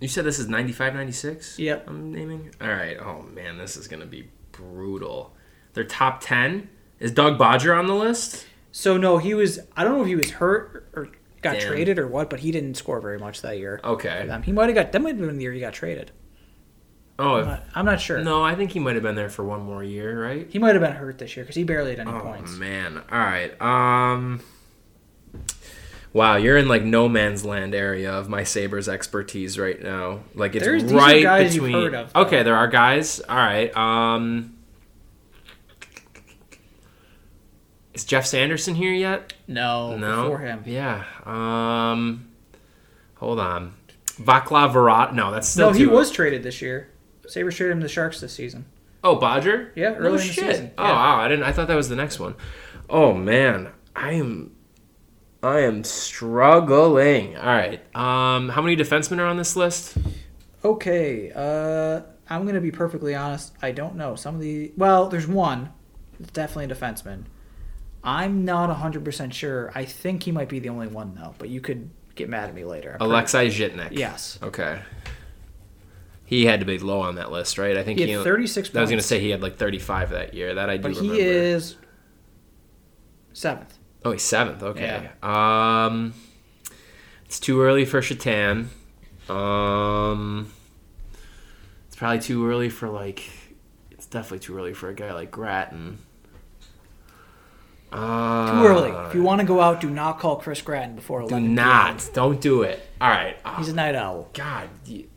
[0.00, 1.58] You said this is 95, 96?
[1.58, 1.88] Yep.
[1.88, 2.54] I'm naming.
[2.60, 2.98] All right.
[2.98, 5.34] Oh man, this is gonna be brutal.
[5.74, 6.68] Their top ten
[6.98, 8.46] is Doug Bodger on the list.
[8.72, 11.08] So, no, he was, I don't know if he was hurt or
[11.42, 11.68] got Damn.
[11.68, 13.80] traded or what, but he didn't score very much that year.
[13.84, 14.28] Okay.
[14.44, 16.10] He might have got, that might have been the year he got traded.
[17.22, 18.18] Oh I'm not, I'm not sure.
[18.22, 20.46] no, I think he might have been there for one more year, right?
[20.50, 22.56] He might have been hurt this year because he barely had any Oh points.
[22.56, 22.98] man.
[23.10, 23.60] All right.
[23.62, 24.40] Um.
[26.14, 30.20] Wow, you're in like no man's land area of my Sabres expertise right now.
[30.34, 31.72] Like it's There's- right between.
[31.72, 33.20] heard of, okay, there are guys.
[33.20, 33.74] All right.
[33.76, 34.58] Um.
[37.94, 39.34] Is Jeff Sanderson here yet?
[39.46, 40.22] No, No.
[40.22, 40.62] before him.
[40.66, 41.04] Yeah.
[41.24, 42.28] Um.
[43.16, 43.74] Hold on.
[44.20, 45.12] Vaclav Varada.
[45.14, 46.88] No, that's still No, he was traded this year.
[47.26, 48.64] Sabres traded him to the Sharks this season.
[49.04, 49.72] Oh, Bodger?
[49.74, 50.50] Yeah, No early in the shit.
[50.50, 50.70] season.
[50.78, 51.44] Oh wow, I didn't.
[51.44, 52.34] I thought that was the next one.
[52.88, 54.54] Oh man, I am,
[55.42, 57.36] I am struggling.
[57.36, 57.80] All right.
[57.96, 59.96] Um, how many defensemen are on this list?
[60.64, 63.52] Okay, uh, I'm gonna be perfectly honest.
[63.60, 64.14] I don't know.
[64.14, 65.70] Some of the well, there's one.
[66.20, 67.24] It's definitely a defenseman.
[68.04, 69.72] I'm not 100 percent sure.
[69.74, 71.34] I think he might be the only one though.
[71.38, 72.92] But you could get mad at me later.
[72.92, 73.88] I'm pretty- Alexei Zhitnik.
[73.92, 74.38] Yes.
[74.42, 74.80] Okay.
[76.32, 77.76] He had to be low on that list, right?
[77.76, 80.32] I think He had 36 I was going to say he had like 35 that
[80.32, 80.54] year.
[80.54, 81.12] That I do But remember.
[81.14, 81.76] he is
[83.34, 83.76] seventh.
[84.02, 84.62] Oh, he's seventh.
[84.62, 85.10] Okay.
[85.22, 86.14] Um,
[87.26, 88.68] it's too early for Shatan.
[89.28, 90.50] Um,
[91.86, 93.28] it's probably too early for like.
[93.90, 95.98] It's definitely too early for a guy like Gratton.
[97.92, 98.90] Uh, Too early.
[99.08, 101.38] If you want to go out, do not call Chris Gratton before 11.
[101.38, 101.54] do p.m.
[101.54, 102.80] not, don't do it.
[103.00, 103.36] All right.
[103.44, 104.28] Oh, He's a night owl.
[104.32, 104.68] God.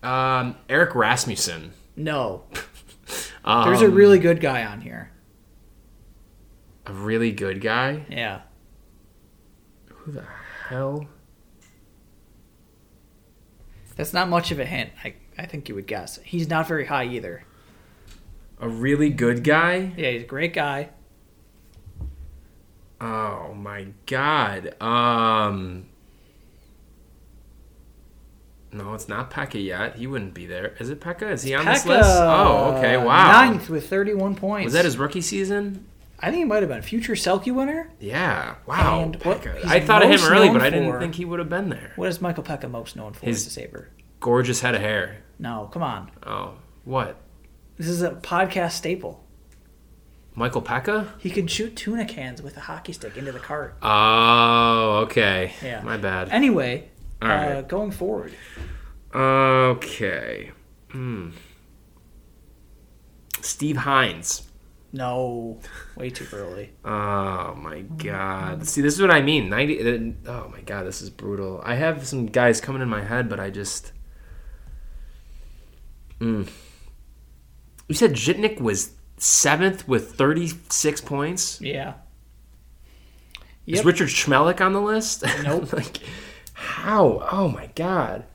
[0.03, 1.71] Um, Eric Rasmussen.
[1.95, 2.43] No.
[3.47, 5.11] Um, There's a really good guy on here.
[6.88, 8.03] a really good guy.
[8.09, 8.41] Yeah.
[9.88, 10.26] Who the
[10.67, 11.05] hell?
[13.95, 14.89] That's not much of a hint.
[15.03, 16.17] I, I think you would guess.
[16.23, 17.43] He's not very high either.
[18.59, 19.93] A really good guy.
[19.95, 20.89] Yeah, he's a great guy.
[23.01, 24.81] Oh my god.
[24.81, 25.85] Um
[28.72, 29.95] No, it's not Peca yet.
[29.95, 30.76] He wouldn't be there.
[30.80, 31.31] Is it Peca?
[31.31, 32.09] Is he on this list?
[32.11, 32.97] Oh, okay.
[32.97, 33.31] Wow.
[33.49, 34.65] Ninth with 31 points.
[34.65, 35.85] Was that his rookie season?
[36.19, 37.89] I think he might have been future Selke winner.
[37.99, 38.55] Yeah.
[38.65, 39.01] Wow.
[39.01, 39.63] And Peca.
[39.65, 41.91] I thought of him early, but I didn't for- think he would have been there.
[41.95, 43.89] What is Michael Peca most known for His- Sabre?
[44.19, 45.17] Gorgeous head of hair.
[45.39, 46.11] No, come on.
[46.26, 46.53] Oh.
[46.85, 47.17] What?
[47.77, 49.23] This is a podcast staple.
[50.36, 51.07] Michael Peca?
[51.20, 53.78] He can shoot tuna cans with a hockey stick into the cart.
[53.82, 55.53] Oh, okay.
[55.64, 55.82] Yeah.
[55.82, 56.30] My bad.
[56.30, 56.90] Anyway,
[57.22, 58.34] All uh, going forward,
[59.14, 60.52] Okay.
[60.91, 61.30] Hmm.
[63.41, 64.41] Steve Hines.
[64.91, 65.60] no,
[65.95, 66.72] way too early.
[66.84, 68.66] Oh my god.
[68.68, 69.49] See, this is what I mean.
[69.49, 69.80] 90
[70.28, 71.62] uh, Oh my god, this is brutal.
[71.64, 73.91] I have some guys coming in my head, but I just
[76.20, 76.49] Mm.
[77.88, 81.62] You said Zhitnik was 7th with 36 points?
[81.62, 81.94] Yeah.
[83.66, 85.24] Is Richard Smehlik on the list?
[85.44, 85.74] Nope.
[85.74, 85.98] like
[86.54, 87.26] how?
[87.32, 88.26] Oh my god.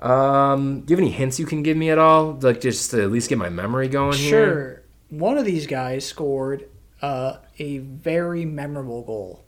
[0.00, 2.32] Um, do you have any hints you can give me at all?
[2.40, 4.30] Like just to at least get my memory going here.
[4.30, 4.82] Sure.
[5.10, 6.68] One of these guys scored
[7.00, 9.44] uh, a very memorable goal.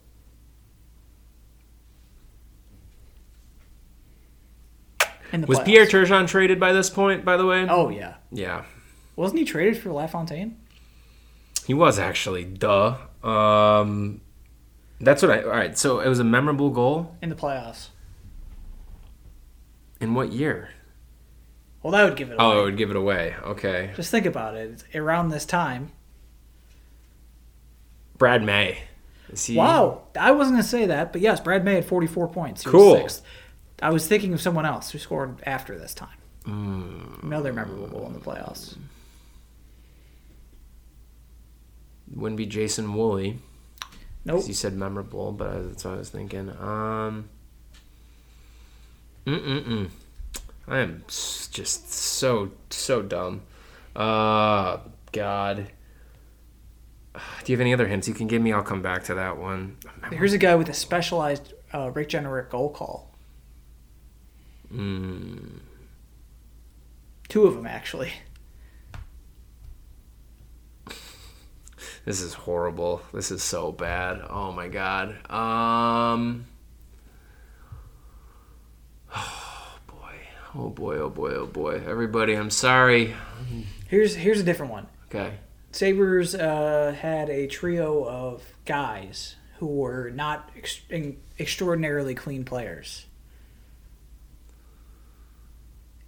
[5.32, 5.65] Was playoffs.
[5.65, 7.24] Pierre Turgeon traded by this point?
[7.24, 7.66] By the way.
[7.69, 8.65] Oh yeah, Yeah,
[9.16, 10.57] wasn't he traded for LaFontaine?
[11.66, 12.45] he was actually.
[12.45, 12.97] Duh.
[13.23, 14.20] Um,
[15.01, 15.43] that's what I.
[15.43, 15.77] All right.
[15.78, 17.16] So it was a memorable goal.
[17.23, 17.89] in the playoffs?
[20.01, 20.70] In what year?
[21.82, 22.45] Well, that would give it away.
[22.45, 23.35] Oh, it would give it away.
[23.45, 23.91] Okay.
[23.97, 24.70] Just think about it.
[24.70, 25.93] It's around this time.
[28.19, 28.78] Brad May.
[29.36, 29.57] He?
[29.57, 32.62] Wow, I wasn't gonna say that, but yes, Brad May had 44 points.
[32.62, 33.03] He Cool.
[33.03, 33.23] Was.
[33.82, 36.16] I was thinking of someone else who scored after this time.
[36.45, 37.27] Hmm.
[37.27, 38.77] Another memorable goal in the playoffs.
[42.12, 43.39] Wouldn't be Jason Woolley.
[44.24, 44.44] Nope.
[44.47, 46.51] You said memorable, but that's what I was thinking.
[46.51, 47.28] Um.
[49.26, 49.90] Mm mm mm.
[50.66, 53.43] I am just so so dumb.
[53.94, 54.78] Uh,
[55.12, 55.70] God.
[57.44, 58.52] Do you have any other hints you can give me?
[58.52, 59.76] I'll come back to that one.
[60.10, 63.14] Here's a guy with a specialized uh, Rick Jeanneret goal call.
[64.72, 65.60] Mm.
[67.28, 68.12] Two of them actually.
[72.05, 73.01] This is horrible.
[73.12, 74.20] This is so bad.
[74.28, 75.31] Oh my god.
[75.31, 76.47] Um.
[79.16, 80.14] Oh boy.
[80.55, 80.97] Oh boy.
[80.97, 81.31] Oh boy.
[81.35, 81.82] Oh boy.
[81.86, 83.14] Everybody, I'm sorry.
[83.89, 84.86] Here's here's a different one.
[85.06, 85.39] Okay.
[85.70, 90.81] Sabres uh, had a trio of guys who were not ex-
[91.39, 93.06] extraordinarily clean players.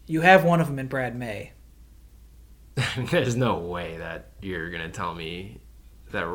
[0.06, 1.52] You have one of them in Brad May.
[3.10, 5.60] There's no way that you're gonna tell me
[6.12, 6.26] that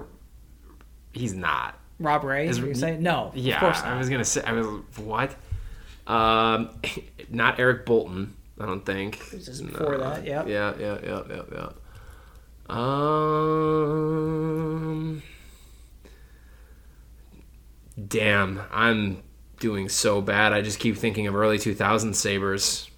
[1.14, 1.78] he's not.
[2.00, 3.32] Rob Ray, Is- what you can say no.
[3.36, 3.94] Yeah, of course not.
[3.94, 4.42] I was gonna say.
[4.44, 4.66] I was
[4.98, 5.36] what?
[6.08, 6.70] Um,
[7.30, 8.36] not Eric Boulton.
[8.60, 9.30] I don't think.
[9.32, 10.48] This is before that, yep.
[10.48, 11.70] Yeah, yeah, yeah, yeah, yeah.
[13.92, 15.22] Um.
[18.08, 19.22] Damn, I'm
[19.60, 20.54] doing so bad.
[20.54, 22.90] I just keep thinking of early 2000 Sabres.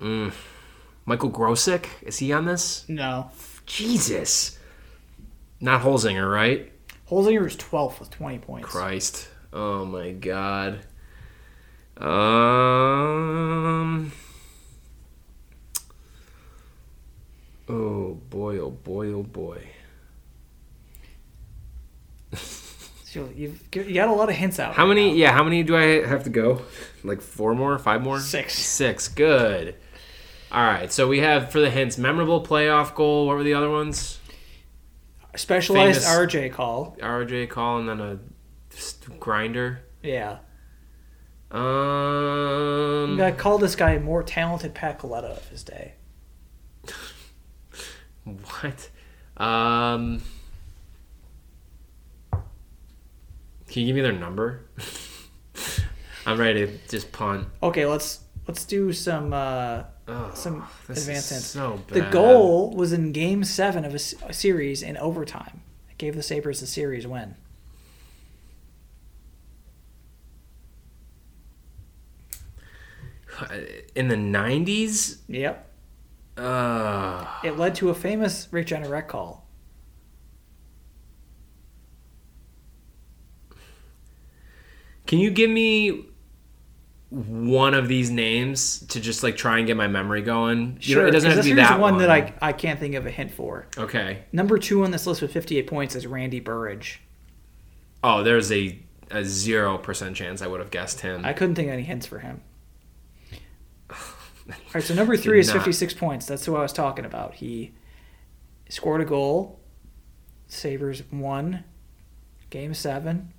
[0.00, 0.32] Mm.
[1.04, 2.84] Michael Grosek, is he on this?
[2.88, 3.30] No.
[3.70, 4.58] Jesus.
[5.60, 6.72] Not Holzinger, right?
[7.08, 8.68] Holzinger was 12th with 20 points.
[8.68, 9.28] Christ.
[9.52, 10.80] Oh my god.
[11.96, 12.10] Um
[17.68, 19.62] Oh boy, oh boy, oh boy.
[23.04, 24.74] So you've you got a lot of hints out.
[24.74, 25.16] How right many now.
[25.16, 26.62] yeah, how many do I have to go?
[27.04, 28.20] Like four more, five more?
[28.20, 28.54] Six.
[28.54, 29.08] Six.
[29.08, 29.76] Good.
[30.52, 33.26] All right, so we have for the hints memorable playoff goal.
[33.28, 34.18] What were the other ones?
[35.36, 36.96] Specialized famous- RJ call.
[37.00, 38.18] RJ call and then a
[39.20, 39.82] grinder.
[40.02, 40.38] Yeah.
[41.52, 45.94] Um I call this guy a more talented Pat Kaleta of his day.
[48.24, 48.90] What?
[49.36, 50.22] Um.
[52.32, 54.66] Can you give me their number?
[56.26, 57.48] I'm ready to just punt.
[57.62, 63.44] Okay, let's let's do some uh, Oh, some advanced so The goal was in Game
[63.44, 65.60] Seven of a, series in overtime.
[65.88, 67.36] It gave the Sabres the series win.
[73.94, 75.18] in the '90s.
[75.28, 75.68] Yep.
[76.36, 79.46] Uh, It led to a famous Rick Jeanneret call.
[85.10, 86.04] can you give me
[87.10, 90.78] one of these names to just like try and get my memory going?
[90.80, 92.94] You know, Sure, it doesn't have to be that one, that I, I can't think
[92.94, 93.66] of a hint for.
[93.76, 94.24] Okay.
[94.32, 97.00] Number two on this list with 58 points is Randy Burridge.
[98.02, 98.78] Oh, there's a
[99.10, 101.24] a zero percent chance I would have guessed him.
[101.24, 102.40] I couldn't think of any hints for him.
[103.90, 103.96] All
[104.74, 105.58] right, so number three is not.
[105.58, 106.26] 56 points.
[106.26, 107.34] That's who I was talking about.
[107.34, 107.72] He
[108.68, 109.58] scored a goal.
[110.46, 111.64] Sabres won
[112.50, 113.32] game seven,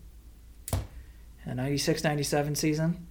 [1.46, 3.08] the 96 97 season.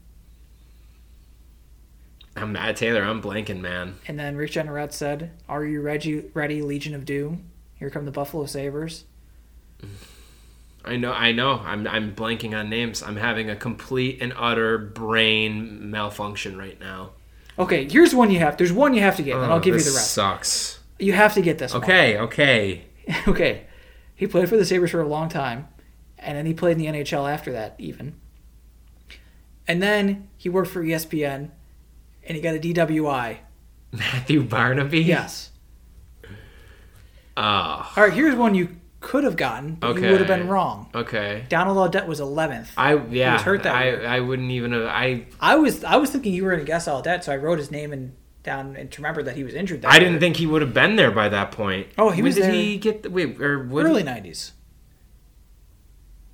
[2.41, 3.03] I'm Matt Taylor.
[3.03, 3.97] I'm blanking, man.
[4.09, 7.45] And then Rick Jeanneret said, Are you ready, ready, Legion of Doom?
[7.75, 9.05] Here come the Buffalo Sabres.
[10.85, 11.61] I know, I know.
[11.65, 13.03] I'm I'm blanking on names.
[13.03, 17.11] I'm having a complete and utter brain malfunction right now.
[17.59, 18.57] Okay, here's one you have.
[18.57, 20.12] There's one you have to get, and I'll Oh, give you the rest.
[20.12, 20.81] Sucks.
[20.99, 21.83] You have to get this one.
[21.83, 22.85] Okay, okay.
[23.29, 23.67] okay.
[24.15, 25.69] He played for the Sabres for a long time,
[26.19, 28.15] and then he played in the NHL after that, even.
[29.69, 31.51] And then he worked for ESPN,
[32.25, 33.39] and he got a DWI.
[33.93, 35.01] Matthew Barnaby.
[35.03, 35.51] Yes.
[37.37, 40.05] Oh, All right, here's one you could have gotten, but Okay.
[40.05, 40.91] you would have been wrong.
[40.95, 41.45] Okay.
[41.49, 42.69] Donald Audette was 11th.
[42.77, 43.33] I yeah.
[43.35, 44.07] was hurt that I year.
[44.07, 44.83] I wouldn't even have.
[44.85, 47.59] I I was I was thinking you were going to guess Audette, so I wrote
[47.59, 49.83] his name and down and to remember that he was injured.
[49.83, 50.05] That I year.
[50.09, 51.87] didn't think he would have been there by that point.
[51.97, 53.03] Oh, he when was did there- he get?
[53.05, 53.87] The, wait, or what?
[53.87, 54.53] early 90s.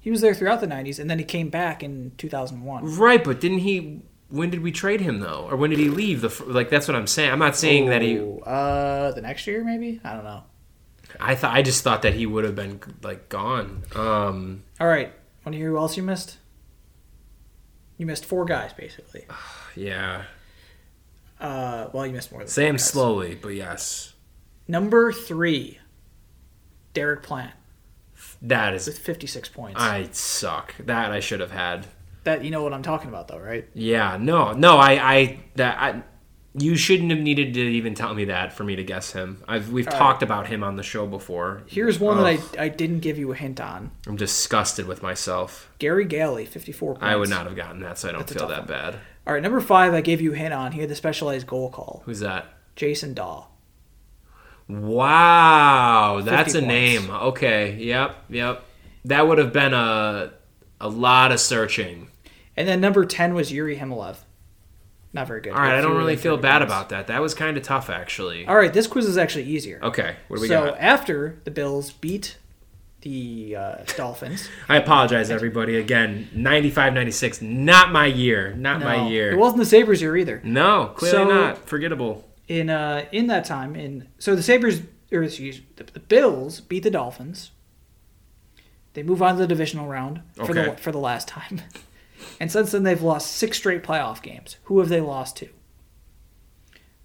[0.00, 2.96] He was there throughout the 90s, and then he came back in 2001.
[2.96, 4.02] Right, but didn't he?
[4.28, 6.20] When did we trade him though, or when did he leave?
[6.20, 7.30] The like that's what I'm saying.
[7.30, 8.18] I'm not saying that he.
[8.44, 10.00] Uh, the next year maybe.
[10.02, 10.42] I don't know.
[11.20, 13.84] I thought I just thought that he would have been like gone.
[13.94, 15.12] Um, All right.
[15.44, 16.38] Want to hear who else you missed?
[17.96, 19.26] You missed four guys basically.
[19.76, 20.24] yeah.
[21.40, 22.84] Uh, well, you missed more than guys.
[22.84, 24.14] slowly, but yes,
[24.66, 25.78] Number three,
[26.94, 27.52] Derek Plante
[28.42, 28.86] that is.
[28.86, 29.80] with 56 points.
[29.80, 30.74] I suck.
[30.78, 31.86] That I should have had.
[32.26, 33.68] That you know what I'm talking about, though, right?
[33.72, 34.78] Yeah, no, no.
[34.78, 36.02] I, I that I.
[36.58, 39.44] You shouldn't have needed to even tell me that for me to guess him.
[39.46, 39.98] I've we've All right.
[39.98, 41.62] talked about him on the show before.
[41.66, 42.40] Here's one Ugh.
[42.40, 43.92] that I, I didn't give you a hint on.
[44.08, 45.70] I'm disgusted with myself.
[45.78, 47.04] Gary Galley, 54 points.
[47.04, 48.96] I would not have gotten that, so I don't That's feel that bad.
[49.26, 50.72] All right, number five, I gave you a hint on.
[50.72, 52.02] He had the specialized goal call.
[52.06, 52.46] Who's that?
[52.74, 53.44] Jason Dawe.
[54.68, 56.66] Wow, that's a points.
[56.68, 57.10] name.
[57.10, 58.64] Okay, yep, yep.
[59.04, 60.32] That would have been a
[60.80, 62.08] a lot of searching.
[62.56, 64.16] And then number 10 was Yuri Khmylev.
[65.12, 65.52] Not very good.
[65.52, 66.72] All right, I don't really feel bad points.
[66.72, 67.06] about that.
[67.06, 68.46] That was kind of tough, actually.
[68.46, 69.80] All right, this quiz is actually easier.
[69.82, 70.78] Okay, what do we so got?
[70.78, 72.36] after the Bills beat
[73.00, 75.76] the uh, Dolphins, I apologize, everybody.
[75.76, 78.52] Again, 95 96, not my year.
[78.54, 79.32] Not my year.
[79.32, 80.40] It wasn't the Sabres year either.
[80.44, 81.66] no, clearly So- not.
[81.68, 82.24] Forgettable.
[82.48, 86.82] In uh, in that time, in so the Sabres or excuse the, the Bills beat
[86.82, 87.50] the Dolphins.
[88.94, 91.60] They move on to the divisional round for the for the last time,
[92.40, 94.56] and since then they've lost six straight playoff games.
[94.64, 95.48] Who have they lost to?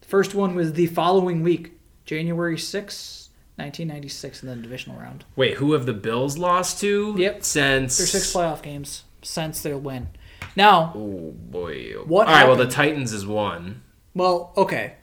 [0.01, 1.73] The first one was the following week,
[2.05, 5.25] January sixth, nineteen ninety six, in the divisional round.
[5.35, 7.15] Wait, who have the Bills lost to?
[7.17, 7.43] Yep.
[7.43, 7.97] Since.
[7.97, 10.09] Their six playoff games since their win.
[10.55, 11.93] Now, Oh, boy.
[12.05, 12.67] What All right, well, the?
[12.67, 13.83] Titans is one.
[14.13, 14.95] well, okay,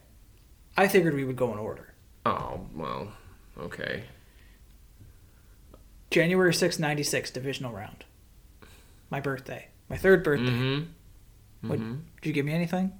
[0.76, 1.94] I figured we would go in order.
[2.26, 3.12] Oh, well,
[3.58, 4.02] okay.
[6.10, 8.04] January sixth, 96, divisional round.
[9.10, 9.68] My birthday.
[9.88, 10.50] My third birthday.
[10.50, 11.68] Mm-hmm.
[11.68, 12.92] What, Did you give me anything?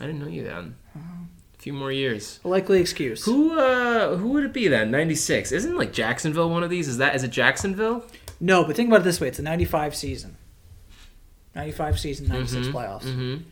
[0.00, 0.76] I didn't know you then.
[0.96, 2.40] A few more years.
[2.44, 3.24] A likely excuse.
[3.24, 4.90] Who uh who would it be then?
[4.90, 5.52] 96.
[5.52, 6.88] Isn't like Jacksonville one of these?
[6.88, 8.04] Is that is it Jacksonville?
[8.40, 9.28] No, but think about it this way.
[9.28, 10.36] It's a 95 season.
[11.54, 13.02] 95 season, 96 Mhm, playoffs.
[13.04, 13.42] Mhm.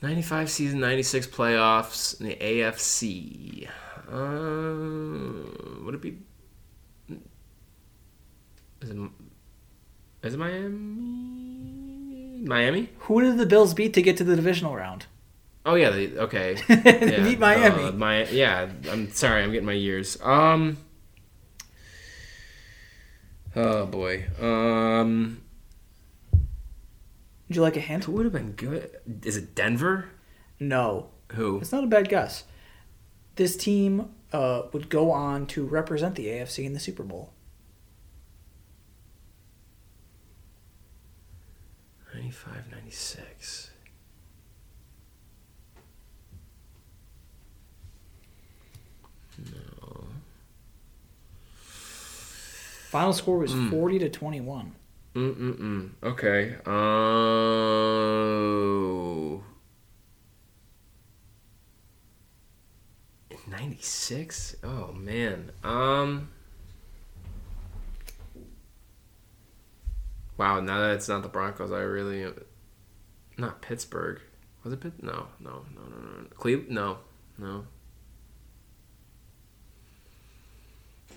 [0.00, 3.68] 95 season, 96 playoffs in the AFC.
[4.10, 6.18] Uh, would it be
[8.82, 8.96] Is it
[10.22, 10.72] Is it Miami?
[12.44, 12.88] Miami?
[13.00, 15.06] Who did the Bills beat to get to the divisional round?
[15.64, 16.54] Oh yeah, they, okay.
[16.68, 17.84] They Yeah, beat Miami.
[17.84, 20.18] uh, my yeah, I'm sorry, I'm getting my years.
[20.22, 20.78] Um.
[23.54, 24.24] Oh boy.
[24.40, 25.42] Um.
[26.32, 28.04] Would you like a hint?
[28.04, 28.90] Who would have been good?
[29.24, 30.08] Is it Denver?
[30.58, 31.08] No.
[31.32, 31.58] Who?
[31.60, 32.44] It's not a bad guess.
[33.36, 37.32] This team uh, would go on to represent the AFC in the Super Bowl.
[42.32, 43.70] 95, 96.
[52.90, 53.70] Final score was Hmm.
[53.70, 54.72] 40 to 21.
[55.14, 55.90] Mm mm mm.
[56.02, 56.56] Okay.
[56.66, 57.12] Oh.
[63.46, 64.56] 96?
[64.62, 65.50] Oh man.
[65.64, 66.28] Um.
[70.36, 72.32] Wow, now that it's not the Broncos, I really
[73.36, 74.20] not Pittsburgh.
[74.64, 75.02] Was it Pitt?
[75.02, 76.26] No, no, no, no, no.
[76.36, 76.70] Cleveland?
[76.70, 76.98] No,
[77.38, 77.64] no.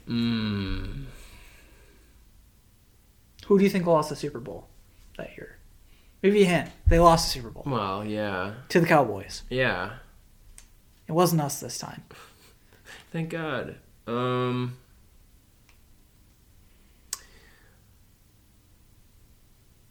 [0.07, 1.05] Mmm.
[3.47, 4.67] Who do you think lost the Super Bowl
[5.17, 5.57] that year?
[6.23, 6.69] Maybe a hint.
[6.87, 9.43] They lost the Super Bowl Well, yeah, to the Cowboys.
[9.49, 9.93] yeah.
[11.07, 12.01] It wasn't us this time.
[13.11, 13.75] Thank God.
[14.07, 14.77] Um.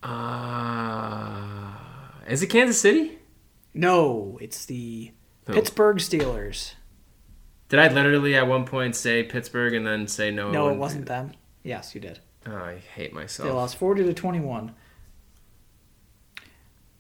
[0.05, 1.73] Uh,
[2.29, 3.19] is it Kansas City?
[3.73, 5.13] No, it's the
[5.47, 5.55] Who?
[5.55, 6.75] Pittsburgh Steelers.
[7.71, 10.51] Did I literally at one point say Pittsburgh and then say no?
[10.51, 11.33] No, it wasn't them.
[11.63, 12.21] Yes, you did.
[12.47, 13.49] Oh, I hate myself.
[13.49, 14.75] They lost 40 to 21.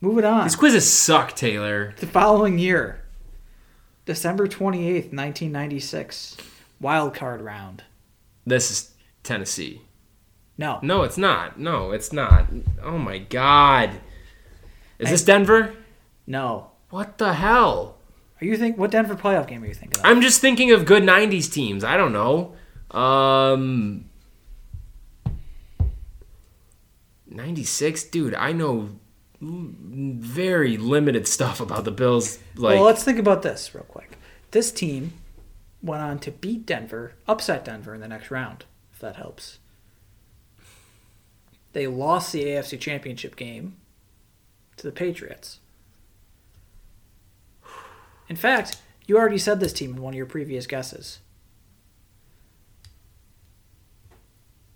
[0.00, 0.44] Moving on.
[0.44, 1.94] These quizzes suck, Taylor.
[1.98, 3.04] The following year,
[4.06, 6.36] December 28th, 1996,
[6.80, 7.84] wild card round.
[8.46, 8.90] This is
[9.22, 9.82] Tennessee.
[10.56, 11.58] No, No, it's not.
[11.58, 12.46] No, it's not.
[12.82, 14.00] Oh my God.
[14.98, 15.74] Is this Denver?
[16.26, 16.70] no.
[16.90, 17.98] What the hell?
[18.40, 20.06] Are you think what Denver playoff game are you thinking of?
[20.06, 21.82] I'm just thinking of good '90s teams.
[21.82, 22.54] I don't know.
[22.96, 24.04] Um,
[27.26, 28.34] '96, dude.
[28.34, 28.90] I know
[29.40, 32.38] very limited stuff about the Bills.
[32.54, 34.18] Like, well, let's think about this real quick.
[34.52, 35.12] This team
[35.82, 39.58] went on to beat Denver, upset Denver in the next round, if that helps.
[41.74, 43.76] They lost the AFC Championship game
[44.78, 45.58] to the Patriots.
[48.28, 48.76] In fact,
[49.06, 51.18] you already said this team in one of your previous guesses.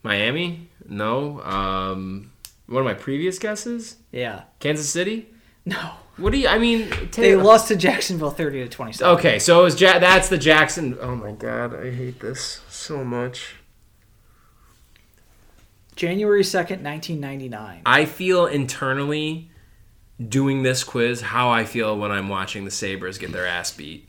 [0.02, 0.68] Miami?
[0.86, 1.40] No.
[1.42, 2.32] Um,
[2.66, 4.42] one of my previous guesses, Yeah.
[4.60, 5.28] Kansas City.
[5.64, 5.92] No.
[6.16, 6.48] What do you?
[6.48, 9.14] I mean, They lost to Jacksonville 30 to 27.
[9.18, 10.98] Okay, so it was ja- that's the Jackson.
[11.00, 13.54] Oh my god, I hate this so much.
[15.98, 17.82] January 2nd, 1999.
[17.84, 19.50] I feel internally
[20.24, 24.08] doing this quiz how I feel when I'm watching the Sabres get their ass beat.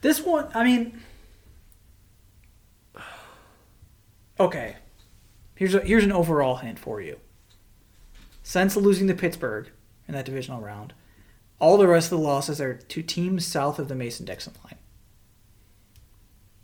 [0.00, 1.00] This one, I mean,
[4.40, 4.78] okay.
[5.54, 7.20] Here's a, here's an overall hint for you.
[8.42, 9.70] Since losing to Pittsburgh
[10.08, 10.92] in that divisional round,
[11.60, 14.78] all the rest of the losses are to teams south of the Mason-Dixon line.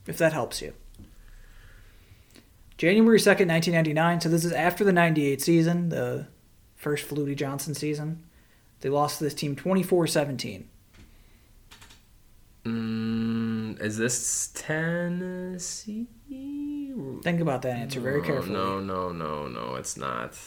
[0.08, 0.74] If that helps you.
[2.78, 4.20] January 2nd, 1999.
[4.20, 6.28] So this is after the 98 season, the
[6.76, 8.24] first Flutie Johnson season.
[8.80, 10.64] They lost to this team 24-17.
[12.64, 16.06] Mm, is this Tennessee?
[17.22, 18.54] Think about that answer very carefully.
[18.54, 20.38] No, no, no, no, it's not.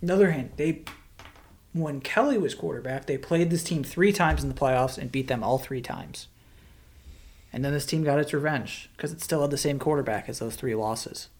[0.00, 0.84] Another hint: they,
[1.72, 5.28] when Kelly was quarterback, they played this team three times in the playoffs and beat
[5.28, 6.28] them all three times.
[7.56, 10.40] And then this team got its revenge because it still had the same quarterback as
[10.40, 11.30] those three losses.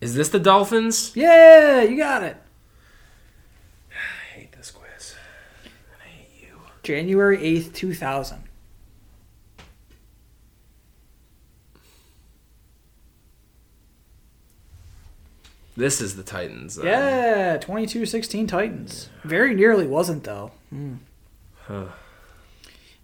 [0.00, 1.12] Is this the Dolphins?
[1.14, 2.36] Yeah, you got it.
[3.92, 5.14] I hate this quiz.
[6.04, 6.56] I hate you.
[6.82, 8.42] January eighth, two thousand.
[15.76, 16.74] This is the Titans.
[16.74, 16.86] then.
[16.86, 19.08] Yeah, 22-16 Titans.
[19.22, 20.50] Very nearly wasn't though.
[20.70, 20.94] Hmm.
[21.66, 21.86] Huh.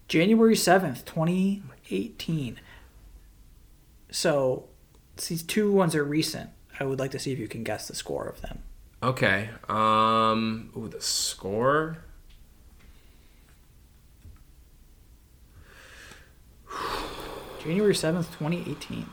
[0.09, 2.59] January seventh, twenty eighteen.
[4.11, 4.65] So,
[5.27, 6.49] these two ones are recent.
[6.79, 8.63] I would like to see if you can guess the score of them.
[9.03, 9.49] Okay.
[9.69, 10.71] Um.
[10.75, 11.99] Ooh, the score.
[17.63, 19.05] January 7th, 2018.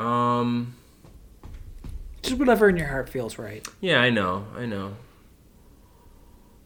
[0.00, 0.74] Um.
[2.22, 3.66] Just whatever in your heart feels right.
[3.80, 4.46] Yeah, I know.
[4.56, 4.94] I know.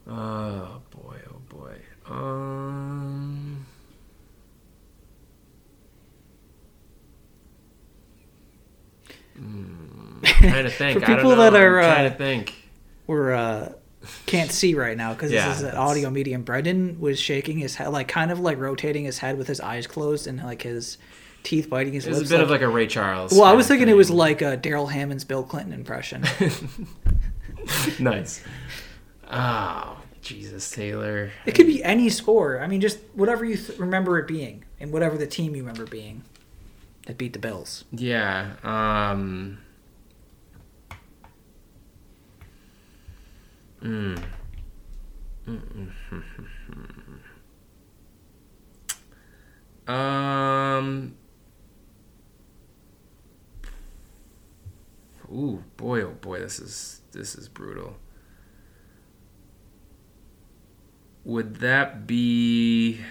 [0.07, 1.17] Oh boy.
[1.29, 1.75] Oh boy.
[2.07, 3.65] Um.
[9.37, 10.99] Hmm, trying to think.
[10.99, 12.53] For I don't people that are, I'm trying uh, to think.
[13.07, 13.73] We're uh
[14.25, 16.43] can't see right now because Yeah, this is an audio medium.
[16.43, 19.87] Brendan was shaking his head, like kind of like rotating his head with his eyes
[19.87, 20.97] closed and like his
[21.45, 23.31] teeth biting his It was a bit like- of like a Ray Charles.
[23.31, 26.23] well, I was thinking it was like a Darrell Hammond's Bill Clinton impression.
[27.99, 28.43] nice.
[29.31, 31.31] Oh, Jesus, Taylor.
[31.45, 32.59] it could be any score.
[32.59, 35.85] I mean, just whatever you th- remember it being, and whatever the team you remember
[35.85, 36.23] being
[37.07, 37.85] that beat the Bills.
[37.91, 38.51] Yeah.
[38.63, 39.59] Um.
[43.83, 44.21] Mm.
[49.87, 51.15] Um.
[55.31, 57.97] Ooh, boy, oh boy, this is this is brutal.
[61.23, 63.01] Would that be?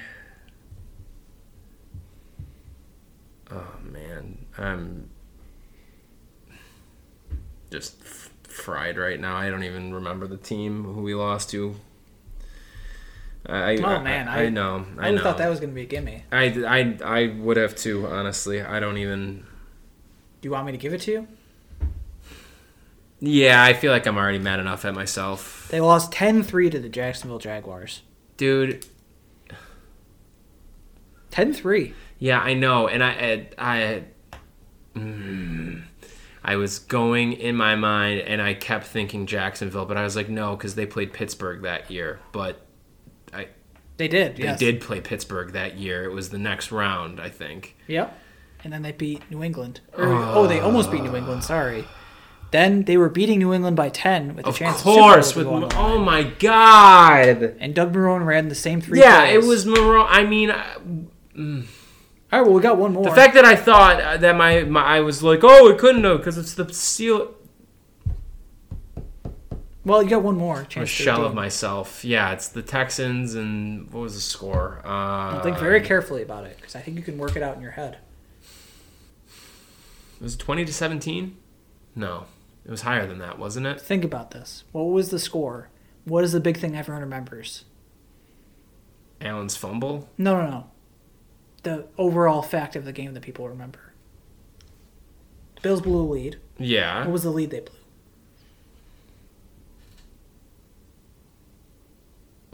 [3.50, 5.10] Oh man, I'm
[7.70, 9.36] just f- fried right now.
[9.36, 11.74] I don't even remember the team who we lost to.
[13.46, 15.82] I, Oh I- man, I, I, know, I I thought that was going to be
[15.82, 16.24] a gimme.
[16.32, 18.06] I, I, I would have too.
[18.06, 19.44] Honestly, I don't even.
[20.40, 21.28] Do you want me to give it to you?
[23.26, 26.88] Yeah, I feel like I'm already mad enough at myself, They lost 10-3 to the
[26.88, 28.02] Jacksonville Jaguars.
[28.36, 28.84] dude.
[31.30, 31.92] 10-3.
[32.18, 34.02] Yeah, I know, and I, I, I,
[34.98, 35.82] mm,
[36.44, 40.28] I was going in my mind, and I kept thinking Jacksonville, but I was like,
[40.28, 42.20] no, because they played Pittsburgh that year.
[42.32, 42.64] But
[43.32, 43.48] I,
[43.96, 44.36] They did.
[44.36, 44.58] they yes.
[44.58, 46.04] did play Pittsburgh that year.
[46.04, 47.76] It was the next round, I think.
[47.88, 48.16] Yep.
[48.62, 49.80] And then they beat New England.
[49.98, 51.42] Or, oh, they almost beat New England.
[51.44, 51.84] Sorry.
[52.54, 54.80] Then they were beating New England by 10 with a Of chance.
[54.84, 57.56] Bowl course, with go on the oh my god.
[57.58, 59.44] And Doug Marrone ran the same three Yeah, plays.
[59.44, 60.06] it was Marrone.
[60.08, 60.62] I mean, uh,
[61.36, 63.02] All right, well, we got one more.
[63.02, 66.04] The fact that I thought uh, that my, my I was like, oh, it couldn't
[66.04, 67.34] have because it's the seal.
[69.84, 70.60] well, you got one more.
[70.60, 72.04] A Chance to shell of myself.
[72.04, 74.80] Yeah, it's the Texans, and what was the score?
[74.84, 77.62] Uh, Think very carefully about it because I think you can work it out in
[77.62, 77.98] your head.
[80.20, 81.36] Was it twenty to seventeen?
[81.96, 82.26] No,
[82.64, 83.80] it was higher than that, wasn't it?
[83.80, 84.64] Think about this.
[84.72, 85.68] What was the score?
[86.04, 87.64] What is the big thing everyone remembers?
[89.20, 90.08] Allen's fumble.
[90.18, 90.70] No, no, no.
[91.62, 93.92] The overall fact of the game that people remember.
[95.62, 96.36] Bills blew a lead.
[96.58, 97.00] Yeah.
[97.00, 97.73] What was the lead they blew?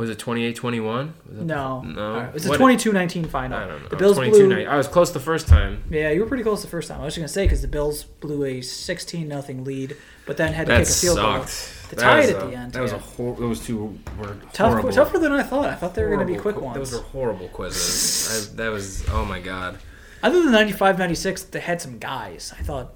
[0.01, 1.12] Was it 28-21?
[1.31, 1.82] No.
[1.82, 2.14] No.
[2.14, 3.59] Right, It was a What- 22-19 final.
[3.59, 3.89] I don't know.
[3.89, 4.64] The Bills blew.
[4.66, 5.85] I was close the first time.
[5.90, 7.01] Yeah, you were pretty close the first time.
[7.02, 9.97] I was just gonna say because the Bills blew a 16 nothing lead,
[10.27, 11.44] but then had to That kick a field goal.
[11.44, 12.97] to That tie was it at a- the end, That was yeah.
[12.98, 14.90] a hor- those two were Tough, horrible.
[14.93, 15.66] tougher than I thought.
[15.66, 16.77] I thought they were gonna be quick ones.
[16.78, 18.52] Those were horrible quizzes.
[18.52, 19.78] I, that was oh my god.
[20.22, 22.55] Other than 95, 96, they had some guys.
[22.59, 22.94] I thought.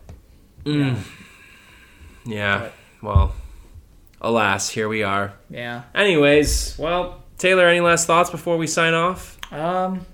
[0.64, 0.96] Mm.
[2.24, 2.70] Yeah.
[3.02, 3.34] Well,
[4.24, 5.34] alas, here we are.
[5.50, 5.82] Yeah.
[5.94, 9.38] Anyways, well, Taylor, any last thoughts before we sign off?
[9.52, 10.06] Um.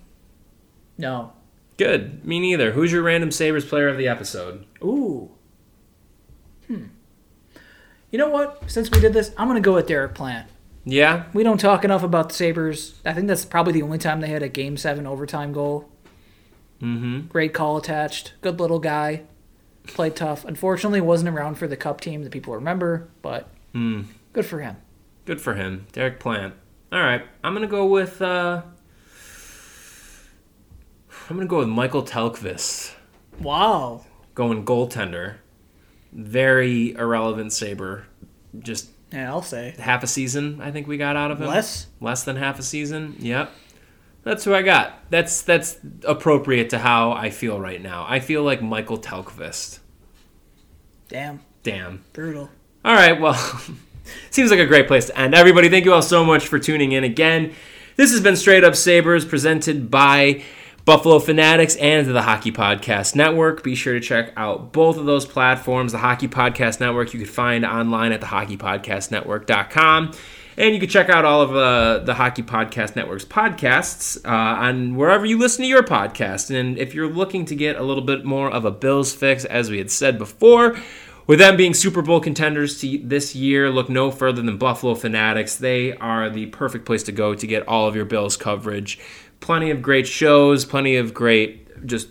[0.98, 1.32] No.
[1.76, 2.24] Good.
[2.26, 2.72] Me neither.
[2.72, 4.66] Who's your random Sabres player of the episode?
[4.82, 5.30] Ooh.
[6.66, 6.86] Hmm.
[8.10, 8.70] You know what?
[8.70, 10.50] Since we did this, I'm gonna go with Derek Plante.
[10.84, 11.24] Yeah.
[11.32, 13.00] We don't talk enough about the Sabres.
[13.04, 15.88] I think that's probably the only time they had a Game Seven overtime goal.
[16.82, 17.28] Mm-hmm.
[17.28, 18.32] Great call attached.
[18.40, 19.22] Good little guy.
[19.86, 20.44] Played tough.
[20.44, 24.06] Unfortunately, wasn't around for the Cup team that people remember, but Mm.
[24.32, 24.76] good for him.
[25.26, 26.54] Good for him, Derek Plante.
[26.92, 28.20] All right, I'm gonna go with.
[28.20, 28.62] Uh,
[31.28, 32.92] I'm gonna go with Michael Tellqvist,
[33.40, 34.04] Wow.
[34.34, 35.36] going goaltender.
[36.12, 38.06] Very irrelevant Sabre.
[38.58, 41.46] Just Yeah, I'll say half a season, I think we got out of him.
[41.48, 41.86] less.
[42.00, 43.14] Less than half a season.
[43.20, 43.52] Yep.
[44.24, 45.08] That's who I got.
[45.10, 48.04] That's that's appropriate to how I feel right now.
[48.08, 49.78] I feel like Michael Tellqvist.
[51.08, 52.04] Damn, Damn.
[52.12, 52.50] brutal.
[52.82, 53.34] All right, well,
[54.30, 55.34] seems like a great place to end.
[55.34, 57.52] Everybody, thank you all so much for tuning in again.
[57.96, 60.42] This has been Straight Up Sabres presented by
[60.86, 63.62] Buffalo Fanatics and the Hockey Podcast Network.
[63.62, 65.92] Be sure to check out both of those platforms.
[65.92, 70.12] The Hockey Podcast Network you can find online at thehockeypodcastnetwork.com.
[70.56, 74.96] And you can check out all of uh, the Hockey Podcast Network's podcasts uh, on
[74.96, 76.54] wherever you listen to your podcast.
[76.58, 79.70] And if you're looking to get a little bit more of a Bills fix, as
[79.70, 80.78] we had said before,
[81.30, 85.54] with them being Super Bowl contenders this year, look no further than Buffalo Fanatics.
[85.54, 88.98] They are the perfect place to go to get all of your Bills coverage.
[89.38, 92.08] Plenty of great shows, plenty of great just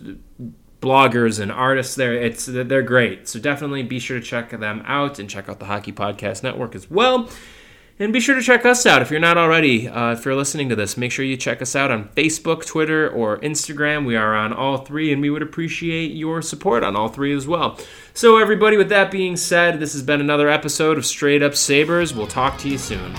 [0.80, 2.14] bloggers and artists there.
[2.14, 3.28] It's they're great.
[3.28, 6.74] So definitely be sure to check them out and check out the Hockey Podcast Network
[6.74, 7.28] as well.
[8.00, 9.86] And be sure to check us out if you're not already.
[9.86, 13.10] Uh, if you're listening to this, make sure you check us out on Facebook, Twitter,
[13.10, 14.06] or Instagram.
[14.06, 17.46] We are on all three, and we would appreciate your support on all three as
[17.46, 17.78] well.
[18.14, 22.14] So, everybody, with that being said, this has been another episode of Straight Up Sabres.
[22.14, 23.14] We'll talk to you soon.